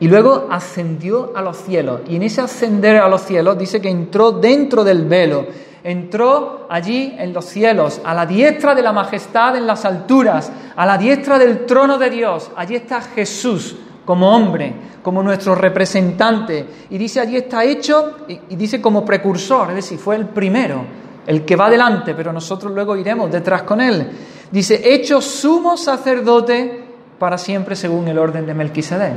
y 0.00 0.08
luego 0.08 0.48
ascendió 0.50 1.32
a 1.36 1.42
los 1.42 1.58
cielos. 1.58 2.00
Y 2.08 2.16
en 2.16 2.24
ese 2.24 2.40
ascender 2.40 2.96
a 2.96 3.08
los 3.08 3.22
cielos 3.22 3.56
dice 3.56 3.80
que 3.80 3.88
entró 3.88 4.32
dentro 4.32 4.82
del 4.82 5.04
velo, 5.04 5.46
entró 5.84 6.66
allí 6.68 7.14
en 7.16 7.32
los 7.32 7.44
cielos, 7.44 8.00
a 8.04 8.12
la 8.14 8.26
diestra 8.26 8.74
de 8.74 8.82
la 8.82 8.92
majestad 8.92 9.56
en 9.56 9.66
las 9.66 9.84
alturas, 9.84 10.50
a 10.74 10.84
la 10.86 10.98
diestra 10.98 11.38
del 11.38 11.66
trono 11.66 11.98
de 11.98 12.10
Dios. 12.10 12.50
Allí 12.56 12.74
está 12.74 13.00
Jesús 13.00 13.76
como 14.04 14.34
hombre, 14.34 14.72
como 15.02 15.22
nuestro 15.22 15.54
representante. 15.54 16.66
Y 16.90 16.98
dice 16.98 17.20
allí 17.20 17.36
está 17.36 17.64
hecho, 17.64 18.18
y, 18.28 18.56
dice 18.56 18.80
como 18.80 19.04
precursor, 19.04 19.70
es 19.70 19.76
decir, 19.76 19.98
fue 19.98 20.16
el 20.16 20.26
primero, 20.26 20.84
el 21.26 21.44
que 21.44 21.56
va 21.56 21.66
adelante, 21.66 22.14
pero 22.14 22.32
nosotros 22.32 22.72
luego 22.72 22.96
iremos 22.96 23.30
detrás 23.30 23.62
con 23.62 23.80
él. 23.80 24.08
Dice, 24.50 24.80
hecho 24.92 25.20
sumo 25.20 25.76
sacerdote 25.76 26.84
para 27.18 27.38
siempre 27.38 27.76
según 27.76 28.08
el 28.08 28.18
orden 28.18 28.46
de 28.46 28.54
Melquisedec. 28.54 29.14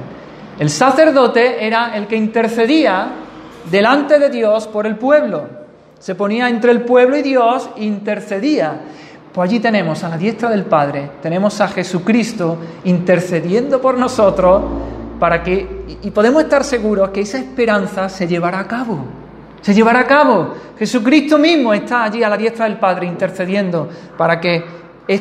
El 0.60 0.70
sacerdote 0.70 1.66
era 1.66 1.96
el 1.98 2.08
que 2.08 2.16
intercedía 2.16 3.10
delante 3.70 4.20
de 4.20 4.30
Dios 4.30 4.68
por 4.68 4.86
el 4.86 4.96
pueblo. 4.98 5.66
Se 6.00 6.16
ponía 6.16 6.48
entre 6.50 6.72
el 6.72 6.82
pueblo 6.82 7.18
y 7.18 7.22
Dios, 7.22 7.70
intercedía. 7.78 8.80
Pues 9.36 9.50
allí 9.50 9.60
tenemos 9.60 10.02
a 10.02 10.08
la 10.08 10.18
diestra 10.18 10.50
del 10.50 10.64
Padre, 10.64 11.12
tenemos 11.22 11.60
a 11.60 11.68
Jesucristo 11.68 12.58
intercediendo 12.86 13.82
por 13.82 13.98
nosotros 13.98 14.64
para 15.20 15.44
que, 15.44 15.98
y 16.04 16.10
podemos 16.12 16.42
estar 16.44 16.64
seguros 16.64 17.10
que 17.10 17.20
esa 17.20 17.40
esperanza 17.40 18.08
se 18.08 18.28
llevará 18.28 18.60
a 18.60 18.68
cabo, 18.68 18.98
Se 19.60 19.74
llevará 19.74 20.00
a 20.00 20.08
cabo. 20.08 20.54
Jesucristo 20.80 21.38
mismo 21.38 21.74
está 21.74 22.06
allí 22.06 22.24
a 22.24 22.30
la 22.30 22.38
diestra 22.38 22.64
del 22.64 22.78
Padre 22.78 23.08
intercediendo 23.08 23.90
para 24.18 24.40
que 24.40 24.64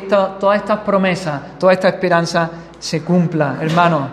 todas 0.08 0.58
estas 0.58 0.78
promesas, 0.80 1.58
toda 1.58 1.72
esta 1.72 1.88
esperanza 1.88 2.48
se 2.78 3.02
cumpla. 3.02 3.56
Hermano, 3.60 4.06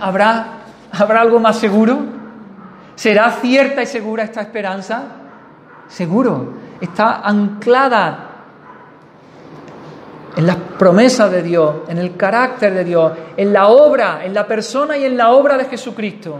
¿habrá, 0.00 0.58
¿habrá 0.90 1.20
algo 1.20 1.38
más 1.38 1.56
seguro? 1.56 2.00
¿Será 2.96 3.30
cierta 3.30 3.80
y 3.80 3.86
segura 3.86 4.24
esta 4.24 4.40
esperanza? 4.40 5.04
Seguro. 5.86 6.66
Está 6.80 7.20
anclada 7.20 8.25
en 10.36 10.46
las 10.46 10.56
promesas 10.56 11.30
de 11.30 11.42
Dios, 11.42 11.76
en 11.88 11.96
el 11.96 12.14
carácter 12.14 12.74
de 12.74 12.84
Dios, 12.84 13.12
en 13.38 13.54
la 13.54 13.68
obra, 13.68 14.20
en 14.22 14.34
la 14.34 14.46
persona 14.46 14.96
y 14.98 15.04
en 15.04 15.16
la 15.16 15.30
obra 15.30 15.56
de 15.56 15.64
Jesucristo, 15.64 16.38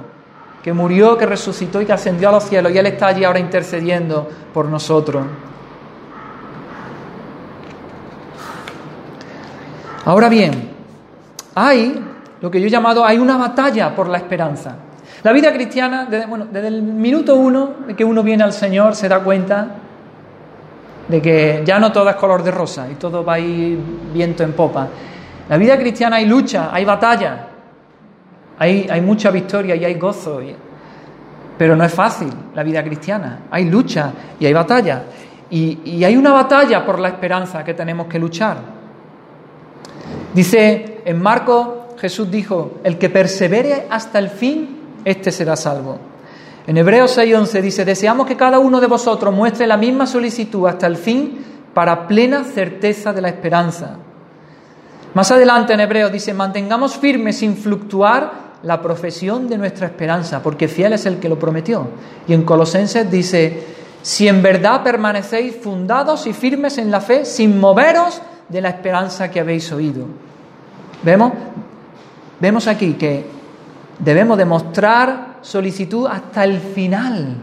que 0.62 0.72
murió, 0.74 1.16
que 1.16 1.24
resucitó 1.24 1.80
y 1.80 1.86
que 1.86 1.94
ascendió 1.94 2.28
a 2.28 2.32
los 2.32 2.44
cielos, 2.44 2.72
y 2.72 2.78
Él 2.78 2.86
está 2.86 3.06
allí 3.06 3.24
ahora 3.24 3.38
intercediendo 3.38 4.28
por 4.52 4.66
nosotros. 4.66 5.24
Ahora 10.04 10.28
bien, 10.28 10.70
hay 11.54 12.04
lo 12.42 12.50
que 12.50 12.60
yo 12.60 12.66
he 12.66 12.70
llamado, 12.70 13.02
hay 13.04 13.16
una 13.16 13.38
batalla 13.38 13.94
por 13.94 14.08
la 14.08 14.18
esperanza. 14.18 14.76
La 15.22 15.32
vida 15.32 15.52
cristiana, 15.54 16.06
bueno, 16.28 16.46
desde 16.52 16.68
el 16.68 16.82
minuto 16.82 17.34
uno 17.34 17.76
de 17.86 17.96
que 17.96 18.04
uno 18.04 18.22
viene 18.22 18.44
al 18.44 18.52
Señor, 18.52 18.94
se 18.94 19.08
da 19.08 19.20
cuenta 19.20 19.68
de 21.08 21.22
que 21.22 21.62
ya 21.64 21.78
no 21.78 21.92
todo 21.92 22.10
es 22.10 22.16
color 22.16 22.42
de 22.42 22.50
rosa 22.50 22.88
y 22.90 22.94
todo 22.94 23.24
va 23.24 23.34
a 23.34 23.38
ir 23.38 23.78
viento 24.12 24.42
en 24.42 24.52
popa. 24.52 24.88
La 25.48 25.56
vida 25.56 25.78
cristiana 25.78 26.16
hay 26.16 26.26
lucha, 26.26 26.70
hay 26.72 26.84
batalla, 26.84 27.48
hay, 28.58 29.00
mucha 29.00 29.30
victoria 29.30 29.76
y 29.76 29.84
hay 29.84 29.94
gozo, 29.94 30.40
pero 31.56 31.76
no 31.76 31.84
es 31.84 31.92
fácil 31.92 32.32
la 32.54 32.62
vida 32.62 32.82
cristiana. 32.82 33.40
Hay 33.50 33.66
lucha 33.66 34.12
y 34.40 34.46
hay 34.46 34.52
batalla. 34.52 35.04
Y, 35.48 35.78
y 35.84 36.04
hay 36.04 36.16
una 36.16 36.32
batalla 36.32 36.84
por 36.84 36.98
la 36.98 37.08
esperanza 37.08 37.62
que 37.62 37.74
tenemos 37.74 38.08
que 38.08 38.18
luchar. 38.18 38.56
Dice 40.34 41.02
en 41.04 41.22
Marcos, 41.22 41.68
Jesús 41.98 42.30
dijo, 42.30 42.78
el 42.82 42.98
que 42.98 43.08
persevere 43.08 43.86
hasta 43.88 44.18
el 44.18 44.28
fin, 44.28 45.00
éste 45.04 45.30
será 45.30 45.54
salvo. 45.54 45.98
En 46.66 46.76
Hebreos 46.76 47.16
6:11 47.16 47.60
dice, 47.60 47.84
deseamos 47.84 48.26
que 48.26 48.36
cada 48.36 48.58
uno 48.58 48.80
de 48.80 48.88
vosotros 48.88 49.32
muestre 49.32 49.66
la 49.66 49.76
misma 49.76 50.06
solicitud 50.06 50.66
hasta 50.66 50.86
el 50.86 50.96
fin 50.96 51.44
para 51.72 52.08
plena 52.08 52.42
certeza 52.42 53.12
de 53.12 53.20
la 53.20 53.28
esperanza. 53.28 53.96
Más 55.14 55.30
adelante 55.30 55.74
en 55.74 55.80
Hebreos 55.80 56.10
dice, 56.10 56.34
mantengamos 56.34 56.96
firme 56.96 57.32
sin 57.32 57.56
fluctuar 57.56 58.46
la 58.62 58.82
profesión 58.82 59.48
de 59.48 59.58
nuestra 59.58 59.86
esperanza, 59.86 60.42
porque 60.42 60.66
fiel 60.66 60.94
es 60.94 61.06
el 61.06 61.18
que 61.18 61.28
lo 61.28 61.38
prometió. 61.38 61.86
Y 62.26 62.34
en 62.34 62.42
Colosenses 62.42 63.08
dice, 63.10 63.62
si 64.02 64.26
en 64.26 64.42
verdad 64.42 64.82
permanecéis 64.82 65.56
fundados 65.56 66.26
y 66.26 66.32
firmes 66.32 66.78
en 66.78 66.90
la 66.90 67.00
fe, 67.00 67.24
sin 67.24 67.60
moveros 67.60 68.20
de 68.48 68.60
la 68.60 68.70
esperanza 68.70 69.30
que 69.30 69.40
habéis 69.40 69.70
oído. 69.72 70.06
¿Vemos? 71.02 71.32
Vemos 72.40 72.66
aquí 72.66 72.94
que 72.94 73.24
debemos 73.98 74.36
demostrar 74.36 75.35
solicitud 75.46 76.08
hasta 76.10 76.42
el 76.42 76.58
final 76.58 77.36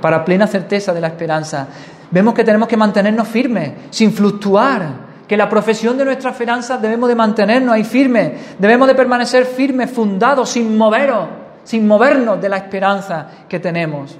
para 0.00 0.24
plena 0.24 0.48
certeza 0.48 0.92
de 0.92 1.00
la 1.00 1.06
esperanza. 1.06 1.68
Vemos 2.10 2.34
que 2.34 2.42
tenemos 2.42 2.66
que 2.66 2.76
mantenernos 2.76 3.28
firmes, 3.28 3.72
sin 3.90 4.12
fluctuar, 4.12 5.10
que 5.28 5.36
la 5.36 5.48
profesión 5.48 5.96
de 5.96 6.04
nuestra 6.04 6.32
esperanza 6.32 6.78
debemos 6.78 7.08
de 7.08 7.14
mantenernos 7.14 7.74
ahí 7.74 7.84
firmes, 7.84 8.56
debemos 8.58 8.88
de 8.88 8.96
permanecer 8.96 9.44
firmes, 9.44 9.88
fundados, 9.92 10.50
sin 10.50 10.76
moveros, 10.76 11.28
sin 11.62 11.86
movernos 11.86 12.40
de 12.40 12.48
la 12.48 12.56
esperanza 12.56 13.28
que 13.48 13.60
tenemos. 13.60 14.18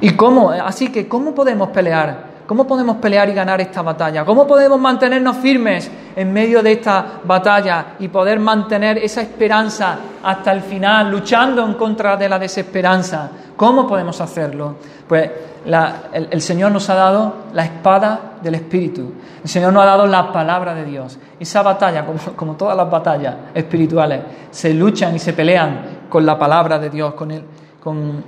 ¿Y 0.00 0.10
cómo? 0.10 0.52
Así 0.52 0.92
que, 0.92 1.08
¿cómo 1.08 1.34
podemos 1.34 1.70
pelear? 1.70 2.29
¿Cómo 2.50 2.66
podemos 2.66 2.96
pelear 2.96 3.28
y 3.28 3.32
ganar 3.32 3.60
esta 3.60 3.80
batalla? 3.80 4.24
¿Cómo 4.24 4.44
podemos 4.44 4.80
mantenernos 4.80 5.36
firmes 5.36 5.88
en 6.16 6.32
medio 6.32 6.64
de 6.64 6.72
esta 6.72 7.20
batalla 7.22 7.94
y 8.00 8.08
poder 8.08 8.40
mantener 8.40 8.98
esa 8.98 9.22
esperanza 9.22 9.96
hasta 10.20 10.50
el 10.50 10.60
final, 10.60 11.12
luchando 11.12 11.64
en 11.64 11.74
contra 11.74 12.16
de 12.16 12.28
la 12.28 12.40
desesperanza? 12.40 13.30
¿Cómo 13.56 13.86
podemos 13.86 14.20
hacerlo? 14.20 14.74
Pues 15.06 15.30
el, 15.64 16.42
Señor 16.42 16.72
nos 16.72 16.90
ha 16.90 16.96
dado 16.96 17.34
la 17.52 17.66
espada 17.66 18.32
del 18.42 18.56
Espíritu. 18.56 19.12
El 19.44 19.48
Señor 19.48 19.72
nos 19.72 19.84
ha 19.84 19.86
dado 19.86 20.08
la 20.08 20.32
palabra 20.32 20.74
de 20.74 20.84
Dios. 20.84 21.20
Esa 21.38 21.62
batalla, 21.62 22.04
como, 22.34 22.56
todas 22.56 22.76
las 22.76 22.90
batallas 22.90 23.36
espirituales, 23.54 24.22
se 24.50 24.74
luchan 24.74 25.14
y 25.14 25.20
se 25.20 25.34
pelean 25.34 26.00
con 26.08 26.26
la 26.26 26.36
palabra 26.36 26.80
de 26.80 26.90
Dios, 26.90 27.14
con, 27.14 27.30
con, 27.78 28.24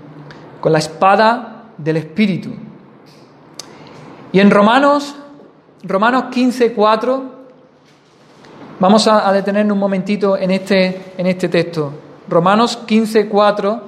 con 0.61 0.71
la 0.71 0.79
espada 0.79 1.65
del 1.77 1.97
Espíritu. 1.97 2.51
Y 4.33 4.41
en 4.41 4.51
Romanos, 4.51 5.15
Romanos 5.85 6.25
15, 6.31 6.73
4, 6.73 7.23
vamos 8.81 9.07
a, 9.07 9.31
detenernos 9.31 9.75
un 9.75 9.81
momentito 9.81 10.39
en 10.39 10.51
este, 10.51 11.13
en 11.19 11.27
este 11.27 11.51
texto. 11.51 11.93
Romanos 12.29 12.79
15, 12.79 13.29
4, 13.29 13.83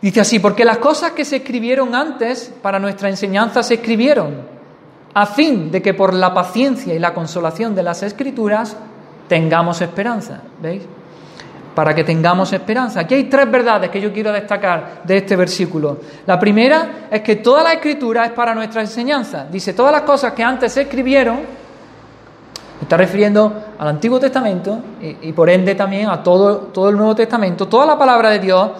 dice 0.00 0.20
así, 0.20 0.38
porque 0.38 0.64
las 0.64 0.78
cosas 0.78 1.12
que 1.12 1.24
se 1.24 1.36
escribieron 1.36 1.96
antes 1.96 2.54
para 2.62 2.78
nuestra 2.78 3.08
enseñanza 3.08 3.64
se 3.64 3.74
escribieron, 3.74 4.60
a 5.14 5.26
fin 5.26 5.72
de 5.72 5.82
que 5.82 5.94
por 5.94 6.14
la 6.14 6.32
paciencia 6.32 6.94
y 6.94 7.00
la 7.00 7.12
consolación 7.12 7.74
de 7.74 7.82
las 7.82 8.04
escrituras 8.04 8.76
tengamos 9.28 9.80
esperanza. 9.80 10.42
¿Veis? 10.62 10.82
Para 11.74 11.94
que 11.94 12.04
tengamos 12.04 12.52
esperanza. 12.52 13.00
Aquí 13.00 13.14
hay 13.14 13.24
tres 13.24 13.50
verdades 13.50 13.90
que 13.90 14.00
yo 14.00 14.12
quiero 14.12 14.32
destacar 14.32 15.02
de 15.04 15.16
este 15.16 15.36
versículo. 15.36 15.98
La 16.26 16.38
primera 16.38 17.08
es 17.10 17.20
que 17.22 17.36
toda 17.36 17.62
la 17.62 17.74
escritura 17.74 18.24
es 18.26 18.32
para 18.32 18.54
nuestra 18.54 18.80
enseñanza. 18.80 19.46
Dice, 19.50 19.72
todas 19.72 19.92
las 19.92 20.02
cosas 20.02 20.32
que 20.32 20.42
antes 20.42 20.72
se 20.72 20.82
escribieron, 20.82 21.40
está 22.80 22.96
refiriendo 22.96 23.64
al 23.78 23.88
Antiguo 23.88 24.18
Testamento 24.18 24.78
y, 25.00 25.32
por 25.32 25.48
ende 25.48 25.74
también 25.74 26.08
a 26.08 26.22
todo, 26.22 26.56
todo 26.72 26.88
el 26.90 26.96
Nuevo 26.96 27.14
Testamento, 27.14 27.68
toda 27.68 27.86
la 27.86 27.98
palabra 27.98 28.30
de 28.30 28.38
Dios 28.40 28.70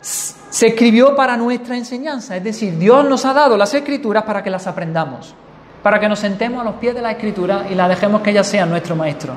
se 0.00 0.68
escribió 0.68 1.14
para 1.14 1.36
nuestra 1.36 1.76
enseñanza. 1.76 2.36
Es 2.36 2.44
decir, 2.44 2.78
Dios 2.78 3.04
nos 3.04 3.24
ha 3.26 3.34
dado 3.34 3.56
las 3.56 3.74
escrituras 3.74 4.22
para 4.22 4.42
que 4.42 4.48
las 4.50 4.66
aprendamos, 4.66 5.34
para 5.82 6.00
que 6.00 6.08
nos 6.08 6.18
sentemos 6.18 6.62
a 6.62 6.64
los 6.64 6.74
pies 6.76 6.94
de 6.94 7.02
la 7.02 7.10
escritura 7.10 7.66
y 7.70 7.74
la 7.74 7.88
dejemos 7.88 8.22
que 8.22 8.30
ella 8.30 8.44
sea 8.44 8.64
nuestro 8.64 8.96
maestro. 8.96 9.34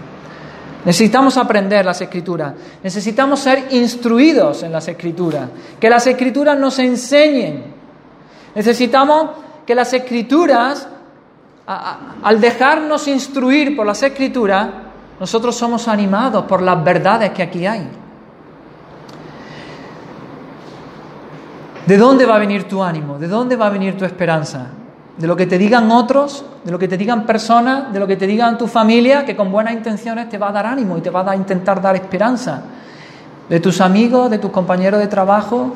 Necesitamos 0.85 1.35
aprender 1.35 1.85
las 1.85 1.99
escrituras, 1.99 2.53
necesitamos 2.81 3.41
ser 3.41 3.67
instruidos 3.71 4.63
en 4.63 4.71
las 4.71 4.87
escrituras, 4.87 5.49
que 5.79 5.89
las 5.89 6.07
escrituras 6.07 6.57
nos 6.57 6.79
enseñen. 6.79 7.65
Necesitamos 8.55 9.31
que 9.65 9.75
las 9.75 9.91
escrituras, 9.93 10.87
al 11.67 12.39
dejarnos 12.39 13.07
instruir 13.09 13.75
por 13.75 13.85
las 13.85 14.01
escrituras, 14.03 14.69
nosotros 15.19 15.55
somos 15.55 15.87
animados 15.89 16.45
por 16.45 16.61
las 16.61 16.81
verdades 16.81 17.31
que 17.31 17.43
aquí 17.43 17.65
hay. 17.65 17.87
¿De 21.85 21.97
dónde 21.97 22.25
va 22.25 22.35
a 22.35 22.39
venir 22.39 22.63
tu 22.69 22.81
ánimo? 22.81 23.19
¿De 23.19 23.27
dónde 23.27 23.57
va 23.57 23.67
a 23.67 23.69
venir 23.69 23.97
tu 23.97 24.05
esperanza? 24.05 24.67
De 25.19 25.27
lo 25.27 25.35
que 25.35 25.45
te 25.45 25.57
digan 25.57 25.91
otros, 25.91 26.45
de 26.63 26.71
lo 26.71 26.79
que 26.79 26.87
te 26.87 26.95
digan 26.95 27.25
personas, 27.25 27.91
de 27.91 27.99
lo 27.99 28.07
que 28.07 28.15
te 28.15 28.25
digan 28.25 28.57
tu 28.57 28.67
familia, 28.67 29.25
que 29.25 29.35
con 29.35 29.51
buenas 29.51 29.73
intenciones 29.73 30.29
te 30.29 30.37
va 30.37 30.47
a 30.47 30.51
dar 30.53 30.65
ánimo 30.65 30.97
y 30.97 31.01
te 31.01 31.09
va 31.09 31.29
a 31.29 31.35
intentar 31.35 31.81
dar 31.81 31.97
esperanza. 31.97 32.61
De 33.49 33.59
tus 33.59 33.81
amigos, 33.81 34.31
de 34.31 34.37
tus 34.37 34.49
compañeros 34.49 34.97
de 34.97 35.07
trabajo. 35.07 35.73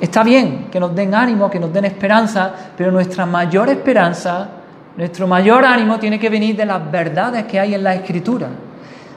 Está 0.00 0.22
bien 0.22 0.68
que 0.72 0.80
nos 0.80 0.94
den 0.94 1.14
ánimo, 1.14 1.50
que 1.50 1.60
nos 1.60 1.70
den 1.70 1.84
esperanza, 1.84 2.52
pero 2.74 2.90
nuestra 2.90 3.26
mayor 3.26 3.68
esperanza, 3.68 4.48
nuestro 4.96 5.26
mayor 5.26 5.66
ánimo 5.66 5.98
tiene 5.98 6.18
que 6.18 6.30
venir 6.30 6.56
de 6.56 6.64
las 6.64 6.90
verdades 6.90 7.44
que 7.44 7.60
hay 7.60 7.74
en 7.74 7.84
la 7.84 7.94
Escritura, 7.94 8.48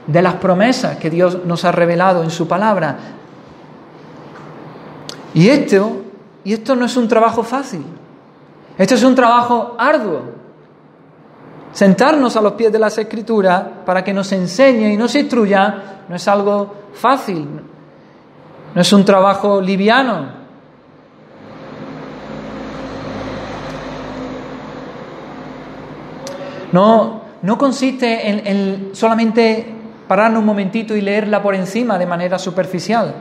de 0.06 0.22
las 0.22 0.34
promesas 0.34 0.98
que 0.98 1.08
Dios 1.08 1.38
nos 1.46 1.64
ha 1.64 1.72
revelado 1.72 2.22
en 2.22 2.30
su 2.30 2.46
palabra. 2.46 2.96
Y 5.32 5.48
esto, 5.48 6.02
y 6.44 6.52
esto 6.52 6.76
no 6.76 6.84
es 6.84 6.94
un 6.98 7.08
trabajo 7.08 7.42
fácil. 7.42 7.99
Esto 8.80 8.94
es 8.94 9.04
un 9.04 9.14
trabajo 9.14 9.76
arduo. 9.78 10.22
Sentarnos 11.70 12.34
a 12.34 12.40
los 12.40 12.54
pies 12.54 12.72
de 12.72 12.78
las 12.78 12.96
escrituras 12.96 13.62
para 13.84 14.02
que 14.02 14.14
nos 14.14 14.32
enseñe 14.32 14.90
y 14.90 14.96
nos 14.96 15.14
instruya 15.16 16.04
no 16.08 16.16
es 16.16 16.26
algo 16.26 16.76
fácil, 16.94 17.46
no 18.74 18.80
es 18.80 18.90
un 18.94 19.04
trabajo 19.04 19.60
liviano. 19.60 20.28
No, 26.72 27.20
no 27.42 27.58
consiste 27.58 28.30
en, 28.30 28.46
en 28.46 28.90
solamente 28.94 29.74
pararnos 30.08 30.40
un 30.40 30.46
momentito 30.46 30.96
y 30.96 31.02
leerla 31.02 31.42
por 31.42 31.54
encima 31.54 31.98
de 31.98 32.06
manera 32.06 32.38
superficial, 32.38 33.14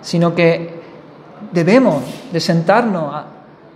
sino 0.00 0.34
que 0.34 0.80
debemos 1.52 2.02
de 2.32 2.40
sentarnos 2.40 3.14
a, 3.14 3.31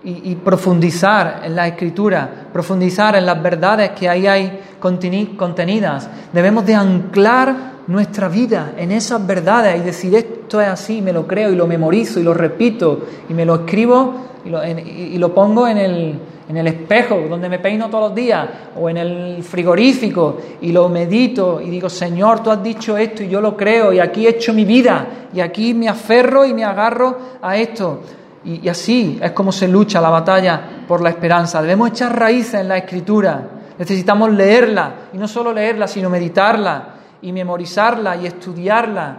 y, 0.09 0.37
profundizar 0.37 1.41
en 1.45 1.57
la 1.57 1.67
escritura, 1.67 2.31
profundizar 2.53 3.17
en 3.17 3.27
las 3.27 3.43
verdades 3.43 3.91
que 3.91 4.09
ahí 4.09 4.29
hay 4.29 4.61
contenidas. 4.79 6.09
Debemos 6.33 6.65
de 6.65 6.75
anclar 6.77 7.57
nuestra 7.89 8.29
vida 8.29 8.75
en 8.77 8.93
esas 8.93 9.27
verdades 9.27 9.81
y 9.81 9.85
decir 9.85 10.15
esto 10.15 10.61
es 10.61 10.69
así, 10.69 11.03
me 11.03 11.13
lo 11.13 11.27
creo 11.27 11.51
y 11.51 11.57
lo 11.57 11.67
memorizo 11.67 12.21
y 12.21 12.23
lo 12.23 12.35
repito 12.35 13.05
y 13.29 13.35
me 13.35 13.45
lo 13.45 13.57
escribo 13.57 14.27
y 14.45 15.19
lo, 15.19 15.35
pongo 15.35 15.67
en 15.67 15.79
el, 15.79 16.19
en 16.49 16.57
el 16.57 16.69
espejo 16.69 17.23
donde 17.29 17.49
me 17.49 17.59
peino 17.59 17.91
todos 17.91 18.11
los 18.11 18.15
días 18.15 18.49
o 18.81 18.89
en 18.89 18.99
el 18.99 19.43
frigorífico 19.43 20.37
y 20.61 20.71
lo 20.71 20.89
medito 20.89 21.61
y 21.61 21.69
digo, 21.69 21.89
Señor, 21.89 22.45
tú 22.45 22.53
has 22.53 22.63
dicho 22.63 22.97
esto 22.97 23.25
y 23.25 23.29
yo 23.29 23.41
lo 23.41 23.57
creo 23.57 23.93
y 23.93 23.99
aquí 23.99 24.25
he 24.25 24.31
hecho 24.31 24.55
mi 24.55 24.65
vida 24.65 25.29
y 25.35 25.41
aquí 25.41 25.75
me 25.75 25.89
aferro 25.89 26.45
y 26.45 26.55
me 26.55 26.63
agarro 26.63 27.19
a 27.43 27.57
esto. 27.57 28.03
Y, 28.47 28.69
así 28.69 29.19
es 29.21 29.33
como 29.33 29.51
se 29.51 29.67
lucha 29.67 30.01
la 30.01 30.09
batalla 30.09 30.85
por 30.87 31.03
la 31.03 31.11
esperanza. 31.11 31.61
Debemos 31.61 31.91
echar 31.91 32.17
raíces 32.17 32.61
en 32.61 32.69
la 32.69 32.79
escritura. 32.79 33.43
Necesitamos 33.77 34.31
leerla 34.33 35.09
y 35.13 35.19
no 35.19 35.27
solo 35.27 35.53
leerla, 35.53 35.89
sino 35.89 36.09
meditarla 36.09 36.95
y 37.21 37.33
memorizarla 37.33 38.17
y 38.17 38.27
estudiarla. 38.27 39.17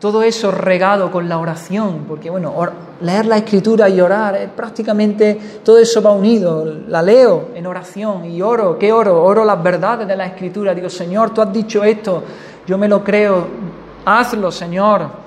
Todo 0.00 0.22
eso 0.22 0.50
regado 0.50 1.10
con 1.10 1.28
la 1.28 1.38
oración, 1.38 2.04
porque 2.06 2.28
bueno, 2.28 2.52
leer 3.00 3.26
la 3.26 3.38
escritura 3.38 3.88
y 3.88 4.00
orar, 4.00 4.34
es 4.36 4.50
prácticamente 4.50 5.60
todo 5.64 5.78
eso 5.78 6.02
va 6.02 6.12
unido. 6.12 6.64
La 6.88 7.00
leo 7.00 7.50
en 7.54 7.66
oración 7.66 8.24
y 8.24 8.42
oro. 8.42 8.76
¿Qué 8.76 8.92
oro? 8.92 9.22
Oro 9.22 9.44
las 9.44 9.62
verdades 9.62 10.06
de 10.06 10.16
la 10.16 10.26
escritura. 10.26 10.74
Digo, 10.74 10.90
Señor, 10.90 11.30
tú 11.30 11.40
has 11.40 11.52
dicho 11.52 11.84
esto, 11.84 12.22
yo 12.66 12.76
me 12.76 12.88
lo 12.88 13.04
creo, 13.04 13.46
hazlo, 14.04 14.50
Señor. 14.50 15.23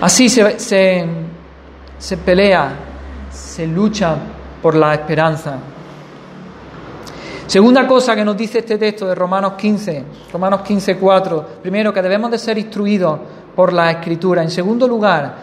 Así 0.00 0.30
se, 0.30 0.58
se, 1.98 2.16
pelea, 2.16 2.72
se 3.30 3.66
lucha 3.66 4.16
por 4.62 4.74
la 4.74 4.94
esperanza. 4.94 5.58
Segunda 7.46 7.86
cosa 7.86 8.16
que 8.16 8.24
nos 8.24 8.34
dice 8.34 8.60
este 8.60 8.78
texto 8.78 9.06
de 9.06 9.14
Romanos 9.14 9.54
15, 9.58 10.04
Romanos 10.32 10.62
15, 10.62 10.96
4. 10.96 11.46
Primero, 11.60 11.92
que 11.92 12.00
debemos 12.00 12.30
de 12.30 12.38
ser 12.38 12.56
instruidos 12.56 13.20
por 13.54 13.74
la 13.74 13.90
Escritura. 13.90 14.42
En 14.42 14.50
segundo 14.50 14.88
lugar, 14.88 15.34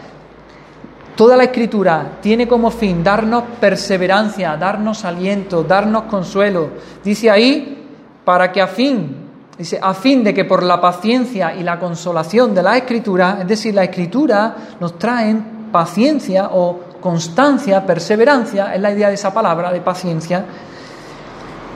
toda 1.14 1.36
la 1.36 1.44
Escritura 1.44 2.18
tiene 2.20 2.48
como 2.48 2.72
fin 2.72 3.04
darnos 3.04 3.44
perseverancia, 3.60 4.56
darnos 4.56 5.04
aliento, 5.04 5.62
darnos 5.62 6.04
consuelo. 6.04 6.70
Dice 7.04 7.30
ahí, 7.30 7.86
para 8.24 8.50
que 8.50 8.60
a 8.60 8.66
fin 8.66 9.27
Dice, 9.58 9.80
a 9.82 9.92
fin 9.92 10.22
de 10.22 10.32
que 10.32 10.44
por 10.44 10.62
la 10.62 10.80
paciencia 10.80 11.52
y 11.52 11.64
la 11.64 11.80
consolación 11.80 12.54
de 12.54 12.62
la 12.62 12.76
escritura, 12.76 13.38
es 13.40 13.48
decir, 13.48 13.74
la 13.74 13.82
escritura 13.82 14.54
nos 14.78 14.96
traen 14.96 15.68
paciencia 15.72 16.50
o 16.52 16.78
constancia, 17.00 17.84
perseverancia, 17.84 18.72
es 18.72 18.80
la 18.80 18.92
idea 18.92 19.08
de 19.08 19.14
esa 19.14 19.34
palabra, 19.34 19.72
de 19.72 19.80
paciencia, 19.80 20.44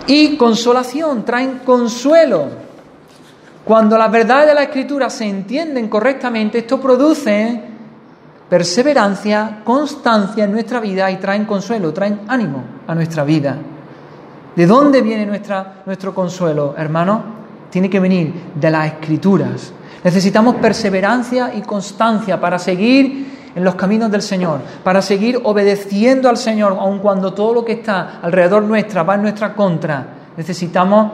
y 0.07 0.37
consolación, 0.37 1.25
traen 1.25 1.61
consuelo. 1.64 2.47
Cuando 3.64 3.99
las 3.99 4.11
verdades 4.12 4.47
de 4.47 4.55
la 4.55 4.62
escritura 4.62 5.11
se 5.11 5.25
entienden 5.25 5.88
correctamente, 5.88 6.59
esto 6.59 6.81
produce 6.81 7.62
perseverancia, 8.49 9.61
constancia 9.64 10.45
en 10.45 10.53
nuestra 10.53 10.79
vida 10.79 11.11
y 11.11 11.16
traen 11.16 11.47
consuelo, 11.47 11.92
traen 11.92 12.21
ánimo 12.29 12.62
a 12.87 12.95
nuestra 12.95 13.25
vida. 13.25 13.57
¿De 14.55 14.66
dónde 14.66 15.03
viene 15.03 15.27
nuestra, 15.27 15.83
nuestro 15.85 16.14
consuelo, 16.14 16.77
hermano? 16.77 17.41
Tiene 17.73 17.89
que 17.89 17.99
venir 17.99 18.35
de 18.55 18.71
las 18.71 18.87
escrituras. 18.87 19.73
Necesitamos 20.05 20.57
perseverancia 20.57 21.55
y 21.55 21.63
constancia 21.63 22.39
para 22.39 22.59
seguir 22.59 23.51
en 23.55 23.65
los 23.65 23.77
caminos 23.77 24.11
del 24.11 24.21
Señor, 24.21 24.61
para 24.85 25.01
seguir 25.01 25.41
obedeciendo 25.43 26.29
al 26.29 26.37
Señor, 26.37 26.77
aun 26.79 26.99
cuando 26.99 27.33
todo 27.33 27.55
lo 27.55 27.65
que 27.65 27.73
está 27.73 28.21
alrededor 28.21 28.65
nuestra 28.65 29.05
va 29.05 29.15
en 29.15 29.23
nuestra 29.23 29.55
contra. 29.55 30.07
Necesitamos 30.37 31.13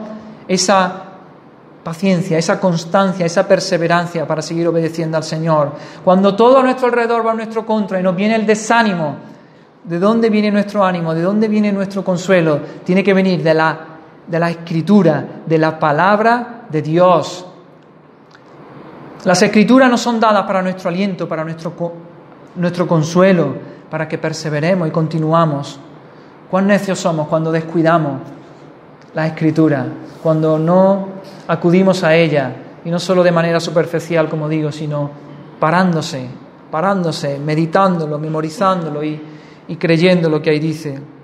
esa 0.49 1.03
paciencia, 1.81 2.37
esa 2.37 2.59
constancia, 2.59 3.25
esa 3.25 3.47
perseverancia 3.47 4.27
para 4.27 4.41
seguir 4.41 4.67
obedeciendo 4.67 5.15
al 5.15 5.23
Señor. 5.23 5.71
Cuando 6.03 6.35
todo 6.35 6.59
a 6.59 6.63
nuestro 6.63 6.87
alrededor 6.87 7.25
va 7.25 7.31
en 7.31 7.37
nuestro 7.37 7.65
contra 7.65 8.01
y 8.01 8.03
nos 8.03 8.17
viene 8.17 8.35
el 8.35 8.45
desánimo, 8.45 9.15
¿de 9.85 9.97
dónde 9.97 10.29
viene 10.29 10.51
nuestro 10.51 10.83
ánimo? 10.83 11.13
¿De 11.13 11.21
dónde 11.21 11.47
viene 11.47 11.71
nuestro 11.71 12.03
consuelo? 12.03 12.59
Tiene 12.83 13.01
que 13.01 13.13
venir 13.13 13.41
de 13.41 13.53
la 13.53 13.88
de 14.29 14.39
la 14.39 14.49
escritura, 14.51 15.41
de 15.45 15.57
la 15.57 15.79
palabra 15.79 16.65
de 16.69 16.81
Dios. 16.81 17.45
Las 19.25 19.41
escrituras 19.41 19.89
no 19.89 19.97
son 19.97 20.19
dadas 20.19 20.45
para 20.45 20.61
nuestro 20.61 20.89
aliento, 20.89 21.27
para 21.27 21.43
nuestro, 21.43 21.73
nuestro 22.55 22.87
consuelo, 22.87 23.55
para 23.89 24.07
que 24.07 24.17
perseveremos 24.17 24.87
y 24.87 24.91
continuamos. 24.91 25.79
Cuán 26.49 26.67
necios 26.67 26.99
somos 26.99 27.27
cuando 27.27 27.51
descuidamos 27.51 28.21
la 29.13 29.27
escritura, 29.27 29.85
cuando 30.21 30.59
no 30.59 31.07
acudimos 31.47 32.03
a 32.03 32.15
ella, 32.15 32.55
y 32.85 32.91
no 32.91 32.99
solo 32.99 33.23
de 33.23 33.31
manera 33.31 33.59
superficial, 33.59 34.29
como 34.29 34.47
digo, 34.47 34.71
sino 34.71 35.09
parándose, 35.59 36.27
parándose, 36.71 37.39
meditándolo, 37.39 38.19
memorizándolo 38.19 39.03
y 39.03 39.75
creyendo 39.77 40.29
lo 40.29 40.41
que 40.41 40.51
ahí 40.51 40.59
dice. 40.59 41.18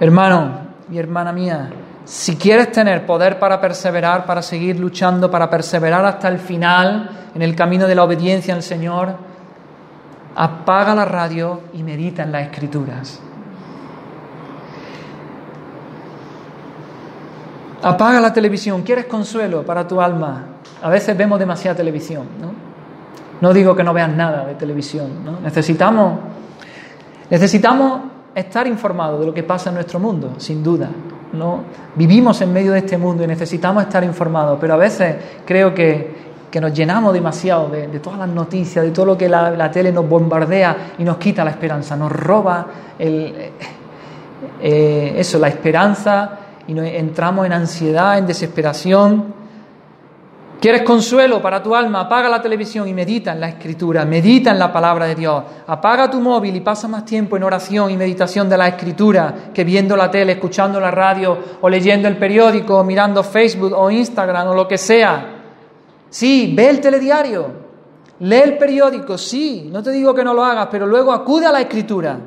Hermano 0.00 0.52
y 0.90 0.98
hermana 0.98 1.30
mía, 1.30 1.70
si 2.04 2.36
quieres 2.36 2.72
tener 2.72 3.04
poder 3.04 3.38
para 3.38 3.60
perseverar, 3.60 4.24
para 4.24 4.40
seguir 4.40 4.80
luchando, 4.80 5.30
para 5.30 5.48
perseverar 5.50 6.04
hasta 6.06 6.28
el 6.28 6.38
final 6.38 7.28
en 7.34 7.42
el 7.42 7.54
camino 7.54 7.86
de 7.86 7.94
la 7.94 8.02
obediencia 8.02 8.54
al 8.54 8.62
Señor, 8.62 9.14
apaga 10.34 10.94
la 10.94 11.04
radio 11.04 11.60
y 11.74 11.82
medita 11.82 12.22
en 12.22 12.32
las 12.32 12.44
escrituras. 12.44 13.20
Apaga 17.82 18.20
la 18.20 18.32
televisión. 18.32 18.82
¿Quieres 18.82 19.04
consuelo 19.04 19.64
para 19.64 19.86
tu 19.86 20.00
alma? 20.00 20.46
A 20.82 20.88
veces 20.88 21.16
vemos 21.16 21.38
demasiada 21.38 21.76
televisión, 21.76 22.26
¿no? 22.40 22.52
No 23.40 23.54
digo 23.54 23.74
que 23.74 23.82
no 23.82 23.92
veas 23.94 24.10
nada 24.10 24.46
de 24.46 24.54
televisión. 24.54 25.10
Necesitamos, 25.42 26.18
necesitamos 27.30 28.00
estar 28.34 28.66
informado 28.66 29.18
de 29.20 29.26
lo 29.26 29.34
que 29.34 29.42
pasa 29.42 29.70
en 29.70 29.74
nuestro 29.76 29.98
mundo, 29.98 30.34
sin 30.38 30.62
duda. 30.62 30.88
¿no? 31.32 31.64
Vivimos 31.94 32.40
en 32.40 32.52
medio 32.52 32.72
de 32.72 32.78
este 32.78 32.98
mundo 32.98 33.24
y 33.24 33.26
necesitamos 33.26 33.84
estar 33.84 34.02
informados, 34.04 34.58
pero 34.60 34.74
a 34.74 34.76
veces 34.76 35.16
creo 35.44 35.74
que, 35.74 36.30
nos 36.60 36.74
llenamos 36.74 37.12
demasiado 37.12 37.68
de, 37.68 37.86
todas 38.00 38.18
las 38.18 38.28
noticias, 38.28 38.84
de 38.84 38.90
todo 38.90 39.06
lo 39.06 39.18
que 39.18 39.28
la, 39.28 39.70
tele 39.70 39.92
nos 39.92 40.08
bombardea 40.08 40.94
y 40.98 41.04
nos 41.04 41.16
quita 41.16 41.44
la 41.44 41.50
esperanza, 41.50 41.96
nos 41.96 42.10
roba 42.10 42.66
el, 42.98 43.32
eh, 44.60 45.14
eso, 45.16 45.38
la 45.38 45.46
esperanza 45.46 46.38
y 46.66 46.74
nos 46.74 46.86
entramos 46.86 47.46
en 47.46 47.52
ansiedad, 47.52 48.18
en 48.18 48.26
desesperación. 48.26 49.39
¿Quieres 50.60 50.82
consuelo 50.82 51.40
para 51.40 51.62
tu 51.62 51.74
alma? 51.74 52.00
Apaga 52.00 52.28
la 52.28 52.42
televisión 52.42 52.86
y 52.86 52.92
medita 52.92 53.32
en 53.32 53.40
la 53.40 53.48
escritura, 53.48 54.04
medita 54.04 54.50
en 54.50 54.58
la 54.58 54.70
palabra 54.70 55.06
de 55.06 55.14
Dios. 55.14 55.42
Apaga 55.66 56.10
tu 56.10 56.20
móvil 56.20 56.54
y 56.54 56.60
pasa 56.60 56.86
más 56.86 57.06
tiempo 57.06 57.38
en 57.38 57.44
oración 57.44 57.90
y 57.90 57.96
meditación 57.96 58.46
de 58.46 58.58
la 58.58 58.68
escritura 58.68 59.34
que 59.54 59.64
viendo 59.64 59.96
la 59.96 60.10
tele, 60.10 60.32
escuchando 60.32 60.78
la 60.78 60.90
radio 60.90 61.38
o 61.62 61.68
leyendo 61.70 62.08
el 62.08 62.18
periódico 62.18 62.78
o 62.78 62.84
mirando 62.84 63.22
Facebook 63.22 63.72
o 63.74 63.90
Instagram 63.90 64.48
o 64.48 64.54
lo 64.54 64.68
que 64.68 64.76
sea. 64.76 65.38
Sí, 66.10 66.52
ve 66.54 66.68
el 66.68 66.80
telediario, 66.82 67.46
lee 68.18 68.42
el 68.44 68.58
periódico, 68.58 69.16
sí, 69.16 69.70
no 69.72 69.82
te 69.82 69.90
digo 69.92 70.12
que 70.14 70.24
no 70.24 70.34
lo 70.34 70.44
hagas, 70.44 70.68
pero 70.70 70.86
luego 70.86 71.10
acude 71.10 71.46
a 71.46 71.52
la 71.52 71.62
escritura 71.62 72.18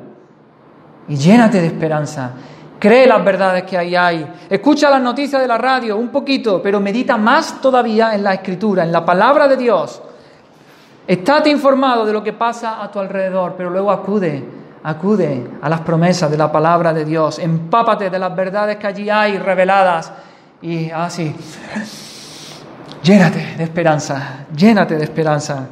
y 1.06 1.14
llénate 1.14 1.60
de 1.60 1.68
esperanza 1.68 2.32
Cree 2.78 3.06
las 3.06 3.24
verdades 3.24 3.64
que 3.64 3.78
ahí 3.78 3.96
hay. 3.96 4.26
Escucha 4.48 4.90
las 4.90 5.00
noticias 5.00 5.40
de 5.40 5.48
la 5.48 5.58
radio 5.58 5.96
un 5.96 6.08
poquito, 6.08 6.60
pero 6.62 6.80
medita 6.80 7.16
más 7.16 7.60
todavía 7.60 8.14
en 8.14 8.22
la 8.22 8.34
escritura, 8.34 8.82
en 8.82 8.92
la 8.92 9.04
palabra 9.04 9.48
de 9.48 9.56
Dios. 9.56 10.02
Estate 11.06 11.50
informado 11.50 12.06
de 12.06 12.12
lo 12.12 12.22
que 12.22 12.32
pasa 12.32 12.82
a 12.82 12.90
tu 12.90 12.98
alrededor, 12.98 13.54
pero 13.56 13.70
luego 13.70 13.90
acude, 13.90 14.42
acude 14.82 15.46
a 15.60 15.68
las 15.68 15.80
promesas 15.80 16.30
de 16.30 16.36
la 16.36 16.50
palabra 16.50 16.92
de 16.92 17.04
Dios. 17.04 17.38
Empápate 17.38 18.10
de 18.10 18.18
las 18.18 18.34
verdades 18.34 18.76
que 18.76 18.86
allí 18.86 19.10
hay 19.10 19.38
reveladas 19.38 20.12
y 20.62 20.90
así. 20.90 21.34
llénate 23.02 23.54
de 23.56 23.64
esperanza, 23.64 24.46
llénate 24.56 24.96
de 24.96 25.04
esperanza. 25.04 25.66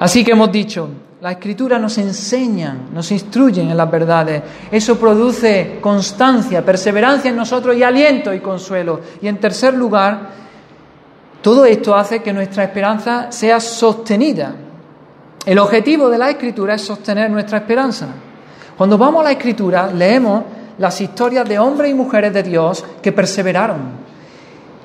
Así 0.00 0.24
que 0.24 0.32
hemos 0.32 0.50
dicho, 0.50 0.88
la 1.22 1.30
escritura 1.30 1.78
nos 1.78 1.98
enseña, 1.98 2.76
nos 2.92 3.12
instruyen 3.12 3.70
en 3.70 3.76
las 3.76 3.88
verdades. 3.88 4.42
Eso 4.72 4.98
produce 4.98 5.78
constancia, 5.80 6.64
perseverancia 6.64 7.30
en 7.30 7.36
nosotros 7.36 7.76
y 7.76 7.84
aliento 7.84 8.34
y 8.34 8.40
consuelo. 8.40 8.98
Y 9.20 9.28
en 9.28 9.38
tercer 9.38 9.72
lugar, 9.72 10.18
todo 11.40 11.64
esto 11.64 11.94
hace 11.94 12.24
que 12.24 12.32
nuestra 12.32 12.64
esperanza 12.64 13.30
sea 13.30 13.60
sostenida. 13.60 14.52
El 15.46 15.60
objetivo 15.60 16.10
de 16.10 16.18
la 16.18 16.28
escritura 16.28 16.74
es 16.74 16.82
sostener 16.82 17.30
nuestra 17.30 17.58
esperanza. 17.58 18.08
Cuando 18.76 18.98
vamos 18.98 19.20
a 19.20 19.24
la 19.26 19.32
escritura, 19.32 19.92
leemos 19.92 20.42
las 20.78 21.00
historias 21.00 21.48
de 21.48 21.56
hombres 21.56 21.92
y 21.92 21.94
mujeres 21.94 22.34
de 22.34 22.42
Dios 22.42 22.84
que 23.00 23.12
perseveraron, 23.12 23.78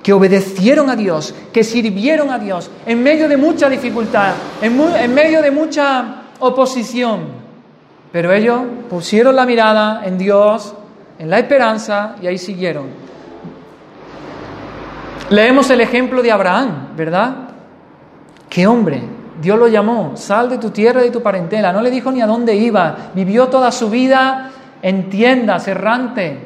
que 0.03 0.13
obedecieron 0.13 0.87
a 0.91 0.95
Dios, 0.95 1.33
que 1.51 1.63
sirvieron 1.63 2.29
a 2.29 2.37
Dios 2.37 2.69
en 2.85 3.01
medio 3.01 3.27
de 3.27 3.37
mucha 3.37 3.67
dificultad, 3.67 4.33
en, 4.61 5.15
medio 5.15 5.41
de 5.41 5.49
mucha 5.49 6.16
oposición, 6.39 7.21
pero 8.11 8.31
ellos 8.31 8.61
pusieron 8.89 9.35
la 9.35 9.45
mirada 9.45 10.05
en 10.05 10.17
Dios, 10.17 10.73
en 11.19 11.29
la 11.29 11.39
esperanza 11.39 12.15
y 12.21 12.27
ahí 12.27 12.37
siguieron. 12.37 12.85
Leemos 15.29 15.69
el 15.69 15.81
ejemplo 15.81 16.21
de 16.21 16.31
Abraham, 16.31 16.89
¿verdad? 16.95 17.35
Qué 18.49 18.65
hombre, 18.65 19.01
Dios 19.41 19.59
lo 19.59 19.67
llamó, 19.67 20.15
sal 20.15 20.49
de 20.49 20.57
tu 20.57 20.69
tierra 20.69 21.01
y 21.01 21.05
de 21.05 21.11
tu 21.11 21.21
parentela, 21.21 21.73
no 21.73 21.81
le 21.81 21.91
dijo 21.91 22.11
ni 22.11 22.21
a 22.21 22.27
dónde 22.27 22.55
iba, 22.55 22.95
vivió 23.13 23.47
toda 23.47 23.71
su 23.71 23.89
vida 23.89 24.51
en 24.81 25.09
tiendas, 25.09 25.67
errante, 25.67 26.39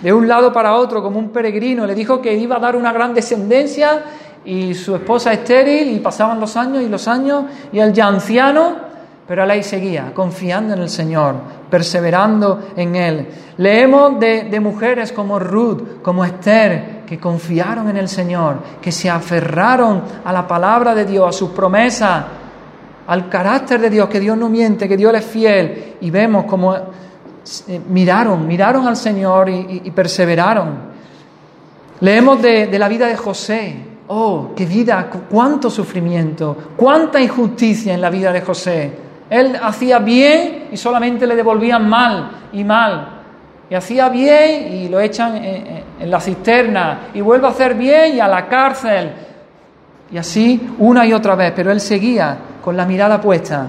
de 0.00 0.12
un 0.12 0.26
lado 0.26 0.52
para 0.52 0.74
otro 0.74 1.02
como 1.02 1.18
un 1.18 1.30
peregrino, 1.30 1.86
le 1.86 1.94
dijo 1.94 2.20
que 2.20 2.34
iba 2.34 2.56
a 2.56 2.60
dar 2.60 2.76
una 2.76 2.92
gran 2.92 3.14
descendencia 3.14 4.02
y 4.44 4.74
su 4.74 4.94
esposa 4.96 5.32
estéril 5.32 5.92
y 5.92 5.98
pasaban 6.00 6.40
los 6.40 6.56
años 6.56 6.82
y 6.82 6.88
los 6.88 7.08
años 7.08 7.44
y 7.72 7.78
él 7.78 7.92
ya 7.92 8.06
anciano, 8.06 8.76
pero 9.26 9.44
él 9.44 9.50
ahí 9.50 9.62
seguía, 9.62 10.12
confiando 10.14 10.74
en 10.74 10.80
el 10.80 10.90
Señor, 10.90 11.34
perseverando 11.70 12.68
en 12.76 12.96
Él. 12.96 13.28
Leemos 13.56 14.20
de, 14.20 14.60
mujeres 14.60 15.12
como 15.12 15.38
Ruth, 15.38 16.02
como 16.02 16.24
Esther, 16.24 17.02
que 17.06 17.18
confiaron 17.18 17.88
en 17.88 17.96
el 17.96 18.08
Señor, 18.08 18.58
que 18.80 18.92
se 18.92 19.08
aferraron 19.08 20.02
a 20.24 20.32
la 20.32 20.46
palabra 20.46 20.94
de 20.94 21.04
Dios, 21.06 21.28
a 21.28 21.32
sus 21.32 21.50
promesas, 21.50 22.24
al 23.06 23.28
carácter 23.28 23.80
de 23.80 23.90
Dios, 23.90 24.08
que 24.08 24.20
Dios 24.20 24.36
no 24.36 24.48
miente, 24.48 24.88
que 24.88 24.96
Dios 24.96 25.14
es 25.14 25.24
fiel. 25.24 25.96
Y 26.00 26.10
vemos 26.10 26.44
como 26.44 26.74
eh, 26.74 27.80
miraron, 27.88 28.46
miraron 28.46 28.86
al 28.86 28.96
Señor 28.96 29.48
y, 29.48 29.90
perseveraron. 29.90 30.94
Leemos 32.00 32.42
de 32.42 32.78
la 32.78 32.88
vida 32.88 33.06
de 33.06 33.16
José, 33.16 33.94
Oh, 34.06 34.50
qué 34.54 34.66
vida, 34.66 35.08
cuánto 35.30 35.70
sufrimiento, 35.70 36.56
cuánta 36.76 37.20
injusticia 37.20 37.94
en 37.94 38.02
la 38.02 38.10
vida 38.10 38.32
de 38.32 38.42
José. 38.42 39.03
Él 39.30 39.58
hacía 39.62 39.98
bien 39.98 40.68
y 40.70 40.76
solamente 40.76 41.26
le 41.26 41.34
devolvían 41.34 41.88
mal 41.88 42.30
y 42.52 42.64
mal. 42.64 43.08
Y 43.70 43.74
hacía 43.74 44.08
bien 44.08 44.72
y 44.72 44.88
lo 44.88 45.00
echan 45.00 45.36
en, 45.36 46.10
la 46.10 46.20
cisterna. 46.20 47.08
Y 47.14 47.20
vuelve 47.20 47.46
a 47.46 47.50
hacer 47.50 47.74
bien 47.74 48.16
y 48.16 48.20
a 48.20 48.28
la 48.28 48.46
cárcel. 48.46 49.12
Y 50.12 50.18
así 50.18 50.74
una 50.78 51.06
y 51.06 51.12
otra 51.12 51.34
vez. 51.34 51.52
Pero 51.56 51.72
él 51.72 51.80
seguía 51.80 52.36
con 52.62 52.76
la 52.76 52.84
mirada 52.84 53.20
puesta 53.20 53.68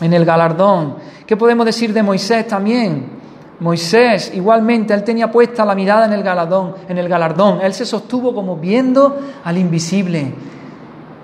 en 0.00 0.12
el 0.12 0.24
galardón. 0.24 0.96
¿Qué 1.26 1.36
podemos 1.36 1.64
decir 1.64 1.92
de 1.92 2.02
Moisés 2.02 2.46
también? 2.46 3.16
Moisés, 3.58 4.32
igualmente, 4.34 4.92
él 4.92 5.02
tenía 5.02 5.30
puesta 5.30 5.64
la 5.64 5.74
mirada 5.74 6.04
en 6.04 6.12
el 6.12 6.22
galardón, 6.22 6.74
en 6.88 6.98
el 6.98 7.08
galardón. 7.08 7.60
Él 7.62 7.72
se 7.72 7.86
sostuvo 7.86 8.34
como 8.34 8.56
viendo 8.56 9.16
al 9.44 9.56
invisible. 9.56 10.34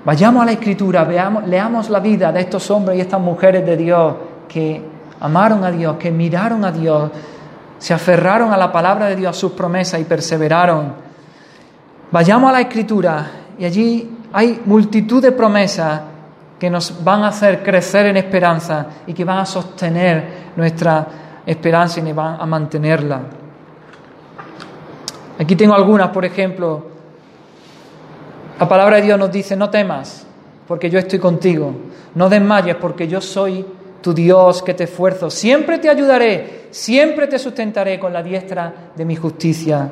Vayamos 0.04 0.42
a 0.42 0.46
la 0.46 0.52
escritura, 0.52 1.04
veamos, 1.04 1.46
leamos 1.46 1.88
la 1.88 2.00
vida 2.00 2.32
de 2.32 2.40
estos 2.40 2.68
hombres 2.70 2.98
y 2.98 3.00
estas 3.00 3.20
mujeres 3.20 3.64
de 3.64 3.76
Dios 3.76 4.14
que 4.48 4.82
amaron 5.20 5.62
a 5.64 5.70
Dios, 5.70 5.96
que 5.96 6.10
miraron 6.10 6.64
a 6.64 6.72
Dios, 6.72 7.10
se 7.78 7.94
aferraron 7.94 8.52
a 8.52 8.56
la 8.56 8.72
palabra 8.72 9.06
de 9.06 9.16
Dios, 9.16 9.36
a 9.36 9.38
sus 9.38 9.52
promesas 9.52 10.00
y 10.00 10.04
perseveraron. 10.04 10.92
Vayamos 12.10 12.50
a 12.50 12.52
la 12.52 12.60
escritura 12.60 13.30
y 13.56 13.64
allí 13.64 14.18
hay 14.32 14.60
multitud 14.64 15.22
de 15.22 15.30
promesas 15.30 16.00
que 16.58 16.68
nos 16.68 17.02
van 17.04 17.22
a 17.22 17.28
hacer 17.28 17.62
crecer 17.62 18.06
en 18.06 18.16
esperanza 18.16 18.86
y 19.06 19.14
que 19.14 19.24
van 19.24 19.38
a 19.38 19.46
sostener 19.46 20.52
nuestra 20.56 21.06
esperanza 21.46 22.00
y 22.00 22.12
van 22.12 22.40
a 22.40 22.46
mantenerla. 22.46 23.20
Aquí 25.38 25.56
tengo 25.56 25.74
algunas, 25.74 26.08
por 26.10 26.24
ejemplo, 26.24 26.91
la 28.62 28.68
palabra 28.68 28.98
de 28.98 29.02
Dios 29.02 29.18
nos 29.18 29.32
dice, 29.32 29.56
no 29.56 29.70
temas, 29.70 30.24
porque 30.68 30.88
yo 30.88 31.00
estoy 31.00 31.18
contigo, 31.18 31.74
no 32.14 32.28
desmayes, 32.28 32.76
porque 32.76 33.08
yo 33.08 33.20
soy 33.20 33.66
tu 34.00 34.14
Dios 34.14 34.62
que 34.62 34.72
te 34.72 34.84
esfuerzo, 34.84 35.30
siempre 35.30 35.78
te 35.78 35.88
ayudaré, 35.88 36.68
siempre 36.70 37.26
te 37.26 37.40
sustentaré 37.40 37.98
con 37.98 38.12
la 38.12 38.22
diestra 38.22 38.72
de 38.94 39.04
mi 39.04 39.16
justicia. 39.16 39.90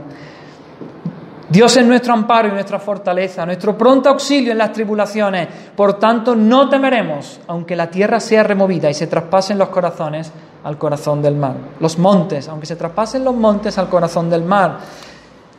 Dios 1.49 1.77
es 1.77 1.85
nuestro 1.85 2.13
amparo 2.13 2.47
y 2.47 2.53
nuestra 2.53 2.79
fortaleza, 2.79 3.45
nuestro 3.45 3.77
pronto 3.77 4.09
auxilio 4.09 4.53
en 4.53 4.59
las 4.59 4.73
tribulaciones. 4.73 5.49
Por 5.75 5.99
tanto, 5.99 6.37
no 6.37 6.69
temeremos, 6.69 7.41
aunque 7.49 7.75
la 7.75 7.91
tierra 7.91 8.21
sea 8.21 8.45
removida 8.45 8.89
y 8.89 8.95
se 8.95 9.09
traspasen 9.09 9.59
los 9.59 9.71
corazones 9.71 10.31
al 10.63 10.79
corazón 10.79 11.21
del 11.21 11.35
mar. 11.35 11.55
Los 11.81 11.99
montes, 11.99 12.49
aunque 12.49 12.67
se 12.67 12.77
traspasen 12.77 13.25
los 13.25 13.35
montes 13.35 13.79
al 13.79 13.89
corazón 13.89 14.31
del 14.31 14.45
mar. 14.45 14.79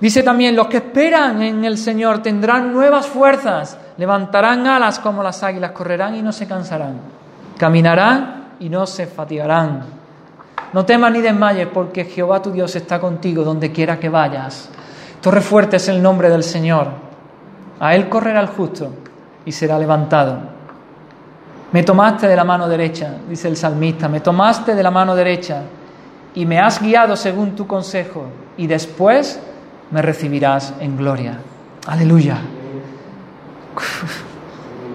Dice 0.01 0.23
también, 0.23 0.55
los 0.55 0.65
que 0.65 0.77
esperan 0.77 1.43
en 1.43 1.63
el 1.63 1.77
Señor 1.77 2.23
tendrán 2.23 2.73
nuevas 2.73 3.05
fuerzas, 3.05 3.77
levantarán 3.97 4.65
alas 4.65 4.97
como 4.97 5.21
las 5.21 5.43
águilas, 5.43 5.71
correrán 5.71 6.15
y 6.15 6.23
no 6.23 6.31
se 6.31 6.47
cansarán, 6.47 6.99
caminarán 7.55 8.55
y 8.59 8.67
no 8.67 8.87
se 8.87 9.05
fatigarán. 9.05 9.83
No 10.73 10.85
temas 10.85 11.11
ni 11.11 11.21
desmayes, 11.21 11.67
porque 11.67 12.05
Jehová 12.05 12.41
tu 12.41 12.51
Dios 12.51 12.75
está 12.75 12.99
contigo 12.99 13.43
donde 13.43 13.71
quiera 13.71 13.99
que 13.99 14.09
vayas. 14.09 14.69
Torre 15.21 15.41
fuerte 15.41 15.75
es 15.75 15.87
el 15.87 16.01
nombre 16.01 16.29
del 16.29 16.43
Señor. 16.43 16.87
A 17.79 17.93
Él 17.93 18.09
correrá 18.09 18.39
el 18.39 18.47
justo 18.47 18.91
y 19.45 19.51
será 19.51 19.77
levantado. 19.77 20.39
Me 21.73 21.83
tomaste 21.83 22.27
de 22.27 22.35
la 22.35 22.43
mano 22.43 22.67
derecha, 22.67 23.17
dice 23.29 23.47
el 23.47 23.55
salmista, 23.55 24.09
me 24.09 24.19
tomaste 24.19 24.73
de 24.73 24.81
la 24.81 24.89
mano 24.91 25.15
derecha 25.15 25.61
y 26.33 26.45
me 26.47 26.59
has 26.59 26.81
guiado 26.81 27.15
según 27.15 27.55
tu 27.55 27.67
consejo 27.67 28.25
y 28.57 28.65
después 28.65 29.39
me 29.91 30.01
recibirás 30.01 30.73
en 30.79 30.97
gloria. 30.97 31.37
Aleluya. 31.87 32.37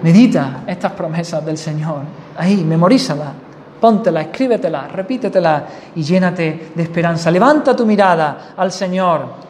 Medita 0.02 0.62
estas 0.66 0.92
promesas 0.92 1.44
del 1.44 1.59
Señor. 1.59 2.02
Ahí, 2.37 2.64
memorízala, 2.64 3.32
póntela, 3.80 4.20
escríbetela, 4.22 4.88
repítetela 4.88 5.64
y 5.94 6.02
llénate 6.02 6.72
de 6.74 6.82
esperanza. 6.82 7.30
Levanta 7.30 7.74
tu 7.74 7.87
mirada 7.87 8.54
al 8.56 8.70
Señor. 8.72 9.46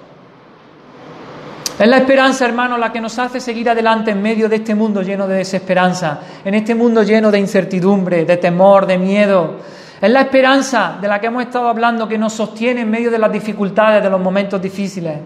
Es 1.78 1.86
la 1.86 1.98
esperanza, 1.98 2.46
hermano, 2.46 2.78
la 2.78 2.90
que 2.90 3.02
nos 3.02 3.18
hace 3.18 3.38
seguir 3.38 3.68
adelante 3.68 4.10
en 4.10 4.22
medio 4.22 4.48
de 4.48 4.56
este 4.56 4.74
mundo 4.74 5.02
lleno 5.02 5.28
de 5.28 5.36
desesperanza, 5.36 6.20
en 6.42 6.54
este 6.54 6.74
mundo 6.74 7.02
lleno 7.02 7.30
de 7.30 7.38
incertidumbre, 7.38 8.24
de 8.24 8.38
temor, 8.38 8.86
de 8.86 8.96
miedo. 8.96 9.56
Es 10.00 10.10
la 10.10 10.20
esperanza 10.22 10.98
de 11.00 11.08
la 11.08 11.20
que 11.20 11.28
hemos 11.28 11.42
estado 11.42 11.68
hablando 11.68 12.06
que 12.06 12.18
nos 12.18 12.34
sostiene 12.34 12.82
en 12.82 12.90
medio 12.90 13.10
de 13.10 13.18
las 13.18 13.32
dificultades, 13.32 14.02
de 14.02 14.10
los 14.10 14.20
momentos 14.20 14.60
difíciles. 14.60 15.18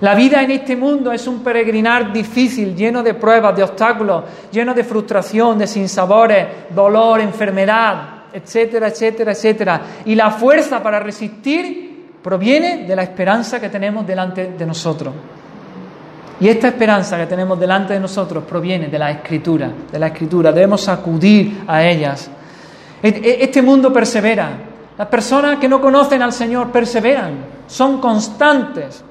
La 0.00 0.14
vida 0.14 0.42
en 0.42 0.50
este 0.52 0.76
mundo 0.76 1.12
es 1.12 1.26
un 1.26 1.42
peregrinar 1.42 2.12
difícil, 2.12 2.74
lleno 2.74 3.02
de 3.02 3.14
pruebas, 3.14 3.56
de 3.56 3.64
obstáculos, 3.64 4.24
lleno 4.52 4.72
de 4.74 4.84
frustración, 4.84 5.58
de 5.58 5.66
sinsabores, 5.66 6.46
dolor, 6.70 7.20
enfermedad, 7.20 8.18
etcétera, 8.32 8.88
etcétera, 8.88 9.32
etcétera. 9.32 9.80
Y 10.04 10.14
la 10.14 10.30
fuerza 10.30 10.82
para 10.82 11.00
resistir 11.00 12.06
proviene 12.22 12.84
de 12.86 12.94
la 12.94 13.02
esperanza 13.02 13.60
que 13.60 13.68
tenemos 13.68 14.06
delante 14.06 14.52
de 14.52 14.66
nosotros. 14.66 15.14
Y 16.40 16.48
esta 16.48 16.68
esperanza 16.68 17.16
que 17.16 17.26
tenemos 17.26 17.58
delante 17.58 17.94
de 17.94 18.00
nosotros 18.00 18.44
proviene 18.44 18.86
de 18.86 18.98
la 18.98 19.10
Escritura, 19.10 19.70
de 19.90 19.98
la 19.98 20.08
Escritura. 20.08 20.52
Debemos 20.52 20.88
acudir 20.88 21.62
a 21.66 21.82
ellas. 21.82 22.30
E, 23.02 23.08
e, 23.08 23.44
este 23.44 23.62
mundo 23.62 23.92
persevera. 23.92 24.50
Las 24.96 25.08
personas 25.08 25.58
que 25.58 25.68
no 25.68 25.80
conocen 25.80 26.22
al 26.22 26.32
Señor 26.32 26.72
perseveran, 26.72 27.58
son 27.68 28.00
constantes 28.00 29.04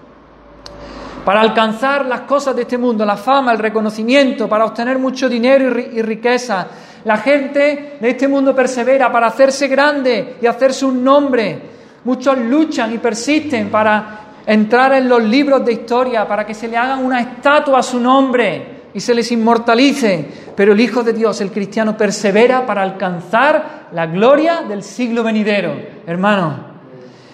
para 1.23 1.41
alcanzar 1.41 2.05
las 2.05 2.21
cosas 2.21 2.55
de 2.55 2.63
este 2.63 2.77
mundo, 2.77 3.05
la 3.05 3.17
fama, 3.17 3.51
el 3.51 3.59
reconocimiento, 3.59 4.47
para 4.47 4.65
obtener 4.65 4.97
mucho 4.97 5.29
dinero 5.29 5.79
y 5.79 6.01
riqueza. 6.01 6.67
La 7.05 7.17
gente 7.17 7.97
de 7.99 8.09
este 8.09 8.27
mundo 8.27 8.55
persevera 8.55 9.11
para 9.11 9.27
hacerse 9.27 9.67
grande 9.67 10.37
y 10.41 10.45
hacerse 10.45 10.85
un 10.85 11.03
nombre. 11.03 11.61
Muchos 12.03 12.37
luchan 12.37 12.93
y 12.93 12.97
persisten 12.97 13.69
para 13.69 14.19
entrar 14.45 14.93
en 14.93 15.07
los 15.07 15.23
libros 15.23 15.65
de 15.65 15.73
historia, 15.73 16.27
para 16.27 16.45
que 16.45 16.53
se 16.53 16.67
le 16.67 16.77
hagan 16.77 17.03
una 17.03 17.19
estatua 17.19 17.79
a 17.79 17.83
su 17.83 17.99
nombre 17.99 18.76
y 18.97 18.99
se 18.99 19.13
les 19.13 19.31
inmortalice. 19.31 20.27
Pero 20.55 20.73
el 20.73 20.79
Hijo 20.79 21.03
de 21.03 21.13
Dios, 21.13 21.39
el 21.39 21.51
cristiano, 21.51 21.95
persevera 21.95 22.65
para 22.65 22.81
alcanzar 22.81 23.89
la 23.91 24.07
gloria 24.07 24.63
del 24.67 24.81
siglo 24.81 25.23
venidero, 25.23 25.75
hermano, 26.07 26.65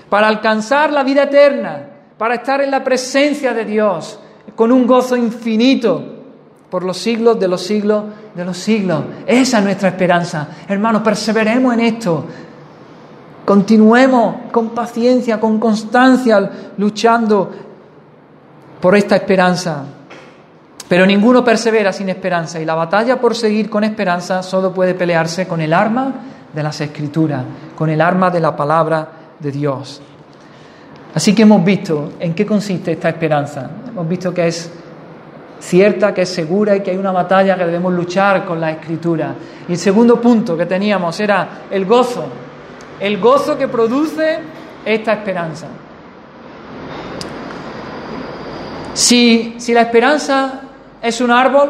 para 0.10 0.28
alcanzar 0.28 0.92
la 0.92 1.04
vida 1.04 1.24
eterna, 1.24 1.88
para 2.18 2.36
estar 2.36 2.60
en 2.60 2.70
la 2.70 2.84
presencia 2.84 3.54
de 3.54 3.64
Dios 3.64 4.20
con 4.56 4.74
un 4.74 4.86
gozo 4.86 5.16
infinito 5.16 6.04
por 6.70 6.84
los 6.84 6.98
siglos 6.98 7.40
de 7.40 7.48
los 7.48 7.62
siglos 7.62 8.04
de 8.36 8.44
los 8.44 8.58
siglos. 8.58 9.02
Esa 9.26 9.60
es 9.60 9.64
nuestra 9.64 9.88
esperanza. 9.88 10.50
Hermanos, 10.68 11.02
perseveremos 11.02 11.74
en 11.76 11.80
esto. 11.80 12.26
Continuemos 13.46 14.52
con 14.52 14.72
paciencia, 14.72 15.40
con 15.40 15.60
constancia, 15.60 16.52
luchando 16.76 17.50
por 18.82 18.98
esta 18.98 19.16
esperanza. 19.16 19.86
Pero 20.94 21.08
ninguno 21.08 21.44
persevera 21.44 21.92
sin 21.92 22.10
esperanza 22.10 22.62
y 22.62 22.66
la 22.66 22.76
batalla 22.76 23.20
por 23.20 23.36
seguir 23.36 23.68
con 23.68 23.84
esperanza 23.84 24.44
solo 24.44 24.72
puede 24.72 24.94
pelearse 24.94 25.48
con 25.48 25.60
el 25.60 25.74
arma 25.74 26.14
de 26.54 26.62
las 26.62 26.80
escrituras, 26.82 27.44
con 27.76 27.90
el 27.90 28.00
arma 28.00 28.30
de 28.30 28.40
la 28.40 28.56
palabra 28.56 29.08
de 29.40 29.52
Dios. 29.52 30.04
Así 31.16 31.34
que 31.34 31.42
hemos 31.42 31.66
visto 31.66 32.14
en 32.20 32.36
qué 32.36 32.46
consiste 32.46 32.92
esta 32.92 33.10
esperanza. 33.10 33.72
Hemos 33.88 34.08
visto 34.08 34.32
que 34.32 34.46
es 34.46 34.72
cierta, 35.60 36.14
que 36.14 36.22
es 36.22 36.30
segura 36.30 36.76
y 36.76 36.82
que 36.82 36.92
hay 36.92 36.98
una 36.98 37.12
batalla 37.12 37.58
que 37.58 37.66
debemos 37.66 37.92
luchar 37.92 38.46
con 38.46 38.62
la 38.62 38.70
escritura. 38.70 39.34
Y 39.68 39.72
el 39.72 39.80
segundo 39.80 40.22
punto 40.22 40.56
que 40.56 40.68
teníamos 40.68 41.20
era 41.20 41.64
el 41.72 41.88
gozo, 41.88 42.26
el 43.00 43.20
gozo 43.20 43.58
que 43.58 43.68
produce 43.68 44.38
esta 44.86 45.14
esperanza. 45.14 45.66
Si, 48.94 49.56
si 49.58 49.74
la 49.74 49.82
esperanza 49.82 50.63
es 51.04 51.20
un 51.20 51.32
árbol, 51.32 51.70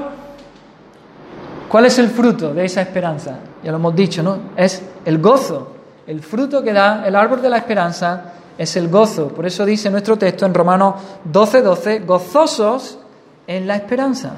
¿cuál 1.68 1.86
es 1.88 1.98
el 1.98 2.10
fruto 2.10 2.54
de 2.54 2.66
esa 2.66 2.82
esperanza? 2.82 3.40
Ya 3.64 3.72
lo 3.72 3.78
hemos 3.78 3.96
dicho, 3.96 4.22
¿no? 4.22 4.38
Es 4.56 4.84
el 5.04 5.18
gozo. 5.18 5.72
El 6.06 6.22
fruto 6.22 6.62
que 6.62 6.72
da 6.72 7.04
el 7.08 7.16
árbol 7.16 7.42
de 7.42 7.50
la 7.50 7.58
esperanza 7.58 8.26
es 8.56 8.76
el 8.76 8.90
gozo. 8.90 9.30
Por 9.30 9.48
eso 9.48 9.66
dice 9.66 9.90
nuestro 9.90 10.18
texto 10.18 10.46
en 10.46 10.54
Romanos 10.54 10.96
12:12, 11.26 11.62
12, 11.64 12.00
gozosos 12.02 13.00
en 13.48 13.66
la 13.66 13.76
esperanza. 13.76 14.34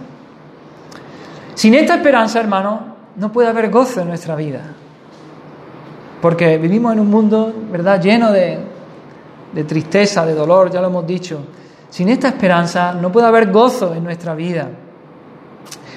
Sin 1.55 1.73
esta 1.73 1.95
esperanza, 1.95 2.39
hermano, 2.39 2.95
no 3.17 3.33
puede 3.33 3.49
haber 3.49 3.69
gozo 3.69 3.99
en 3.99 4.07
nuestra 4.07 4.37
vida. 4.37 4.61
Porque 6.21 6.57
vivimos 6.57 6.93
en 6.93 7.01
un 7.01 7.09
mundo, 7.09 7.53
¿verdad?, 7.69 8.01
lleno 8.01 8.31
de, 8.31 8.59
de 9.51 9.63
tristeza, 9.65 10.25
de 10.25 10.33
dolor, 10.33 10.71
ya 10.71 10.79
lo 10.79 10.87
hemos 10.87 11.05
dicho. 11.05 11.39
Sin 11.89 12.07
esta 12.07 12.29
esperanza 12.29 12.93
no 12.93 13.11
puede 13.11 13.27
haber 13.27 13.51
gozo 13.51 13.93
en 13.93 14.05
nuestra 14.05 14.33
vida. 14.35 14.69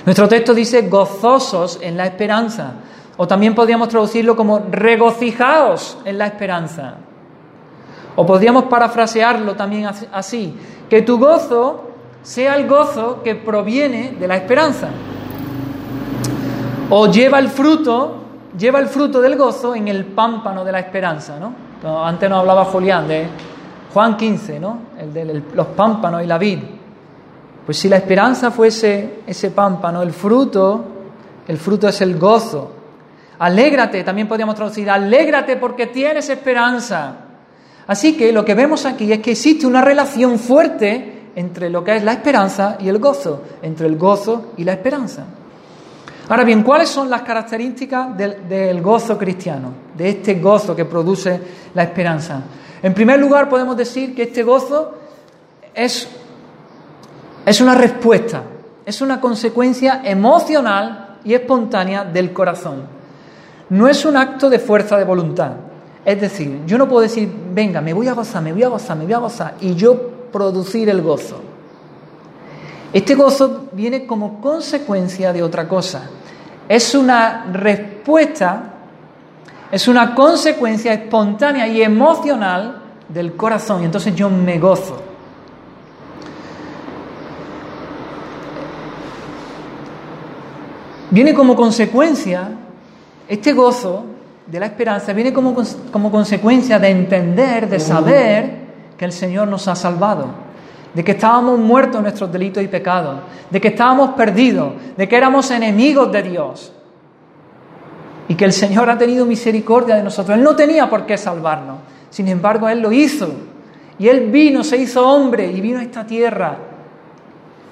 Nuestro 0.05 0.29
texto 0.29 0.55
dice 0.55 0.89
gozosos 0.89 1.79
en 1.83 1.97
la 1.97 2.07
esperanza. 2.07 2.73
O 3.17 3.27
también 3.27 3.55
podríamos 3.55 3.89
traducirlo 3.89 4.37
como 4.37 4.61
regocijaos 4.71 5.99
en 6.05 6.19
la 6.19 6.27
esperanza. 6.27 6.95
O 8.15 8.25
podríamos 8.25 8.65
parafrasearlo 8.65 9.55
también 9.55 9.89
así, 10.13 10.55
que 10.89 11.03
tu 11.03 11.19
gozo 11.19 11.91
sea 12.23 12.57
el 12.57 12.69
gozo 12.69 13.23
que 13.23 13.35
proviene 13.35 14.17
de 14.19 14.27
la 14.27 14.37
esperanza. 14.37 14.89
O 16.91 17.07
lleva 17.07 17.39
el 17.39 17.49
fruto, 17.49 18.17
lleva 18.57 18.79
el 18.79 18.87
fruto 18.87 19.21
del 19.21 19.37
gozo 19.37 19.75
en 19.75 19.89
el 19.89 20.05
pámpano 20.05 20.65
de 20.65 20.73
la 20.73 20.79
esperanza, 20.79 21.39
¿no? 21.39 21.53
Antes 22.05 22.29
nos 22.29 22.41
hablaba 22.41 22.65
Julián 22.67 23.07
de 23.07 23.29
Juan 23.93 24.17
15, 24.17 24.61
¿no? 24.61 24.79
El 24.99 25.13
de 25.13 25.43
los 25.55 25.67
pámpanos 25.69 26.23
y 26.23 26.27
la 26.27 26.39
vid. 26.39 26.59
Pues 27.69 27.81
si 27.81 27.91
la 27.91 27.99
esperanza 27.99 28.51
fuese 28.51 29.17
ese 29.27 29.51
pámpano, 29.51 30.01
el 30.01 30.13
fruto, 30.13 30.87
el 31.47 31.59
fruto 31.59 31.87
es 31.87 32.01
el 32.01 32.19
gozo. 32.19 32.73
Alégrate, 33.41 34.03
también 34.05 34.27
podríamos 34.27 34.55
traducir, 34.55 34.89
alégrate 34.89 35.57
porque 35.59 35.89
tienes 35.89 36.31
esperanza. 36.31 37.17
Así 37.87 38.17
que 38.17 38.33
lo 38.33 38.43
que 38.43 38.55
vemos 38.55 38.87
aquí 38.87 39.13
es 39.13 39.19
que 39.19 39.33
existe 39.33 39.67
una 39.67 39.83
relación 39.83 40.39
fuerte 40.39 41.29
entre 41.37 41.69
lo 41.69 41.85
que 41.85 41.97
es 41.97 42.03
la 42.03 42.13
esperanza 42.13 42.79
y 42.81 42.89
el 42.89 42.99
gozo, 42.99 43.43
entre 43.61 43.87
el 43.87 43.99
gozo 43.99 44.53
y 44.57 44.65
la 44.65 44.73
esperanza. 44.73 45.27
Ahora 46.31 46.45
bien, 46.45 46.63
¿cuáles 46.63 46.89
son 46.89 47.11
las 47.11 47.21
características 47.21 48.17
del, 48.17 48.81
gozo 48.81 49.19
cristiano, 49.19 49.75
de 49.95 50.09
este 50.09 50.37
gozo 50.37 50.75
que 50.75 50.87
produce 50.87 51.39
la 51.75 51.83
esperanza? 51.83 52.45
En 52.83 52.95
primer 52.95 53.21
lugar, 53.21 53.47
podemos 53.47 53.77
decir 53.77 54.15
que 54.15 54.23
este 54.23 54.43
gozo 54.43 54.95
es, 55.75 56.09
es 57.49 57.63
una 57.63 57.75
respuesta, 57.75 58.43
es 58.85 59.01
una 59.01 59.23
consecuencia 59.23 60.03
emocional 60.05 61.17
y 61.25 61.33
espontánea 61.33 62.05
del 62.05 62.33
corazón. 62.35 62.83
No 63.71 63.89
es 63.89 64.05
un 64.05 64.19
acto 64.19 64.51
de 64.51 64.59
fuerza 64.59 64.99
de 64.99 65.05
voluntad. 65.05 65.53
Es 66.05 66.21
decir, 66.21 66.61
yo 66.67 66.77
no 66.77 66.87
puedo 66.87 67.01
decir, 67.01 67.33
venga, 67.55 67.81
me 67.81 67.95
voy 67.95 68.07
a 68.07 68.13
gozar, 68.13 68.43
me 68.43 68.53
voy 68.53 68.65
a 68.65 68.69
gozar, 68.69 68.99
me 68.99 69.05
voy 69.05 69.15
a 69.15 69.19
gozar, 69.19 69.55
y 69.63 69.75
yo 69.75 69.99
producir 70.31 70.91
el 70.91 71.01
gozo. 71.01 71.41
Este 72.93 73.15
gozo 73.15 73.69
viene 73.73 74.07
como 74.07 74.43
consecuencia 74.43 75.33
de 75.33 75.43
otra 75.43 75.67
cosa. 75.67 76.03
Es 76.69 76.95
una 76.95 77.47
respuesta, 77.51 78.75
es 79.73 79.89
una 79.89 80.15
consecuencia 80.15 80.93
espontánea 80.93 81.67
y 81.67 81.81
emocional 81.81 82.83
del 83.09 83.37
corazón, 83.37 83.83
y 83.83 83.85
entonces 83.87 84.15
yo 84.15 84.29
me 84.29 84.59
gozo. 84.59 85.08
Viene 91.11 91.33
como 91.33 91.57
consecuencia, 91.57 92.51
este 93.29 93.53
gozo 93.53 94.05
de 94.47 94.61
la 94.61 94.67
esperanza 94.67 95.13
viene 95.13 95.33
como, 95.33 95.55
como 95.91 96.11
consecuencia 96.11 96.79
de 96.79 96.89
entender, 96.89 97.69
de 97.69 97.81
saber 97.81 98.69
que 98.97 99.05
el 99.05 99.13
Señor 99.13 99.49
nos 99.49 99.69
ha 99.69 99.75
salvado, 99.75 100.27
de 100.93 101.03
que 101.05 101.13
estábamos 101.13 101.59
muertos 101.59 101.97
en 101.97 102.03
nuestros 102.03 102.31
delitos 102.31 102.63
y 102.63 102.69
pecados, 102.69 103.21
de 103.51 103.61
que 103.61 103.69
estábamos 103.69 104.11
perdidos, 104.11 104.73
de 104.97 105.09
que 105.09 105.17
éramos 105.17 105.51
enemigos 105.51 106.13
de 106.13 106.23
Dios. 106.23 106.73
Y 108.29 108.35
que 108.35 108.45
el 108.45 108.53
Señor 108.53 108.91
ha 108.91 108.99
tenido 108.99 109.25
misericordia 109.25 109.97
de 109.97 110.03
nosotros. 110.03 110.37
Él 110.37 110.45
no 110.45 110.55
tenía 110.55 110.91
por 110.91 111.07
qué 111.07 111.17
salvarnos, 111.17 111.79
sin 112.11 112.29
embargo 112.29 112.69
Él 112.69 112.81
lo 112.81 112.93
hizo. 112.93 113.31
Y 113.99 114.09
Él 114.09 114.31
vino, 114.31 114.63
se 114.63 114.77
hizo 114.77 115.09
hombre 115.09 115.51
y 115.51 115.63
vino 115.63 115.79
a 115.79 115.83
esta 115.83 116.07
tierra 116.07 116.68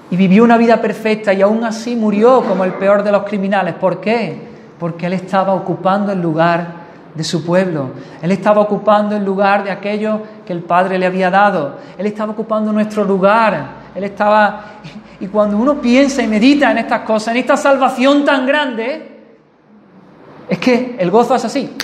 y 0.09 0.15
vivió 0.15 0.43
una 0.43 0.57
vida 0.57 0.81
perfecta 0.81 1.33
y 1.33 1.41
aún 1.41 1.63
así 1.63 1.95
murió 1.95 2.41
como 2.41 2.63
el 2.63 2.73
peor 2.73 3.03
de 3.03 3.11
los 3.11 3.23
criminales. 3.23 3.75
¿Por 3.75 3.99
qué? 3.99 4.47
porque 4.79 5.07
Él 5.07 5.13
estaba 5.13 5.53
ocupando 5.53 6.11
el 6.11 6.21
lugar 6.21 6.87
de 7.13 7.23
su 7.23 7.43
pueblo. 7.43 7.91
Él 8.21 8.31
estaba 8.31 8.61
ocupando 8.61 9.15
el 9.15 9.25
lugar 9.25 9.63
de 9.63 9.71
aquello 9.71 10.21
que 10.45 10.53
el 10.53 10.61
Padre 10.61 10.99
le 10.99 11.07
había 11.07 11.31
dado. 11.31 11.77
Él 11.97 12.05
estaba 12.05 12.33
ocupando 12.33 12.71
nuestro 12.71 13.03
lugar. 13.03 13.67
Él 13.95 14.03
estaba... 14.03 14.63
Y 15.19 15.27
cuando 15.27 15.57
uno 15.57 15.81
piensa 15.81 16.21
y 16.21 16.27
medita 16.27 16.69
en 16.69 16.77
estas 16.77 17.01
cosas, 17.01 17.29
en 17.29 17.37
esta 17.37 17.57
salvación 17.57 18.23
tan 18.23 18.45
grande, 18.45 19.17
es 20.47 20.59
que 20.59 20.95
el 20.99 21.09
gozo 21.09 21.33
es 21.33 21.43
así. 21.43 21.75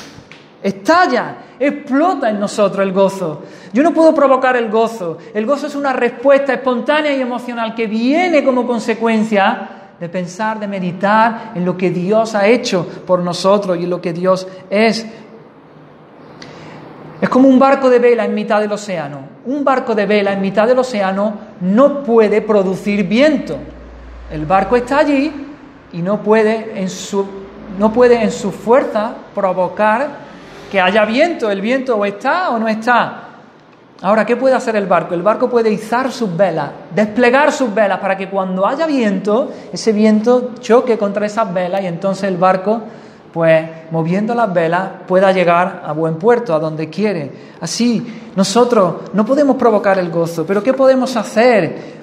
Estalla, 0.64 1.36
explota 1.60 2.30
en 2.30 2.40
nosotros 2.40 2.82
el 2.88 2.94
gozo. 2.94 3.44
Yo 3.74 3.84
no 3.84 3.94
puedo 3.94 4.16
provocar 4.16 4.56
el 4.56 4.70
gozo. 4.70 5.18
El 5.34 5.46
gozo 5.46 5.68
es 5.68 5.76
una 5.76 5.92
respuesta 5.92 6.54
espontánea 6.54 7.14
y 7.14 7.20
emocional 7.20 7.76
que 7.76 7.86
viene 7.86 8.46
como 8.46 8.66
consecuencia 8.66 9.70
de 10.00 10.08
pensar, 10.08 10.60
de 10.62 10.68
meditar 10.70 11.52
en 11.54 11.66
lo 11.66 11.76
que 11.76 11.90
Dios 11.90 12.34
ha 12.34 12.48
hecho 12.48 12.88
por 13.06 13.20
nosotros 13.20 13.78
y 13.78 13.84
en 13.84 13.90
lo 13.90 14.00
que 14.00 14.14
Dios 14.14 14.48
es. 14.70 15.06
Es 17.20 17.30
como 17.30 17.50
un 17.50 17.60
barco 17.60 17.90
de 17.90 18.00
vela 18.00 18.24
en 18.24 18.34
mitad 18.34 18.62
del 18.62 18.72
océano. 18.72 19.20
Un 19.46 19.66
barco 19.66 19.94
de 19.94 20.06
vela 20.06 20.32
en 20.32 20.40
mitad 20.40 20.66
del 20.66 20.80
océano 20.80 21.34
no 21.60 22.04
puede 22.04 22.42
producir 22.42 23.06
viento. 23.06 23.58
El 24.32 24.46
barco 24.46 24.78
está 24.78 25.00
allí 25.00 25.30
y 25.92 26.02
no 26.02 26.24
puede 26.24 26.80
en 26.80 26.90
su, 26.90 27.26
no 27.78 27.92
puede 27.92 28.24
en 28.24 28.32
su 28.32 28.52
fuerza 28.52 29.14
provocar 29.36 30.24
que 30.74 30.82
haya 30.82 31.06
viento. 31.06 31.52
El 31.52 31.62
viento 31.62 31.96
o 31.96 32.04
está 32.04 32.50
o 32.50 32.58
no 32.58 32.68
está. 32.68 33.26
Ahora, 34.02 34.26
¿qué 34.26 34.36
puede 34.36 34.56
hacer 34.56 34.76
el 34.76 34.88
barco? 34.88 35.14
El 35.14 35.22
barco 35.22 35.48
puede 35.48 35.72
izar 35.72 36.12
sus 36.12 36.36
velas, 36.36 36.72
desplegar 36.96 37.52
sus 37.52 37.72
velas 37.72 38.00
para 38.00 38.18
que 38.18 38.28
cuando 38.28 38.66
haya 38.66 38.88
viento, 38.88 39.52
ese 39.72 39.92
viento 39.92 40.56
choque 40.60 40.98
contra 40.98 41.28
esas 41.28 41.54
velas 41.54 41.84
y 41.84 41.86
entonces 41.86 42.24
el 42.24 42.38
barco, 42.38 42.82
pues 43.32 43.70
moviendo 43.92 44.34
las 44.34 44.52
velas, 44.52 44.90
pueda 45.08 45.32
llegar 45.32 45.84
a 45.86 45.94
buen 45.94 46.16
puerto, 46.16 46.56
a 46.56 46.60
donde 46.60 46.90
quiere. 46.90 47.32
Así, 47.62 48.32
nosotros 48.36 48.96
no 49.14 49.24
podemos 49.24 49.58
provocar 49.58 50.00
el 50.00 50.10
gozo, 50.10 50.44
pero 50.44 50.64
¿qué 50.64 50.74
podemos 50.74 51.16
hacer? 51.16 52.02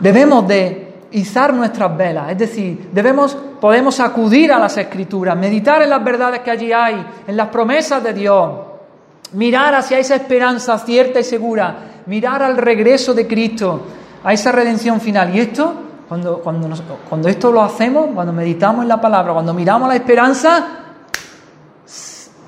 Debemos 0.00 0.48
de 0.48 0.87
izar 1.12 1.54
nuestras 1.54 1.96
velas, 1.96 2.30
es 2.30 2.38
decir, 2.38 2.90
debemos, 2.92 3.36
podemos 3.60 3.98
acudir 4.00 4.52
a 4.52 4.58
las 4.58 4.76
escrituras, 4.76 5.36
meditar 5.36 5.82
en 5.82 5.90
las 5.90 6.04
verdades 6.04 6.40
que 6.40 6.50
allí 6.50 6.72
hay, 6.72 7.04
en 7.26 7.36
las 7.36 7.48
promesas 7.48 8.02
de 8.02 8.12
Dios 8.12 8.50
mirar 9.32 9.74
hacia 9.74 9.98
esa 9.98 10.14
esperanza 10.14 10.78
cierta 10.78 11.20
y 11.20 11.24
segura, 11.24 11.76
mirar 12.06 12.42
al 12.42 12.56
regreso 12.56 13.14
de 13.14 13.26
Cristo, 13.26 13.82
a 14.24 14.32
esa 14.32 14.52
redención 14.52 15.00
final. 15.00 15.34
Y 15.34 15.40
esto, 15.40 15.74
cuando, 16.08 16.38
cuando, 16.38 16.68
cuando 17.08 17.28
esto 17.28 17.52
lo 17.52 17.62
hacemos, 17.62 18.08
cuando 18.14 18.32
meditamos 18.32 18.82
en 18.82 18.88
la 18.88 19.00
palabra, 19.00 19.32
cuando 19.32 19.52
miramos 19.52 19.88
la 19.88 19.96
esperanza, 19.96 20.66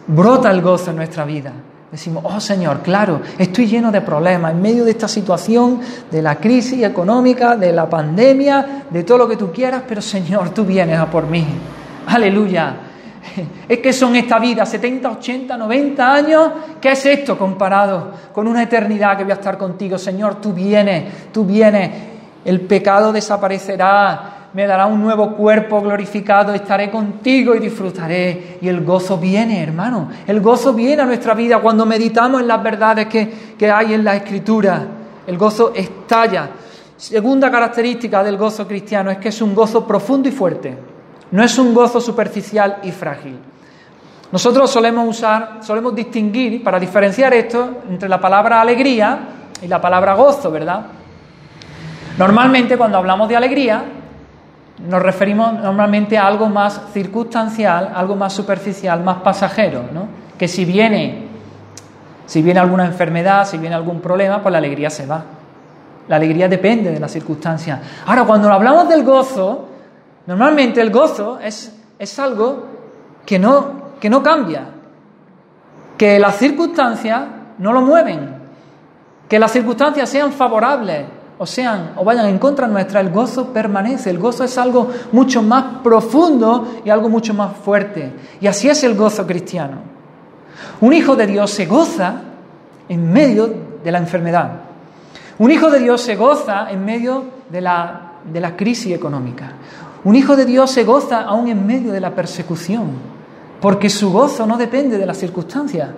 brota 0.06 0.50
el 0.50 0.62
gozo 0.62 0.90
en 0.90 0.96
nuestra 0.96 1.24
vida. 1.24 1.52
Decimos, 1.91 2.22
oh 2.24 2.38
Señor, 2.38 2.82
claro, 2.82 3.20
estoy 3.36 3.66
lleno 3.66 3.91
de 3.91 4.01
problemas 4.01 4.53
en 4.53 4.62
medio 4.62 4.84
de 4.84 4.93
esta 4.93 5.09
situación, 5.09 5.80
de 6.09 6.22
la 6.22 6.36
crisis 6.36 6.84
económica, 6.84 7.57
de 7.57 7.72
la 7.72 7.91
pandemia, 7.91 8.84
de 8.88 9.03
todo 9.03 9.18
lo 9.18 9.28
que 9.28 9.36
tú 9.36 9.51
quieras, 9.51 9.82
pero 9.88 10.01
Señor, 10.01 10.51
tú 10.51 10.64
vienes 10.64 10.99
a 10.99 11.07
por 11.07 11.26
mí. 11.26 11.45
Aleluya. 12.07 12.76
Es 13.68 13.78
que 13.78 13.93
son 13.93 14.16
esta 14.16 14.38
vida, 14.38 14.64
70, 14.64 15.11
80, 15.11 15.57
90 15.57 16.12
años. 16.12 16.51
¿Qué 16.80 16.93
es 16.93 17.07
esto 17.07 17.36
comparado 17.36 18.12
con 18.32 18.47
una 18.47 18.62
eternidad 18.62 19.16
que 19.16 19.24
voy 19.24 19.32
a 19.32 19.36
estar 19.36 19.59
contigo? 19.59 19.99
Señor, 19.99 20.41
tú 20.41 20.53
vienes, 20.53 21.30
tú 21.32 21.45
vienes. 21.45 21.91
El 22.45 22.62
pecado 22.62 23.12
desaparecerá, 23.12 24.39
me 24.53 24.66
dará 24.66 24.86
un 24.86 25.01
nuevo 25.01 25.34
cuerpo 25.36 25.80
glorificado, 25.80 26.53
estaré 26.53 26.90
contigo 26.90 27.55
y 27.55 27.61
disfrutaré. 27.61 28.59
Y 28.61 28.68
el 28.68 28.84
gozo 28.84 29.16
viene, 29.16 29.62
hermano. 29.62 30.11
El 30.26 30.40
gozo 30.40 30.72
viene 30.72 31.03
a 31.03 31.07
nuestra 31.07 31.34
vida 31.34 31.59
cuando 31.59 31.86
meditamos 31.86 32.40
en 32.40 32.48
las 32.48 32.62
verdades 32.62 33.07
que, 33.07 33.55
que 33.57 33.70
hay 33.70 33.94
en 33.94 34.05
la 34.05 34.16
Escritura. 34.16 34.82
El 35.26 35.38
gozo 35.38 35.72
estalla. 35.74 36.51
Segunda 36.96 37.51
característica 37.51 38.24
del 38.24 38.36
gozo 38.36 38.66
cristiano 38.66 39.11
es 39.11 39.18
que 39.18 39.28
es 39.28 39.40
un 39.40 39.55
gozo 39.55 39.86
profundo 39.86 40.28
y 40.28 40.32
fuerte. 40.32 40.76
No 41.30 41.44
es 41.44 41.57
un 41.59 41.72
gozo 41.72 42.01
superficial 42.01 42.78
y 42.82 42.90
frágil. 42.90 43.38
Nosotros 44.32 44.70
solemos 44.70 45.09
usar, 45.09 45.59
solemos 45.61 45.94
distinguir, 45.94 46.62
para 46.62 46.78
diferenciar 46.78 47.32
esto, 47.34 47.82
entre 47.88 48.09
la 48.09 48.20
palabra 48.20 48.61
alegría 48.61 49.18
y 49.62 49.68
la 49.68 49.80
palabra 49.80 50.14
gozo, 50.14 50.51
¿verdad? 50.51 50.86
Normalmente 52.18 52.76
cuando 52.76 52.98
hablamos 52.98 53.28
de 53.28 53.36
alegría, 53.36 53.82
nos 54.89 55.03
referimos 55.03 55.55
normalmente 55.55 56.16
a 56.16 56.26
algo 56.26 56.49
más 56.49 56.81
circunstancial, 56.93 57.93
algo 57.95 58.16
más 58.16 58.33
superficial, 58.33 59.03
más 59.03 59.18
pasajero, 59.18 59.85
¿no? 59.93 60.09
Que 60.39 60.49
si 60.49 60.64
viene, 60.64 61.28
si 62.26 62.41
viene 62.41 62.61
alguna 62.61 62.87
enfermedad, 62.87 63.47
si 63.47 63.59
viene 63.59 63.74
algún 63.74 64.01
problema, 64.01 64.43
pues 64.43 64.53
la 64.53 64.59
alegría 64.59 64.89
se 64.89 65.07
va. 65.07 65.22
La 66.09 66.16
alegría 66.16 66.49
depende 66.49 66.91
de 66.91 66.99
las 66.99 67.12
circunstancias. 67.12 67.78
Ahora, 68.07 68.24
cuando 68.24 68.51
hablamos 68.51 68.89
del 68.89 69.05
gozo, 69.05 69.68
normalmente 70.26 70.81
el 70.81 70.91
gozo 70.91 71.39
es, 71.41 71.76
es 71.99 72.18
algo 72.18 72.66
que 73.26 73.39
no, 73.39 73.91
que 74.01 74.09
no 74.09 74.22
cambia, 74.22 74.64
que 75.99 76.18
las 76.18 76.37
circunstancias 76.37 77.22
no 77.59 77.72
lo 77.72 77.83
mueven, 77.83 78.37
que 79.28 79.39
las 79.39 79.53
circunstancias 79.53 80.09
sean 80.09 80.33
favorables 80.33 81.05
o 81.41 81.47
sean 81.47 81.95
o 81.97 82.05
vayan 82.05 82.26
en 82.26 82.38
contra 82.38 82.66
nuestra, 82.68 83.01
el 83.01 83.09
gozo 83.09 83.47
permanece. 83.47 84.11
El 84.11 84.18
gozo 84.18 84.45
es 84.45 84.59
algo 84.59 84.91
mucho 85.11 85.43
más 85.43 85.80
profundo 85.82 86.82
y 86.84 86.91
algo 86.91 87.09
mucho 87.09 87.32
más 87.32 87.57
fuerte. 87.57 88.12
Y 88.43 88.47
así 88.47 88.68
es 88.68 88.84
el 88.84 88.95
gozo 88.95 89.26
cristiano. 89.26 89.78
Un 90.82 90.93
hijo 90.93 91.16
de 91.16 91.26
Dios 91.26 91.51
se 91.51 91.64
goza 91.64 92.20
en 92.91 93.11
medio 93.11 93.51
de 93.82 93.91
la 93.91 93.97
enfermedad. 93.97 94.51
Un 95.38 95.51
hijo 95.51 95.70
de 95.70 95.78
Dios 95.78 96.03
se 96.03 96.14
goza 96.14 96.70
en 96.70 96.84
medio 96.84 97.24
de 97.49 97.62
la, 97.62 98.12
de 98.30 98.41
la 98.41 98.55
crisis 98.55 98.95
económica. 98.95 99.53
Un 100.05 100.16
hijo 100.16 100.36
de 100.36 100.45
Dios 100.45 100.70
se 100.70 100.84
goza 100.84 101.22
aún 101.22 101.49
en 101.49 101.66
medio 101.66 101.91
de 101.91 102.01
la 102.01 102.14
persecución 102.14 102.91
porque 103.62 103.88
su 103.88 104.12
gozo 104.12 104.47
no 104.47 104.59
depende 104.59 104.99
de 104.99 105.07
las 105.07 105.16
circunstancias. 105.16 105.88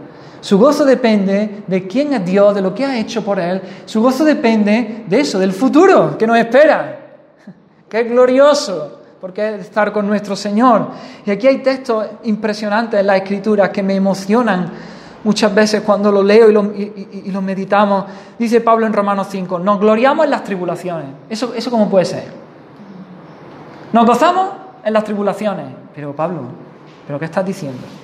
Su 0.42 0.58
gozo 0.58 0.84
depende 0.84 1.62
de 1.68 1.86
quién 1.86 2.12
es 2.12 2.24
Dios, 2.24 2.52
de 2.52 2.60
lo 2.60 2.74
que 2.74 2.84
ha 2.84 2.98
hecho 2.98 3.24
por 3.24 3.38
Él. 3.38 3.62
Su 3.86 4.02
gozo 4.02 4.24
depende 4.24 5.04
de 5.06 5.20
eso, 5.20 5.38
del 5.38 5.52
futuro 5.52 6.18
que 6.18 6.26
nos 6.26 6.36
espera. 6.36 6.98
¡Qué 7.88 8.02
glorioso! 8.02 8.98
Porque 9.20 9.54
es 9.54 9.60
estar 9.60 9.92
con 9.92 10.04
nuestro 10.04 10.34
Señor. 10.34 10.88
Y 11.24 11.30
aquí 11.30 11.46
hay 11.46 11.58
textos 11.58 12.06
impresionantes 12.24 12.98
en 12.98 13.06
la 13.06 13.16
Escritura 13.16 13.70
que 13.70 13.84
me 13.84 13.94
emocionan 13.94 14.68
muchas 15.22 15.54
veces 15.54 15.82
cuando 15.82 16.10
lo 16.10 16.24
leo 16.24 16.50
y 16.50 16.52
lo, 16.52 16.64
y, 16.74 17.30
lo 17.30 17.40
meditamos. 17.40 18.06
Dice 18.36 18.60
Pablo 18.60 18.84
en 18.84 18.92
Romanos 18.92 19.28
5, 19.30 19.60
nos 19.60 19.78
gloriamos 19.78 20.24
en 20.24 20.32
las 20.32 20.42
tribulaciones. 20.42 21.06
¿Eso, 21.30 21.54
¿Eso 21.54 21.70
cómo 21.70 21.88
puede 21.88 22.04
ser? 22.04 22.24
Nos 23.92 24.04
gozamos 24.04 24.48
en 24.84 24.92
las 24.92 25.04
tribulaciones. 25.04 25.66
Pero 25.94 26.16
Pablo, 26.16 26.40
¿Pero 27.06 27.18
qué 27.18 27.26
estás 27.26 27.44
diciendo? 27.44 28.01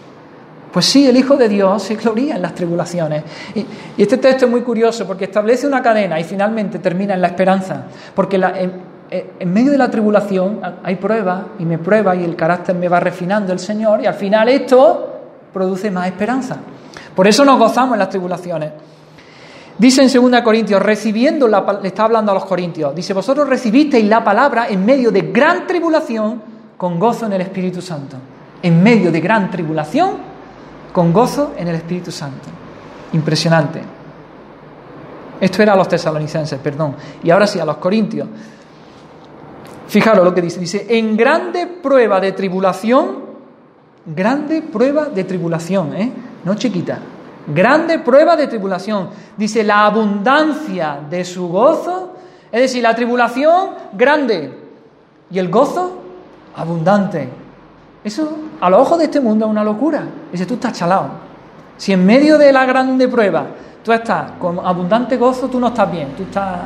Pues 0.73 0.87
sí, 0.87 1.07
el 1.07 1.16
Hijo 1.16 1.37
de 1.37 1.49
Dios 1.49 1.83
se 1.83 1.95
gloria 1.97 2.37
en 2.37 2.43
las 2.43 2.55
tribulaciones. 2.55 3.25
Y, 3.55 3.66
este 3.97 4.19
texto 4.19 4.45
es 4.45 4.51
muy 4.51 4.62
curioso 4.62 5.07
porque 5.07 5.25
establece 5.25 5.66
una 5.66 5.83
cadena 5.83 6.21
y 6.21 6.25
finalmente 6.25 6.79
termina 6.79 7.14
en 7.14 7.23
la 7.23 7.29
esperanza. 7.29 7.85
Porque 8.14 8.37
en, 8.37 9.53
medio 9.53 9.73
de 9.73 9.79
la 9.79 9.91
tribulación 9.91 10.61
hay 10.83 10.97
prueba 10.97 11.49
y 11.59 11.64
me 11.64 11.79
prueba 11.79 12.14
y 12.14 12.25
el 12.25 12.37
carácter 12.37 12.77
me 12.77 12.89
va 12.89 13.01
refinando 13.01 13.53
el 13.53 13.59
Señor 13.59 14.03
y 14.03 14.07
al 14.07 14.14
final 14.14 14.49
esto 14.49 15.21
produce 15.53 15.91
más 15.91 16.07
esperanza. 16.07 16.57
Por 17.14 17.27
eso 17.27 17.45
nos 17.45 17.59
gozamos 17.59 17.95
en 17.95 18.01
las 18.01 18.11
tribulaciones. 18.11 18.73
Dice 19.79 20.03
en 20.03 20.31
2 20.31 20.43
Corintios, 20.43 20.83
recibiendo 20.83 21.49
la 21.49 21.79
le 21.81 21.89
está 21.89 22.05
hablando 22.05 22.33
a 22.33 22.35
los 22.35 22.45
corintios, 22.45 22.95
dice, 22.95 23.14
vosotros 23.14 23.49
recibisteis 23.49 24.05
la 24.09 24.25
palabra 24.25 24.66
en 24.69 24.85
medio 24.85 25.12
de 25.12 25.23
gran 25.23 25.69
tribulación 25.69 26.43
con 26.77 26.99
gozo 26.99 27.27
en 27.27 27.35
el 27.35 27.43
Espíritu 27.43 27.81
Santo 27.81 28.16
en 28.62 28.83
medio 28.83 29.12
de 29.12 29.21
gran 29.21 29.51
tribulación, 29.51 30.11
con 30.93 31.12
gozo 31.12 31.55
en 31.57 31.68
el 31.68 31.76
Espíritu 31.76 32.11
Santo. 32.11 32.49
Impresionante. 33.12 33.82
Esto 35.41 35.62
era 35.62 35.72
a 35.72 35.76
los 35.76 35.89
tesalonicenses, 35.89 36.59
perdón. 36.59 36.97
Y 37.22 37.30
ahora 37.30 37.47
sí, 37.47 37.61
a 37.61 37.64
los 37.64 37.76
corintios. 37.76 38.28
Fijaros 39.86 40.24
lo 40.24 40.34
que 40.34 40.43
dice. 40.43 40.61
Dice, 40.61 40.86
en 40.89 41.16
grande 41.16 41.66
prueba 41.66 42.20
de 42.20 42.32
tribulación, 42.32 43.24
grande 44.05 44.62
prueba 44.62 45.07
de 45.07 45.24
tribulación, 45.24 45.95
¿eh? 45.95 46.12
No 46.45 46.55
chiquita. 46.55 46.99
Grande 47.47 48.01
prueba 48.01 48.36
de 48.36 48.49
tribulación. 48.49 49.11
Dice, 49.36 49.64
la 49.64 49.86
abundancia 49.86 51.01
de 51.09 51.24
su 51.24 51.49
gozo, 51.49 52.14
es 52.51 52.61
decir, 52.61 52.82
la 52.82 52.95
tribulación 52.95 53.70
grande 53.93 54.59
y 55.30 55.39
el 55.39 55.49
gozo 55.49 56.03
abundante. 56.57 57.28
Eso 58.05 58.30
a 58.61 58.70
los 58.70 58.80
ojos 58.80 58.98
de 58.98 59.04
este 59.04 59.20
mundo 59.20 59.46
es 59.46 59.50
una 59.50 59.64
locura. 59.64 60.02
Dice, 60.32 60.46
tú 60.46 60.54
estás 60.54 60.72
chalado. 60.72 61.11
Si 61.76 61.92
en 61.92 62.04
medio 62.04 62.38
de 62.38 62.52
la 62.52 62.66
grande 62.66 63.06
prueba 63.09 63.46
tú 63.82 63.92
estás 63.92 64.32
con 64.32 64.59
abundante 64.59 65.16
gozo, 65.16 65.48
tú 65.48 65.61
no 65.61 65.68
estás 65.68 65.90
bien, 65.90 66.09
tú 66.16 66.24
estás, 66.24 66.61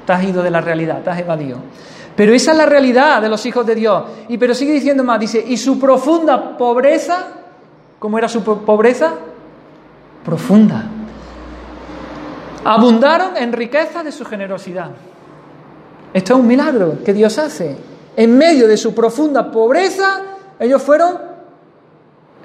estás 0.00 0.24
ido 0.24 0.42
de 0.42 0.50
la 0.50 0.60
realidad, 0.60 0.98
estás 0.98 1.18
evadido. 1.18 1.58
Pero 2.16 2.32
esa 2.32 2.52
es 2.52 2.58
la 2.58 2.66
realidad 2.66 3.20
de 3.20 3.28
los 3.28 3.44
hijos 3.46 3.64
de 3.66 3.74
Dios. 3.74 4.04
Y 4.28 4.38
pero 4.38 4.54
sigue 4.54 4.72
diciendo 4.72 5.04
más, 5.04 5.20
dice, 5.20 5.44
y 5.46 5.56
su 5.56 5.78
profunda 5.78 6.56
pobreza, 6.56 7.28
¿cómo 7.98 8.18
era 8.18 8.28
su 8.28 8.42
pobreza? 8.42 9.12
Profunda. 10.24 10.84
Abundaron 12.64 13.36
en 13.36 13.52
riqueza 13.52 14.02
de 14.02 14.10
su 14.10 14.24
generosidad. 14.24 14.90
Esto 16.12 16.32
es 16.32 16.40
un 16.40 16.46
milagro 16.46 16.98
que 17.04 17.12
Dios 17.12 17.38
hace. 17.38 17.76
En 18.16 18.36
medio 18.36 18.66
de 18.66 18.78
su 18.78 18.94
profunda 18.94 19.50
pobreza, 19.52 20.22
ellos 20.58 20.82
fueron 20.82 21.25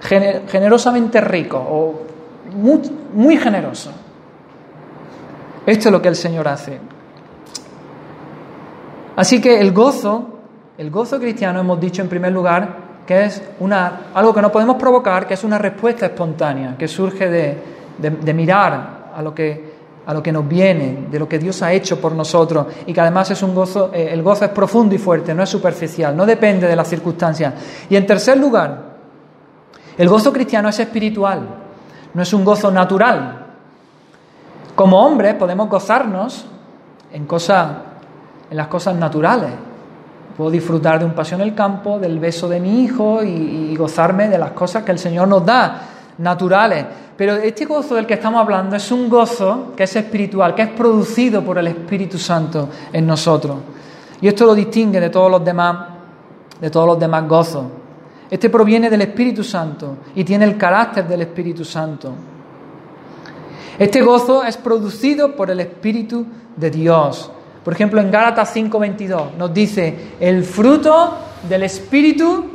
generosamente 0.02 1.22
ricos 1.22 1.62
o 1.68 2.02
muy, 3.14 3.38
generosos. 3.38 3.94
Esto 5.66 5.90
es 5.90 5.92
lo 5.92 6.02
que 6.02 6.08
el 6.08 6.16
Señor 6.16 6.48
hace. 6.48 6.80
Así 9.16 9.40
que 9.40 9.60
el 9.60 9.72
gozo, 9.72 10.40
el 10.78 10.90
gozo 10.90 11.20
cristiano, 11.20 11.60
hemos 11.60 11.80
dicho 11.80 12.02
en 12.02 12.10
primer 12.10 12.32
lugar 12.32 12.92
que 13.06 13.26
es 13.26 13.42
una, 13.60 14.08
algo 14.14 14.34
que 14.34 14.42
no 14.42 14.52
podemos 14.52 14.78
provocar, 14.78 15.28
que 15.28 15.34
es 15.36 15.44
una 15.44 15.58
respuesta 15.58 16.08
espontánea, 16.08 16.76
que 16.78 16.88
surge 16.88 17.30
de, 17.30 18.34
mirar 18.34 19.12
a 19.14 19.22
lo, 19.22 19.36
que, 19.36 19.74
a 20.06 20.14
lo 20.14 20.24
que 20.24 20.32
nos 20.32 20.48
viene, 20.48 21.08
de 21.12 21.20
lo 21.20 21.28
que 21.28 21.38
Dios 21.38 21.62
ha 21.62 21.74
hecho 21.74 22.00
por 22.00 22.14
nosotros, 22.14 22.68
y 22.86 22.94
que 22.94 23.02
además 23.02 23.30
es 23.32 23.44
un 23.44 23.54
gozo, 23.54 23.92
eh, 23.94 24.10
el 24.12 24.24
gozo 24.24 24.46
es 24.46 24.52
profundo 24.52 24.96
y 24.96 24.98
fuerte, 24.98 25.34
no 25.34 25.44
es 25.44 25.50
superficial, 25.50 26.16
no 26.16 26.26
depende 26.26 26.68
de 26.68 26.76
las 26.76 26.88
circunstancias. 26.88 27.54
Y 27.90 27.96
en 27.96 28.06
tercer 28.06 28.38
lugar, 28.38 28.91
el 30.02 30.10
gozo 30.10 30.34
cristiano 30.34 30.68
es 30.68 30.80
espiritual, 30.80 31.42
no 32.16 32.24
es 32.24 32.34
un 32.34 32.44
gozo 32.44 32.72
natural. 32.72 33.46
Como 34.74 35.00
hombres 35.00 35.36
podemos 35.36 35.70
gozarnos 35.70 36.44
en, 37.14 37.28
cosas, 37.28 37.70
en 38.50 38.58
las 38.58 38.66
cosas 38.66 38.96
naturales. 38.96 39.52
Puedo 40.36 40.50
disfrutar 40.50 40.98
de 40.98 41.06
un 41.06 41.14
paseo 41.14 41.38
en 41.38 41.44
el 41.44 41.54
campo, 41.54 42.00
del 42.00 42.18
beso 42.18 42.50
de 42.50 42.60
mi 42.60 42.82
hijo 42.82 43.22
y, 43.24 43.76
gozarme 43.76 44.28
de 44.28 44.40
las 44.40 44.54
cosas 44.54 44.82
que 44.82 44.92
el 44.92 44.98
Señor 44.98 45.28
nos 45.28 45.46
da, 45.46 45.82
naturales. 46.18 46.84
Pero 47.16 47.36
este 47.36 47.66
gozo 47.66 47.94
del 47.94 48.08
que 48.08 48.16
estamos 48.16 48.42
hablando 48.42 48.76
es 48.76 48.92
un 48.92 49.08
gozo 49.08 49.74
que 49.78 49.84
es 49.84 49.96
espiritual, 49.96 50.56
que 50.56 50.64
es 50.64 50.70
producido 50.70 51.44
por 51.44 51.60
el 51.60 51.68
Espíritu 51.68 52.18
Santo 52.18 52.70
en 52.92 53.06
nosotros. 53.06 53.58
Y 54.20 54.28
esto 54.28 54.48
lo 54.48 54.56
distingue 54.56 55.00
de 55.00 55.12
todos 55.12 55.30
los 55.30 55.46
demás, 55.46 55.78
de 56.60 56.72
todos 56.72 56.88
los 56.88 57.00
demás 57.00 57.28
gozos. 57.28 57.66
Este 58.32 58.50
proviene 58.50 58.90
del 58.90 59.02
Espíritu 59.02 59.44
Santo 59.44 59.98
y 60.16 60.24
tiene 60.24 60.46
el 60.46 60.58
carácter 60.58 61.06
del 61.06 61.24
Espíritu 61.24 61.66
Santo. 61.66 62.14
Este 63.78 64.02
gozo 64.02 64.46
es 64.46 64.56
producido 64.56 65.36
por 65.36 65.52
el 65.52 65.60
Espíritu 65.60 66.26
de 66.56 66.72
Dios. 66.72 67.30
Por 67.62 67.74
ejemplo, 67.74 68.00
en 68.00 68.10
Gálatas 68.10 68.56
5:22 68.56 69.36
nos 69.38 69.54
dice, 69.54 70.14
el 70.18 70.46
fruto 70.46 71.18
del 71.50 71.64
Espíritu 71.64 72.46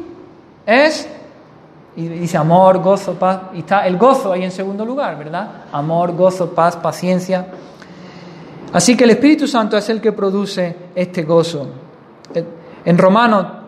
es, 0.65 1.07
y 1.95 2.09
dice 2.09 2.39
amor, 2.39 2.79
gozo, 2.79 3.13
paz, 3.15 3.41
y 3.53 3.59
está 3.59 3.87
el 3.87 3.99
gozo 3.99 4.33
ahí 4.33 4.45
en 4.45 4.53
segundo 4.53 4.83
lugar, 4.83 5.19
¿verdad? 5.19 5.65
Amor, 5.73 6.13
gozo, 6.13 6.55
paz, 6.55 6.77
paciencia. 6.77 7.49
Así 8.73 8.97
que 8.97 9.05
el 9.05 9.11
Espíritu 9.11 9.47
Santo 9.47 9.77
es 9.77 9.89
el 9.91 10.01
que 10.01 10.13
produce 10.13 10.75
este 10.95 11.23
gozo. 11.23 11.69
En 12.85 12.97
Romanos 12.97 13.66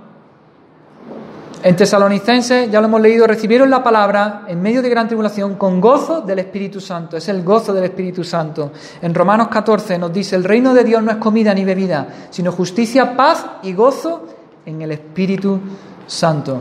en 1.63 1.75
Tesalonicenses, 1.75 2.71
ya 2.71 2.81
lo 2.81 2.87
hemos 2.87 3.01
leído, 3.01 3.27
recibieron 3.27 3.69
la 3.69 3.83
palabra 3.83 4.45
en 4.47 4.63
medio 4.63 4.81
de 4.81 4.89
gran 4.89 5.09
tribulación 5.09 5.57
con 5.57 5.81
gozo 5.81 6.21
del 6.21 6.39
Espíritu 6.39 6.81
Santo. 6.81 7.17
Es 7.17 7.29
el 7.29 7.43
gozo 7.43 7.73
del 7.73 7.85
Espíritu 7.85 8.23
Santo. 8.23 8.71
En 9.03 9.13
Romanos 9.13 9.49
14 9.49 9.99
nos 9.99 10.13
dice, 10.13 10.37
el 10.37 10.45
reino 10.45 10.73
de 10.73 10.85
Dios 10.85 11.03
no 11.03 11.11
es 11.11 11.17
comida 11.17 11.53
ni 11.55 11.65
bebida, 11.65 12.07
sino 12.31 12.53
justicia, 12.53 13.17
paz 13.17 13.45
y 13.65 13.73
gozo 13.73 14.27
en 14.67 14.83
el 14.83 14.93
Espíritu 14.93 15.59
Santo. 16.07 16.61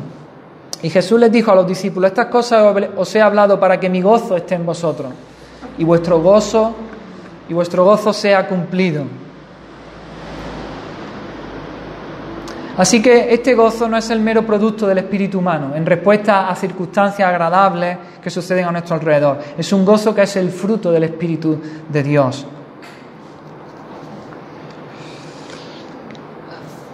Y 0.82 0.90
Jesús 0.90 1.20
les 1.20 1.32
dijo 1.32 1.52
a 1.52 1.56
los 1.56 1.68
discípulos, 1.68 2.10
estas 2.10 2.28
cosas 2.28 2.76
os 2.96 3.16
he 3.16 3.22
hablado 3.22 3.60
para 3.60 3.80
que 3.80 3.90
mi 3.90 4.02
gozo 4.02 4.36
esté 4.36 4.56
en 4.56 4.66
vosotros 4.66 5.12
y 5.78 5.84
vuestro 5.84 6.22
gozo 6.22 6.74
y 7.50 7.54
vuestro 7.54 7.86
gozo 7.86 8.14
sea 8.14 8.48
cumplido. 8.48 9.04
Así 12.78 13.02
que 13.02 13.34
este 13.34 13.56
gozo 13.56 13.90
no 13.90 13.98
es 13.98 14.08
el 14.12 14.20
mero 14.20 14.46
producto 14.46 14.86
del 14.86 15.00
espíritu 15.00 15.40
humano, 15.40 15.72
en 15.76 15.84
respuesta 15.84 16.48
a 16.48 16.56
circunstancias 16.56 17.28
agradables 17.28 17.98
que 18.22 18.30
suceden 18.30 18.66
a 18.66 18.72
nuestro 18.72 18.96
alrededor. 18.96 19.40
Es 19.58 19.74
un 19.74 19.84
gozo 19.84 20.14
que 20.14 20.22
es 20.22 20.36
el 20.36 20.52
fruto 20.52 20.92
del 20.92 21.06
espíritu 21.06 21.60
de 21.90 22.04
Dios. 22.04 22.46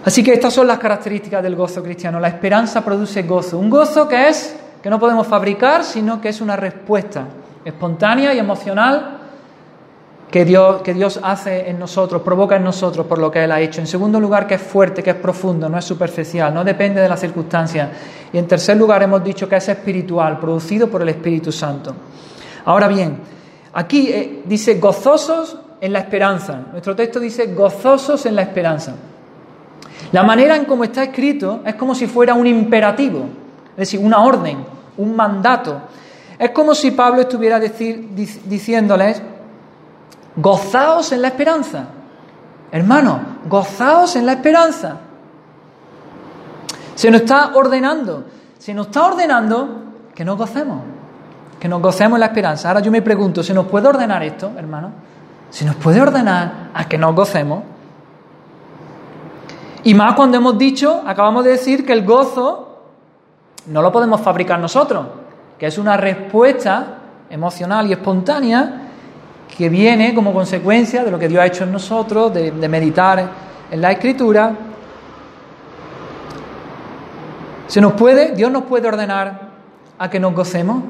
Así 0.06 0.22
que 0.22 0.32
estas 0.32 0.54
son 0.54 0.66
las 0.66 0.78
características 0.78 1.42
del 1.42 1.54
gozo 1.54 1.82
cristiano. 1.82 2.18
La 2.18 2.28
esperanza 2.28 2.82
produce 2.82 3.22
gozo. 3.22 3.58
Un 3.58 3.68
gozo 3.68 4.08
que 4.08 4.28
es 4.28 4.56
que 4.82 4.88
no 4.88 4.98
podemos 4.98 5.26
fabricar, 5.26 5.84
sino 5.84 6.18
que 6.20 6.30
es 6.30 6.40
una 6.40 6.56
respuesta 6.56 7.24
espontánea 7.62 8.32
y 8.32 8.38
emocional 8.38 9.13
que 10.34 10.44
Dios, 10.44 10.82
que 10.82 10.94
Dios 10.94 11.20
hace 11.22 11.70
en 11.70 11.78
nosotros, 11.78 12.20
provoca 12.22 12.56
en 12.56 12.64
nosotros 12.64 13.06
por 13.06 13.20
lo 13.20 13.30
que 13.30 13.44
Él 13.44 13.52
ha 13.52 13.60
hecho. 13.60 13.80
En 13.80 13.86
segundo 13.86 14.18
lugar, 14.18 14.48
que 14.48 14.54
es 14.54 14.60
fuerte, 14.60 15.00
que 15.00 15.10
es 15.10 15.16
profundo, 15.16 15.68
no 15.68 15.78
es 15.78 15.84
superficial, 15.84 16.52
no 16.52 16.64
depende 16.64 17.00
de 17.00 17.08
las 17.08 17.20
circunstancias. 17.20 17.88
Y 18.32 18.38
en 18.38 18.48
tercer 18.48 18.76
lugar, 18.76 19.00
hemos 19.04 19.22
dicho 19.22 19.48
que 19.48 19.54
es 19.54 19.68
espiritual, 19.68 20.40
producido 20.40 20.88
por 20.88 21.02
el 21.02 21.10
Espíritu 21.10 21.52
Santo. 21.52 21.94
Ahora 22.64 22.88
bien, 22.88 23.20
aquí 23.74 24.08
eh, 24.08 24.42
dice 24.44 24.80
gozosos 24.80 25.56
en 25.80 25.92
la 25.92 26.00
esperanza. 26.00 26.64
Nuestro 26.72 26.96
texto 26.96 27.20
dice 27.20 27.54
gozosos 27.54 28.26
en 28.26 28.34
la 28.34 28.42
esperanza. 28.42 28.92
La 30.10 30.24
manera 30.24 30.56
en 30.56 30.64
cómo 30.64 30.82
está 30.82 31.04
escrito 31.04 31.60
es 31.64 31.76
como 31.76 31.94
si 31.94 32.08
fuera 32.08 32.34
un 32.34 32.48
imperativo, 32.48 33.20
es 33.70 33.76
decir, 33.76 34.00
una 34.00 34.20
orden, 34.24 34.64
un 34.96 35.14
mandato. 35.14 35.80
Es 36.36 36.50
como 36.50 36.74
si 36.74 36.90
Pablo 36.90 37.20
estuviera 37.20 37.60
decir, 37.60 38.08
diciéndoles, 38.46 39.22
Gozaos 40.36 41.12
en 41.12 41.22
la 41.22 41.28
esperanza. 41.28 41.84
Hermano, 42.72 43.20
gozaos 43.48 44.16
en 44.16 44.26
la 44.26 44.32
esperanza. 44.32 44.96
Se 46.94 47.10
nos 47.10 47.22
está 47.22 47.52
ordenando, 47.54 48.24
se 48.58 48.74
nos 48.74 48.86
está 48.86 49.06
ordenando 49.06 49.82
que 50.14 50.24
nos 50.24 50.36
gocemos, 50.36 50.80
que 51.58 51.68
nos 51.68 51.80
gocemos 51.80 52.16
en 52.16 52.20
la 52.20 52.26
esperanza. 52.26 52.68
Ahora 52.68 52.80
yo 52.80 52.90
me 52.90 53.02
pregunto, 53.02 53.42
¿se 53.42 53.54
nos 53.54 53.66
puede 53.66 53.88
ordenar 53.88 54.22
esto, 54.22 54.52
hermano? 54.56 54.92
¿Se 55.50 55.64
nos 55.64 55.76
puede 55.76 56.00
ordenar 56.00 56.70
a 56.74 56.88
que 56.88 56.98
nos 56.98 57.14
gocemos? 57.14 57.62
Y 59.84 59.94
más 59.94 60.14
cuando 60.14 60.38
hemos 60.38 60.56
dicho, 60.56 61.02
acabamos 61.06 61.44
de 61.44 61.50
decir 61.50 61.84
que 61.84 61.92
el 61.92 62.04
gozo 62.04 62.80
no 63.66 63.82
lo 63.82 63.92
podemos 63.92 64.20
fabricar 64.20 64.58
nosotros, 64.58 65.06
que 65.58 65.66
es 65.66 65.78
una 65.78 65.96
respuesta 65.96 66.86
emocional 67.30 67.86
y 67.88 67.92
espontánea 67.92 68.83
que 69.56 69.68
viene 69.68 70.14
como 70.14 70.32
consecuencia 70.32 71.04
de 71.04 71.10
lo 71.10 71.18
que 71.18 71.28
Dios 71.28 71.40
ha 71.42 71.46
hecho 71.46 71.64
en 71.64 71.72
nosotros, 71.72 72.34
de, 72.34 72.50
meditar 72.68 73.30
en 73.70 73.80
la 73.80 73.92
Escritura. 73.92 74.52
¿Se 77.68 77.80
nos 77.80 77.92
puede, 77.92 78.34
Dios 78.34 78.50
nos 78.50 78.64
puede 78.64 78.88
ordenar 78.88 79.40
a 79.98 80.10
que 80.10 80.18
nos 80.18 80.34
gocemos? 80.34 80.82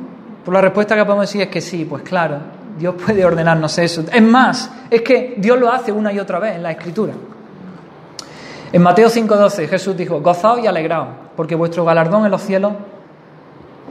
Pues 0.45 0.53
la 0.53 0.61
respuesta 0.61 0.97
que 0.97 1.05
podemos 1.05 1.27
decir 1.27 1.43
es 1.43 1.49
que 1.49 1.61
sí, 1.61 1.85
pues 1.85 2.03
claro, 2.03 2.39
Dios 2.79 2.95
puede 3.05 3.25
ordenarnos 3.25 3.77
eso. 3.79 4.05
Es 4.13 4.23
más, 4.23 4.71
es 4.91 5.03
que 5.03 5.35
Dios 5.37 5.59
lo 5.59 5.71
hace 5.71 5.93
una 5.93 6.13
y 6.13 6.19
otra 6.19 6.39
vez 6.39 6.57
en 6.57 6.63
la 6.63 6.71
Escritura. 6.71 7.13
En 8.73 8.83
Mateo 8.83 9.09
5:12 9.09 9.69
Jesús 9.69 9.97
dijo, 9.97 10.21
gozaos 10.21 10.61
y 10.61 10.67
alegraos, 10.67 11.09
porque 11.37 11.55
vuestro 11.55 11.85
galardón 11.85 12.25
en 12.25 12.31
los 12.31 12.43
cielos 12.43 12.73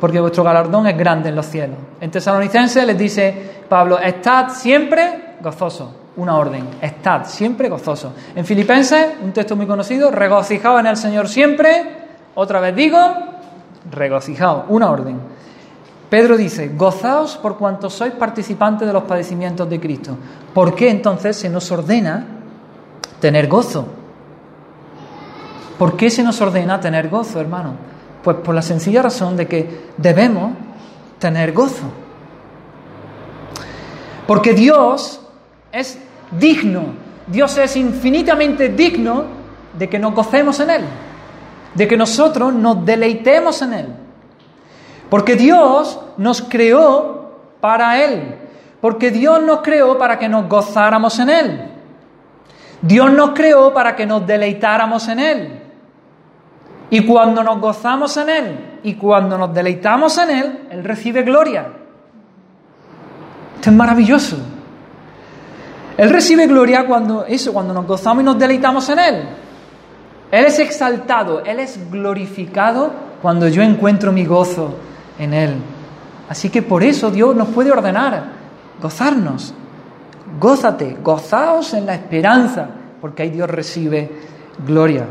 porque 0.03 0.19
vuestro 0.19 0.43
galardón 0.43 0.85
es 0.87 0.97
grande 0.97 1.29
en 1.29 1.35
los 1.37 1.45
cielos. 1.45 1.77
En 2.01 2.11
Tesalonicenses 2.11 2.85
les 2.85 2.97
dice 2.97 3.51
Pablo, 3.73 3.97
estad 3.97 4.49
siempre 4.49 5.37
gozosos, 5.41 5.89
una 6.17 6.37
orden, 6.37 6.63
estad 6.79 7.25
siempre 7.25 7.69
gozosos. 7.69 8.13
En 8.35 8.45
Filipenses, 8.45 9.15
un 9.23 9.31
texto 9.31 9.55
muy 9.55 9.65
conocido, 9.65 10.11
regocijaos 10.11 10.79
en 10.79 10.85
el 10.85 10.95
Señor 10.95 11.27
siempre, 11.27 11.83
otra 12.35 12.59
vez 12.59 12.75
digo, 12.75 12.99
regocijaos, 13.89 14.65
una 14.69 14.91
orden. 14.91 15.19
Pedro 16.07 16.37
dice, 16.37 16.69
gozaos 16.77 17.35
por 17.37 17.57
cuanto 17.57 17.89
sois 17.89 18.13
participantes 18.13 18.85
de 18.87 18.93
los 18.93 19.05
padecimientos 19.05 19.67
de 19.67 19.79
Cristo. 19.79 20.17
¿Por 20.53 20.75
qué 20.75 20.91
entonces 20.91 21.35
se 21.35 21.49
nos 21.49 21.71
ordena 21.71 22.27
tener 23.19 23.47
gozo? 23.47 23.87
¿Por 25.79 25.97
qué 25.97 26.11
se 26.11 26.21
nos 26.21 26.39
ordena 26.41 26.79
tener 26.79 27.09
gozo, 27.09 27.41
hermano? 27.41 27.71
Pues 28.23 28.37
por 28.37 28.53
la 28.53 28.61
sencilla 28.61 29.01
razón 29.01 29.35
de 29.35 29.47
que 29.47 29.87
debemos 29.97 30.51
tener 31.17 31.53
gozo. 31.53 32.02
Porque 34.27 34.53
Dios 34.53 35.21
es 35.71 35.99
digno, 36.31 36.83
Dios 37.27 37.57
es 37.57 37.75
infinitamente 37.75 38.69
digno 38.69 39.25
de 39.77 39.89
que 39.89 39.99
nos 39.99 40.13
gocemos 40.13 40.59
en 40.59 40.69
Él, 40.69 40.83
de 41.73 41.87
que 41.87 41.97
nosotros 41.97 42.53
nos 42.53 42.85
deleitemos 42.85 43.61
en 43.61 43.73
Él. 43.73 43.87
Porque 45.09 45.35
Dios 45.35 45.99
nos 46.17 46.41
creó 46.41 47.31
para 47.59 48.03
Él, 48.03 48.35
porque 48.81 49.11
Dios 49.11 49.41
nos 49.41 49.61
creó 49.61 49.97
para 49.97 50.17
que 50.17 50.29
nos 50.29 50.47
gozáramos 50.47 51.19
en 51.19 51.29
Él. 51.29 51.69
Dios 52.81 53.11
nos 53.13 53.31
creó 53.31 53.73
para 53.73 53.95
que 53.95 54.05
nos 54.05 54.25
deleitáramos 54.27 55.07
en 55.07 55.19
Él. 55.19 55.59
Y 56.89 57.05
cuando 57.05 57.43
nos 57.43 57.59
gozamos 57.59 58.17
en 58.17 58.29
Él 58.29 58.79
y 58.83 58.95
cuando 58.95 59.37
nos 59.37 59.53
deleitamos 59.53 60.17
en 60.17 60.29
Él, 60.29 60.59
Él 60.69 60.83
recibe 60.83 61.23
gloria. 61.23 61.67
Esto 63.63 63.69
es 63.71 63.77
maravilloso. 63.77 64.35
Él 65.95 66.09
recibe 66.09 66.47
gloria 66.47 66.85
cuando 66.85 67.23
eso, 67.25 67.53
cuando 67.53 67.73
nos 67.73 67.87
gozamos 67.87 68.21
y 68.21 68.25
nos 68.25 68.37
deleitamos 68.37 68.89
en 68.89 68.99
Él. 68.99 69.23
Él 70.31 70.43
es 70.43 70.59
exaltado, 70.59 71.45
Él 71.45 71.61
es 71.61 71.79
glorificado 71.89 72.91
cuando 73.21 73.47
yo 73.47 73.61
encuentro 73.61 74.11
mi 74.11 74.25
gozo 74.25 74.75
en 75.17 75.33
Él. 75.33 75.53
Así 76.27 76.49
que 76.49 76.61
por 76.61 76.83
eso 76.83 77.09
Dios 77.09 77.33
nos 77.37 77.47
puede 77.47 77.71
ordenar 77.71 78.31
gozarnos. 78.81 79.53
Gózate, 80.37 80.97
gozaos 81.01 81.73
en 81.73 81.85
la 81.85 81.93
esperanza, 81.93 82.67
porque 82.99 83.23
ahí 83.23 83.29
Dios 83.29 83.49
recibe 83.49 84.11
gloria. 84.67 85.05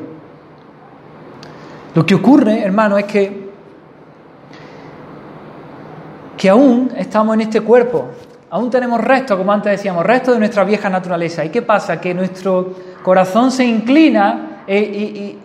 Lo 1.95 2.05
que 2.05 2.15
ocurre, 2.15 2.61
hermano, 2.61 2.99
es 2.99 3.07
que, 3.07 3.51
que 6.37 6.51
aún 6.51 6.93
estamos 6.95 7.33
en 7.33 7.41
este 7.41 7.63
cuerpo, 7.63 8.11
aún 8.53 8.71
tenemos 8.71 9.01
restos, 9.01 9.39
como 9.39 9.51
antes 9.51 9.73
decíamos, 9.73 10.05
restos 10.05 10.35
de 10.35 10.41
nuestra 10.41 10.63
vieja 10.63 10.91
naturaleza. 10.91 11.43
¿Y 11.43 11.49
qué 11.49 11.63
pasa? 11.63 11.99
Que 11.99 12.13
nuestro 12.13 12.75
corazón 13.03 13.51
se 13.51 13.65
inclina 13.65 14.63
eh, 14.67 15.39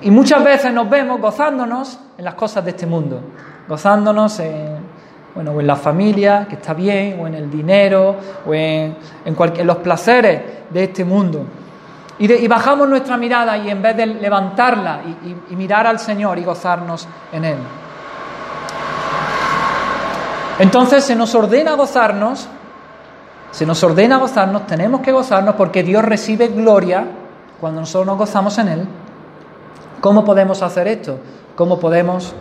y, 0.00 0.10
muchas 0.10 0.44
veces 0.44 0.72
nos 0.72 0.88
vemos 0.88 1.20
gozándonos 1.20 1.98
en 2.16 2.24
las 2.24 2.34
cosas 2.34 2.64
de 2.64 2.70
este 2.70 2.86
mundo, 2.86 3.20
gozándonos 3.66 4.38
en, 4.38 4.76
bueno, 5.34 5.58
en 5.58 5.66
la 5.66 5.74
familia, 5.74 6.46
que 6.48 6.54
está 6.54 6.72
bien, 6.72 7.18
o 7.20 7.26
en 7.26 7.34
el 7.34 7.50
dinero, 7.50 8.14
o 8.46 8.54
en, 8.54 8.96
en 9.24 9.66
los 9.66 9.78
placeres 9.78 10.40
de 10.70 10.84
este 10.84 11.04
mundo. 11.04 11.44
Y, 12.18 12.46
bajamos 12.46 12.88
nuestra 12.88 13.16
mirada 13.16 13.56
y 13.56 13.70
en 13.70 13.82
vez 13.82 13.96
de 13.96 14.06
levantarla 14.06 15.00
y, 15.50 15.56
mirar 15.56 15.88
al 15.88 15.98
Señor 15.98 16.38
y 16.38 16.44
gozarnos 16.44 17.08
en 17.32 17.44
Él. 17.44 17.56
Entonces 20.58 21.04
se 21.04 21.16
nos 21.16 21.34
ordena 21.34 21.74
gozarnos, 21.74 22.48
se 23.50 23.66
nos 23.66 23.82
ordena 23.82 24.18
gozarnos, 24.18 24.66
tenemos 24.66 25.00
que 25.00 25.12
gozarnos 25.12 25.54
porque 25.56 25.82
Dios 25.82 26.04
recibe 26.04 26.48
gloria 26.48 27.04
cuando 27.60 27.80
nosotros 27.80 28.06
nos 28.06 28.18
gozamos 28.18 28.58
en 28.58 28.68
Él. 28.68 28.88
¿Cómo 30.00 30.24
podemos 30.24 30.62
hacer 30.62 30.86
esto? 30.86 31.18
¿Cómo 31.56 31.78
podemos 31.78 32.34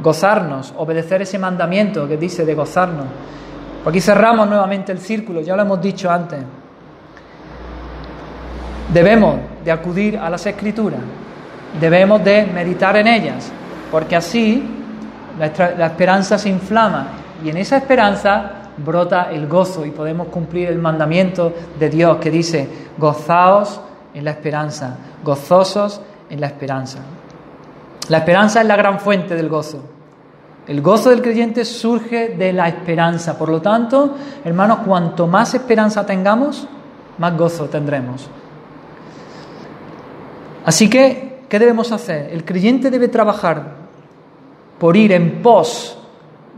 gozarnos, 0.00 0.74
obedecer 0.76 1.22
ese 1.22 1.38
mandamiento 1.38 2.06
que 2.08 2.16
dice 2.16 2.44
de 2.44 2.54
gozarnos? 2.54 3.06
Aquí 3.86 4.00
cerramos 4.00 4.48
nuevamente 4.48 4.90
el 4.92 4.98
círculo, 4.98 5.40
ya 5.40 5.54
lo 5.54 5.62
hemos 5.62 5.80
dicho 5.80 6.10
antes. 6.10 6.40
Debemos 8.92 9.36
de 9.64 9.70
acudir 9.70 10.18
a 10.18 10.28
las 10.28 10.44
escrituras, 10.46 11.00
debemos 11.80 12.22
de 12.24 12.46
meditar 12.46 12.96
en 12.96 13.06
ellas, 13.06 13.50
porque 13.90 14.16
así 14.16 14.68
la, 15.38 15.86
esperanza 15.86 16.38
se 16.38 16.48
inflama 16.48 17.06
y 17.44 17.50
en 17.50 17.56
esa 17.56 17.76
esperanza 17.76 18.52
brota 18.76 19.30
el 19.30 19.46
gozo 19.46 19.84
y 19.84 19.90
podemos 19.90 20.28
cumplir 20.28 20.68
el 20.68 20.78
mandamiento 20.78 21.52
de 21.78 21.88
Dios 21.88 22.18
que 22.18 22.30
dice, 22.30 22.68
gozaos 22.98 23.80
en 24.14 24.24
la 24.24 24.32
esperanza, 24.32 24.96
gozosos 25.22 26.00
en 26.30 26.40
la 26.40 26.46
esperanza. 26.46 26.98
La 28.08 28.18
esperanza 28.18 28.60
es 28.60 28.66
la 28.66 28.76
gran 28.76 29.00
fuente 29.00 29.34
del 29.34 29.48
gozo. 29.48 29.82
El 30.66 30.82
gozo 30.82 31.10
del 31.10 31.22
creyente 31.22 31.64
surge 31.64 32.30
de 32.30 32.52
la 32.52 32.68
esperanza. 32.68 33.38
Por 33.38 33.48
lo 33.48 33.62
tanto, 33.62 34.16
hermanos, 34.44 34.80
cuanto 34.84 35.26
más 35.26 35.54
esperanza 35.54 36.04
tengamos, 36.04 36.66
más 37.18 37.36
gozo 37.36 37.66
tendremos. 37.66 38.28
Así 40.64 40.90
que, 40.90 41.42
¿qué 41.48 41.58
debemos 41.58 41.92
hacer? 41.92 42.30
El 42.32 42.44
creyente 42.44 42.90
debe 42.90 43.08
trabajar 43.08 43.74
por 44.78 44.96
ir 44.96 45.12
en 45.12 45.42
pos 45.42 45.98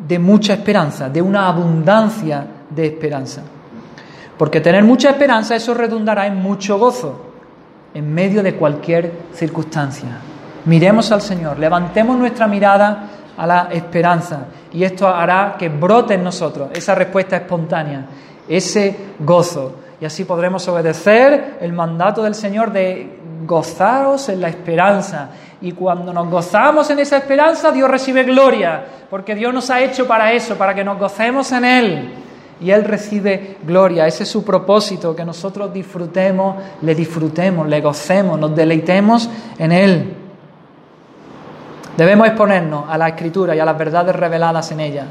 de 0.07 0.19
mucha 0.19 0.55
esperanza, 0.55 1.09
de 1.09 1.21
una 1.23 1.49
abundancia 1.49 2.47
de 2.71 2.87
esperanza. 2.87 3.43
Porque 4.37 4.61
tener 4.61 4.85
mucha 4.85 5.11
esperanza, 5.11 5.57
eso 5.57 5.75
redundará 5.75 6.27
en 6.27 6.37
mucho 6.37 6.79
gozo. 6.79 7.25
en 7.95 8.13
medio 8.15 8.43
de 8.43 8.55
cualquier 8.55 9.13
circunstancia. 9.33 10.09
Miremos 10.67 11.11
al 11.11 11.23
Señor, 11.23 11.59
levantemos 11.59 12.19
nuestra 12.19 12.47
mirada 12.47 13.09
a 13.37 13.47
la 13.47 13.69
esperanza 13.73 14.47
y 14.73 14.85
esto 14.85 15.09
hará 15.09 15.57
que 15.59 15.69
brote 15.69 16.15
en 16.15 16.23
nosotros 16.23 16.69
esa 16.75 16.95
respuesta 16.95 17.37
espontánea, 17.37 18.05
ese 18.47 18.95
gozo. 19.19 19.77
Y 20.01 20.05
así 20.05 20.25
podremos 20.25 20.69
obedecer 20.69 21.57
el 21.61 21.73
mandato 21.73 22.23
del 22.23 22.35
Señor 22.35 22.73
de 22.73 23.19
gozaros 23.47 24.29
en 24.29 24.41
la 24.43 24.49
esperanza. 24.49 25.31
Y 25.61 25.73
cuando 25.73 26.13
nos 26.13 26.29
gozamos 26.29 26.89
en 26.91 27.01
esa 27.01 27.17
esperanza, 27.17 27.73
Dios 27.73 27.91
recibe 27.91 28.23
gloria, 28.23 28.85
porque 29.11 29.35
Dios 29.35 29.53
nos 29.53 29.71
ha 29.71 29.81
hecho 29.81 30.07
para 30.07 30.33
eso, 30.33 30.57
para 30.57 30.75
que 30.75 30.85
nos 30.85 30.99
gocemos 30.99 31.51
en 31.53 31.65
Él 31.65 32.15
y 32.61 32.71
Él 32.71 32.85
recibe 32.85 33.57
gloria. 33.63 34.07
Ese 34.07 34.25
es 34.25 34.29
su 34.29 34.45
propósito, 34.45 35.15
que 35.15 35.25
nosotros 35.25 35.73
disfrutemos, 35.73 36.57
le 36.83 36.95
disfrutemos, 36.95 37.69
le 37.69 37.81
gocemos, 37.81 38.39
nos 38.39 38.55
deleitemos 38.55 39.29
en 39.59 39.73
Él. 39.73 40.15
Debemos 41.97 42.29
exponernos 42.29 42.85
a 42.89 42.97
la 42.97 43.09
Escritura 43.09 43.55
y 43.57 43.61
a 43.61 43.65
las 43.65 43.77
verdades 43.77 44.15
reveladas 44.15 44.71
en 44.71 44.81
ella, 44.81 45.05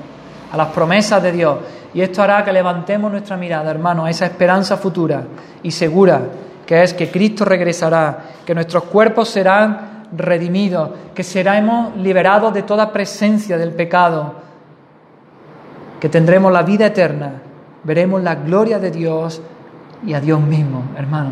a 0.52 0.58
las 0.58 0.68
promesas 0.70 1.22
de 1.22 1.32
Dios. 1.32 1.58
Y 1.94 2.02
esto 2.02 2.22
hará 2.22 2.44
que 2.44 2.54
levantemos 2.54 3.12
nuestra 3.12 3.36
mirada, 3.38 3.70
hermano, 3.72 4.06
a 4.06 4.10
esa 4.10 4.26
esperanza 4.26 4.78
futura 4.78 5.24
y 5.64 5.72
segura, 5.72 6.22
que 6.66 6.84
es 6.84 6.94
que 6.94 7.10
Cristo 7.10 7.44
regresará, 7.44 8.20
que 8.46 8.54
nuestros 8.54 8.84
cuerpos 8.84 9.30
serán 9.30 9.97
redimidos, 10.16 10.92
que 11.14 11.24
seremos 11.24 11.96
liberados 11.98 12.54
de 12.54 12.64
toda 12.64 12.92
presencia 12.92 13.58
del 13.58 13.72
pecado 13.72 14.34
que 16.00 16.10
tendremos 16.10 16.52
la 16.52 16.64
vida 16.64 16.88
eterna, 16.88 17.42
veremos 17.84 18.22
la 18.22 18.36
gloria 18.36 18.80
de 18.80 18.92
Dios 18.92 19.42
y 20.06 20.14
a 20.14 20.22
Dios 20.22 20.40
mismo, 20.40 20.84
hermano. 20.96 21.32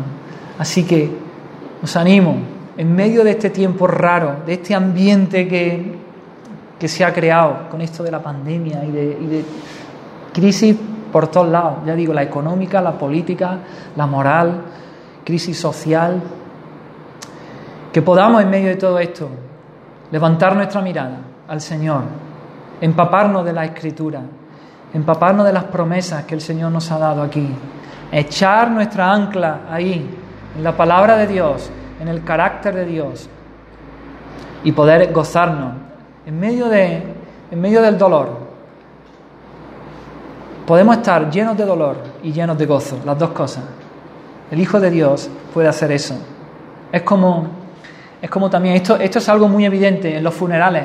Así 0.58 0.84
que 0.84 1.10
os 1.82 1.96
animo, 1.96 2.36
en 2.76 2.94
medio 2.94 3.22
de 3.24 3.32
este 3.32 3.50
tiempo 3.50 3.86
raro, 3.86 4.36
de 4.44 4.54
este 4.54 4.74
ambiente 4.74 5.46
que, 5.46 5.94
que 6.78 6.88
se 6.88 7.04
ha 7.04 7.12
creado 7.12 7.68
con 7.70 7.80
esto 7.80 8.02
de 8.02 8.10
la 8.10 8.22
pandemia 8.22 8.84
y 8.84 8.90
de, 8.90 9.18
y 9.20 9.26
de 9.26 9.44
crisis 10.32 10.76
por 11.12 11.28
todos 11.28 11.48
lados, 11.48 11.78
ya 11.86 11.94
digo, 11.94 12.12
la 12.12 12.22
económica, 12.22 12.80
la 12.82 12.98
política, 12.98 13.58
la 13.94 14.06
moral, 14.06 14.62
crisis 15.24 15.58
social, 15.58 16.20
que 17.96 18.02
podamos 18.02 18.42
en 18.42 18.50
medio 18.50 18.68
de 18.68 18.76
todo 18.76 18.98
esto 18.98 19.26
levantar 20.12 20.54
nuestra 20.54 20.82
mirada 20.82 21.16
al 21.48 21.62
Señor, 21.62 22.02
empaparnos 22.78 23.42
de 23.42 23.54
la 23.54 23.64
Escritura, 23.64 24.20
empaparnos 24.92 25.46
de 25.46 25.54
las 25.54 25.64
promesas 25.64 26.24
que 26.24 26.34
el 26.34 26.42
Señor 26.42 26.72
nos 26.72 26.92
ha 26.92 26.98
dado 26.98 27.22
aquí, 27.22 27.48
echar 28.12 28.70
nuestra 28.70 29.10
ancla 29.10 29.60
ahí, 29.70 30.14
en 30.54 30.62
la 30.62 30.76
palabra 30.76 31.16
de 31.16 31.26
Dios, 31.26 31.70
en 31.98 32.08
el 32.08 32.22
carácter 32.22 32.74
de 32.74 32.84
Dios, 32.84 33.30
y 34.62 34.72
poder 34.72 35.10
gozarnos 35.10 35.72
en 36.26 36.38
medio, 36.38 36.68
de, 36.68 37.02
en 37.50 37.58
medio 37.58 37.80
del 37.80 37.96
dolor. 37.96 38.28
Podemos 40.66 40.98
estar 40.98 41.30
llenos 41.30 41.56
de 41.56 41.64
dolor 41.64 41.96
y 42.22 42.30
llenos 42.30 42.58
de 42.58 42.66
gozo, 42.66 42.98
las 43.06 43.18
dos 43.18 43.30
cosas. 43.30 43.64
El 44.50 44.60
Hijo 44.60 44.80
de 44.80 44.90
Dios 44.90 45.30
puede 45.54 45.68
hacer 45.68 45.92
eso. 45.92 46.14
Es 46.92 47.00
como, 47.00 47.64
es 48.26 48.30
como 48.30 48.50
también, 48.50 48.74
esto, 48.74 48.96
esto 48.96 49.20
es 49.20 49.28
algo 49.28 49.46
muy 49.46 49.64
evidente 49.64 50.16
en 50.16 50.24
los 50.24 50.34
funerales 50.34 50.82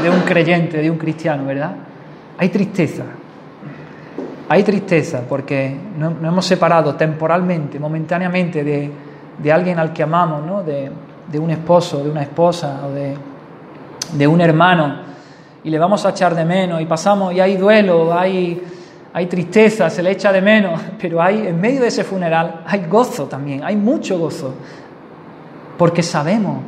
de 0.00 0.08
un 0.08 0.20
creyente, 0.20 0.78
de 0.78 0.88
un 0.88 0.96
cristiano, 0.96 1.44
¿verdad? 1.44 1.74
Hay 2.38 2.50
tristeza. 2.50 3.02
Hay 4.48 4.62
tristeza 4.62 5.22
porque 5.28 5.76
nos 5.98 6.20
no 6.20 6.28
hemos 6.28 6.46
separado 6.46 6.94
temporalmente, 6.94 7.80
momentáneamente 7.80 8.62
de, 8.62 8.92
de, 9.42 9.52
alguien 9.52 9.80
al 9.80 9.92
que 9.92 10.04
amamos, 10.04 10.46
¿no? 10.46 10.62
de, 10.62 10.88
de 11.26 11.38
un 11.40 11.50
esposo, 11.50 12.04
de 12.04 12.10
una 12.10 12.22
esposa 12.22 12.82
o 12.86 12.92
de, 12.92 13.16
de 14.12 14.26
un 14.28 14.40
hermano 14.40 15.00
y 15.64 15.70
le 15.70 15.80
vamos 15.80 16.06
a 16.06 16.10
echar 16.10 16.32
de 16.36 16.44
menos 16.44 16.80
y 16.80 16.86
pasamos 16.86 17.34
y 17.34 17.40
hay 17.40 17.56
duelo, 17.56 18.16
hay, 18.16 18.62
hay 19.12 19.26
tristeza, 19.26 19.90
se 19.90 20.00
le 20.00 20.12
echa 20.12 20.30
de 20.30 20.40
menos, 20.40 20.80
pero 21.00 21.20
hay 21.20 21.44
en 21.44 21.60
medio 21.60 21.80
de 21.80 21.88
ese 21.88 22.04
funeral 22.04 22.62
hay 22.64 22.86
gozo 22.88 23.26
también, 23.26 23.64
hay 23.64 23.74
mucho 23.74 24.16
gozo, 24.16 24.54
porque 25.76 26.02
sabemos, 26.02 26.58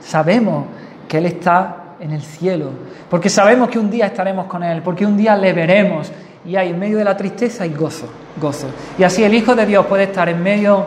sabemos 0.00 0.66
que 1.08 1.18
Él 1.18 1.26
está 1.26 1.94
en 2.00 2.12
el 2.12 2.22
cielo, 2.22 2.70
porque 3.08 3.28
sabemos 3.28 3.68
que 3.68 3.78
un 3.78 3.90
día 3.90 4.06
estaremos 4.06 4.46
con 4.46 4.62
Él, 4.62 4.82
porque 4.82 5.06
un 5.06 5.16
día 5.16 5.36
le 5.36 5.52
veremos 5.52 6.10
y 6.44 6.56
hay 6.56 6.70
en 6.70 6.78
medio 6.78 6.98
de 6.98 7.04
la 7.04 7.16
tristeza 7.16 7.64
hay 7.64 7.74
gozo, 7.74 8.06
gozo. 8.40 8.68
Y 8.98 9.02
así 9.02 9.24
el 9.24 9.34
Hijo 9.34 9.54
de 9.54 9.66
Dios 9.66 9.86
puede 9.86 10.04
estar 10.04 10.28
en 10.28 10.42
medio, 10.42 10.86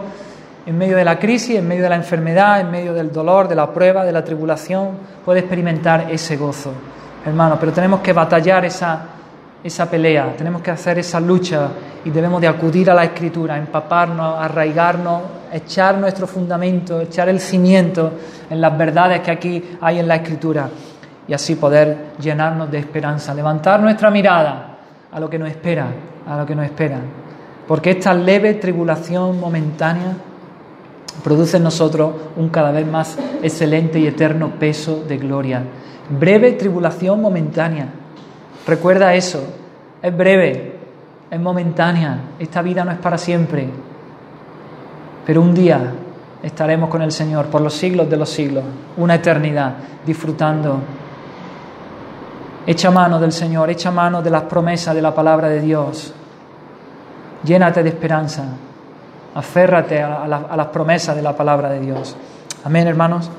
en 0.65 0.77
medio 0.77 0.95
de 0.95 1.03
la 1.03 1.19
crisis, 1.19 1.57
en 1.57 1.67
medio 1.67 1.83
de 1.83 1.89
la 1.89 1.95
enfermedad, 1.95 2.61
en 2.61 2.71
medio 2.71 2.93
del 2.93 3.11
dolor, 3.11 3.47
de 3.47 3.55
la 3.55 3.71
prueba, 3.71 4.05
de 4.05 4.11
la 4.11 4.23
tribulación, 4.23 4.91
puede 5.25 5.39
experimentar 5.39 6.07
ese 6.11 6.37
gozo, 6.37 6.71
hermano. 7.25 7.57
Pero 7.59 7.73
tenemos 7.73 7.99
que 7.99 8.13
batallar 8.13 8.65
esa, 8.65 9.01
esa 9.63 9.89
pelea, 9.89 10.33
tenemos 10.37 10.61
que 10.61 10.71
hacer 10.71 10.99
esa 10.99 11.19
lucha 11.19 11.69
y 12.05 12.09
debemos 12.09 12.39
de 12.39 12.47
acudir 12.47 12.89
a 12.89 12.93
la 12.93 13.03
Escritura, 13.03 13.57
empaparnos, 13.57 14.37
arraigarnos, 14.39 15.21
echar 15.51 15.97
nuestro 15.97 16.27
fundamento, 16.27 17.01
echar 17.01 17.27
el 17.27 17.39
cimiento 17.39 18.13
en 18.49 18.61
las 18.61 18.77
verdades 18.77 19.19
que 19.19 19.31
aquí 19.31 19.77
hay 19.81 19.99
en 19.99 20.07
la 20.07 20.15
Escritura 20.15 20.69
y 21.27 21.33
así 21.33 21.55
poder 21.55 22.13
llenarnos 22.19 22.71
de 22.71 22.79
esperanza, 22.79 23.33
levantar 23.33 23.79
nuestra 23.81 24.09
mirada 24.09 24.77
a 25.11 25.19
lo 25.19 25.29
que 25.29 25.37
nos 25.37 25.49
espera, 25.49 25.87
a 26.27 26.37
lo 26.37 26.45
que 26.45 26.55
nos 26.55 26.65
espera. 26.65 26.99
Porque 27.67 27.91
esta 27.91 28.13
leve 28.13 28.55
tribulación 28.55 29.39
momentánea 29.39 30.13
produce 31.23 31.57
en 31.57 31.63
nosotros 31.63 32.13
un 32.37 32.49
cada 32.49 32.71
vez 32.71 32.87
más 32.87 33.17
excelente 33.43 33.99
y 33.99 34.07
eterno 34.07 34.53
peso 34.57 35.03
de 35.07 35.17
gloria. 35.17 35.61
Breve 36.09 36.53
tribulación 36.53 37.21
momentánea. 37.21 37.89
Recuerda 38.69 39.15
eso. 39.15 39.43
Es 39.99 40.15
breve, 40.15 40.75
es 41.31 41.39
momentánea. 41.39 42.19
Esta 42.37 42.61
vida 42.61 42.85
no 42.85 42.91
es 42.91 42.99
para 42.99 43.17
siempre. 43.17 43.67
Pero 45.25 45.41
un 45.41 45.55
día 45.55 45.91
estaremos 46.43 46.87
con 46.87 47.01
el 47.01 47.11
Señor 47.11 47.47
por 47.47 47.61
los 47.61 47.73
siglos 47.73 48.07
de 48.07 48.15
los 48.15 48.29
siglos, 48.29 48.63
una 48.97 49.15
eternidad, 49.15 49.73
disfrutando 50.05 50.79
Echa 52.67 52.91
mano 52.91 53.19
del 53.19 53.31
Señor, 53.31 53.71
echa 53.71 53.89
mano 53.89 54.21
de 54.21 54.29
las 54.29 54.43
promesas 54.43 54.93
de 54.93 55.01
la 55.01 55.15
palabra 55.15 55.49
de 55.49 55.61
Dios. 55.61 56.13
Llénate 57.43 57.81
de 57.81 57.89
esperanza. 57.89 58.43
Aférrate 59.33 60.03
a, 60.03 60.25
a 60.25 60.55
las 60.55 60.67
promesas 60.67 61.15
de 61.15 61.23
la 61.23 61.35
palabra 61.35 61.71
de 61.71 61.79
Dios. 61.79 62.15
Amén, 62.63 62.85
hermanos. 62.87 63.31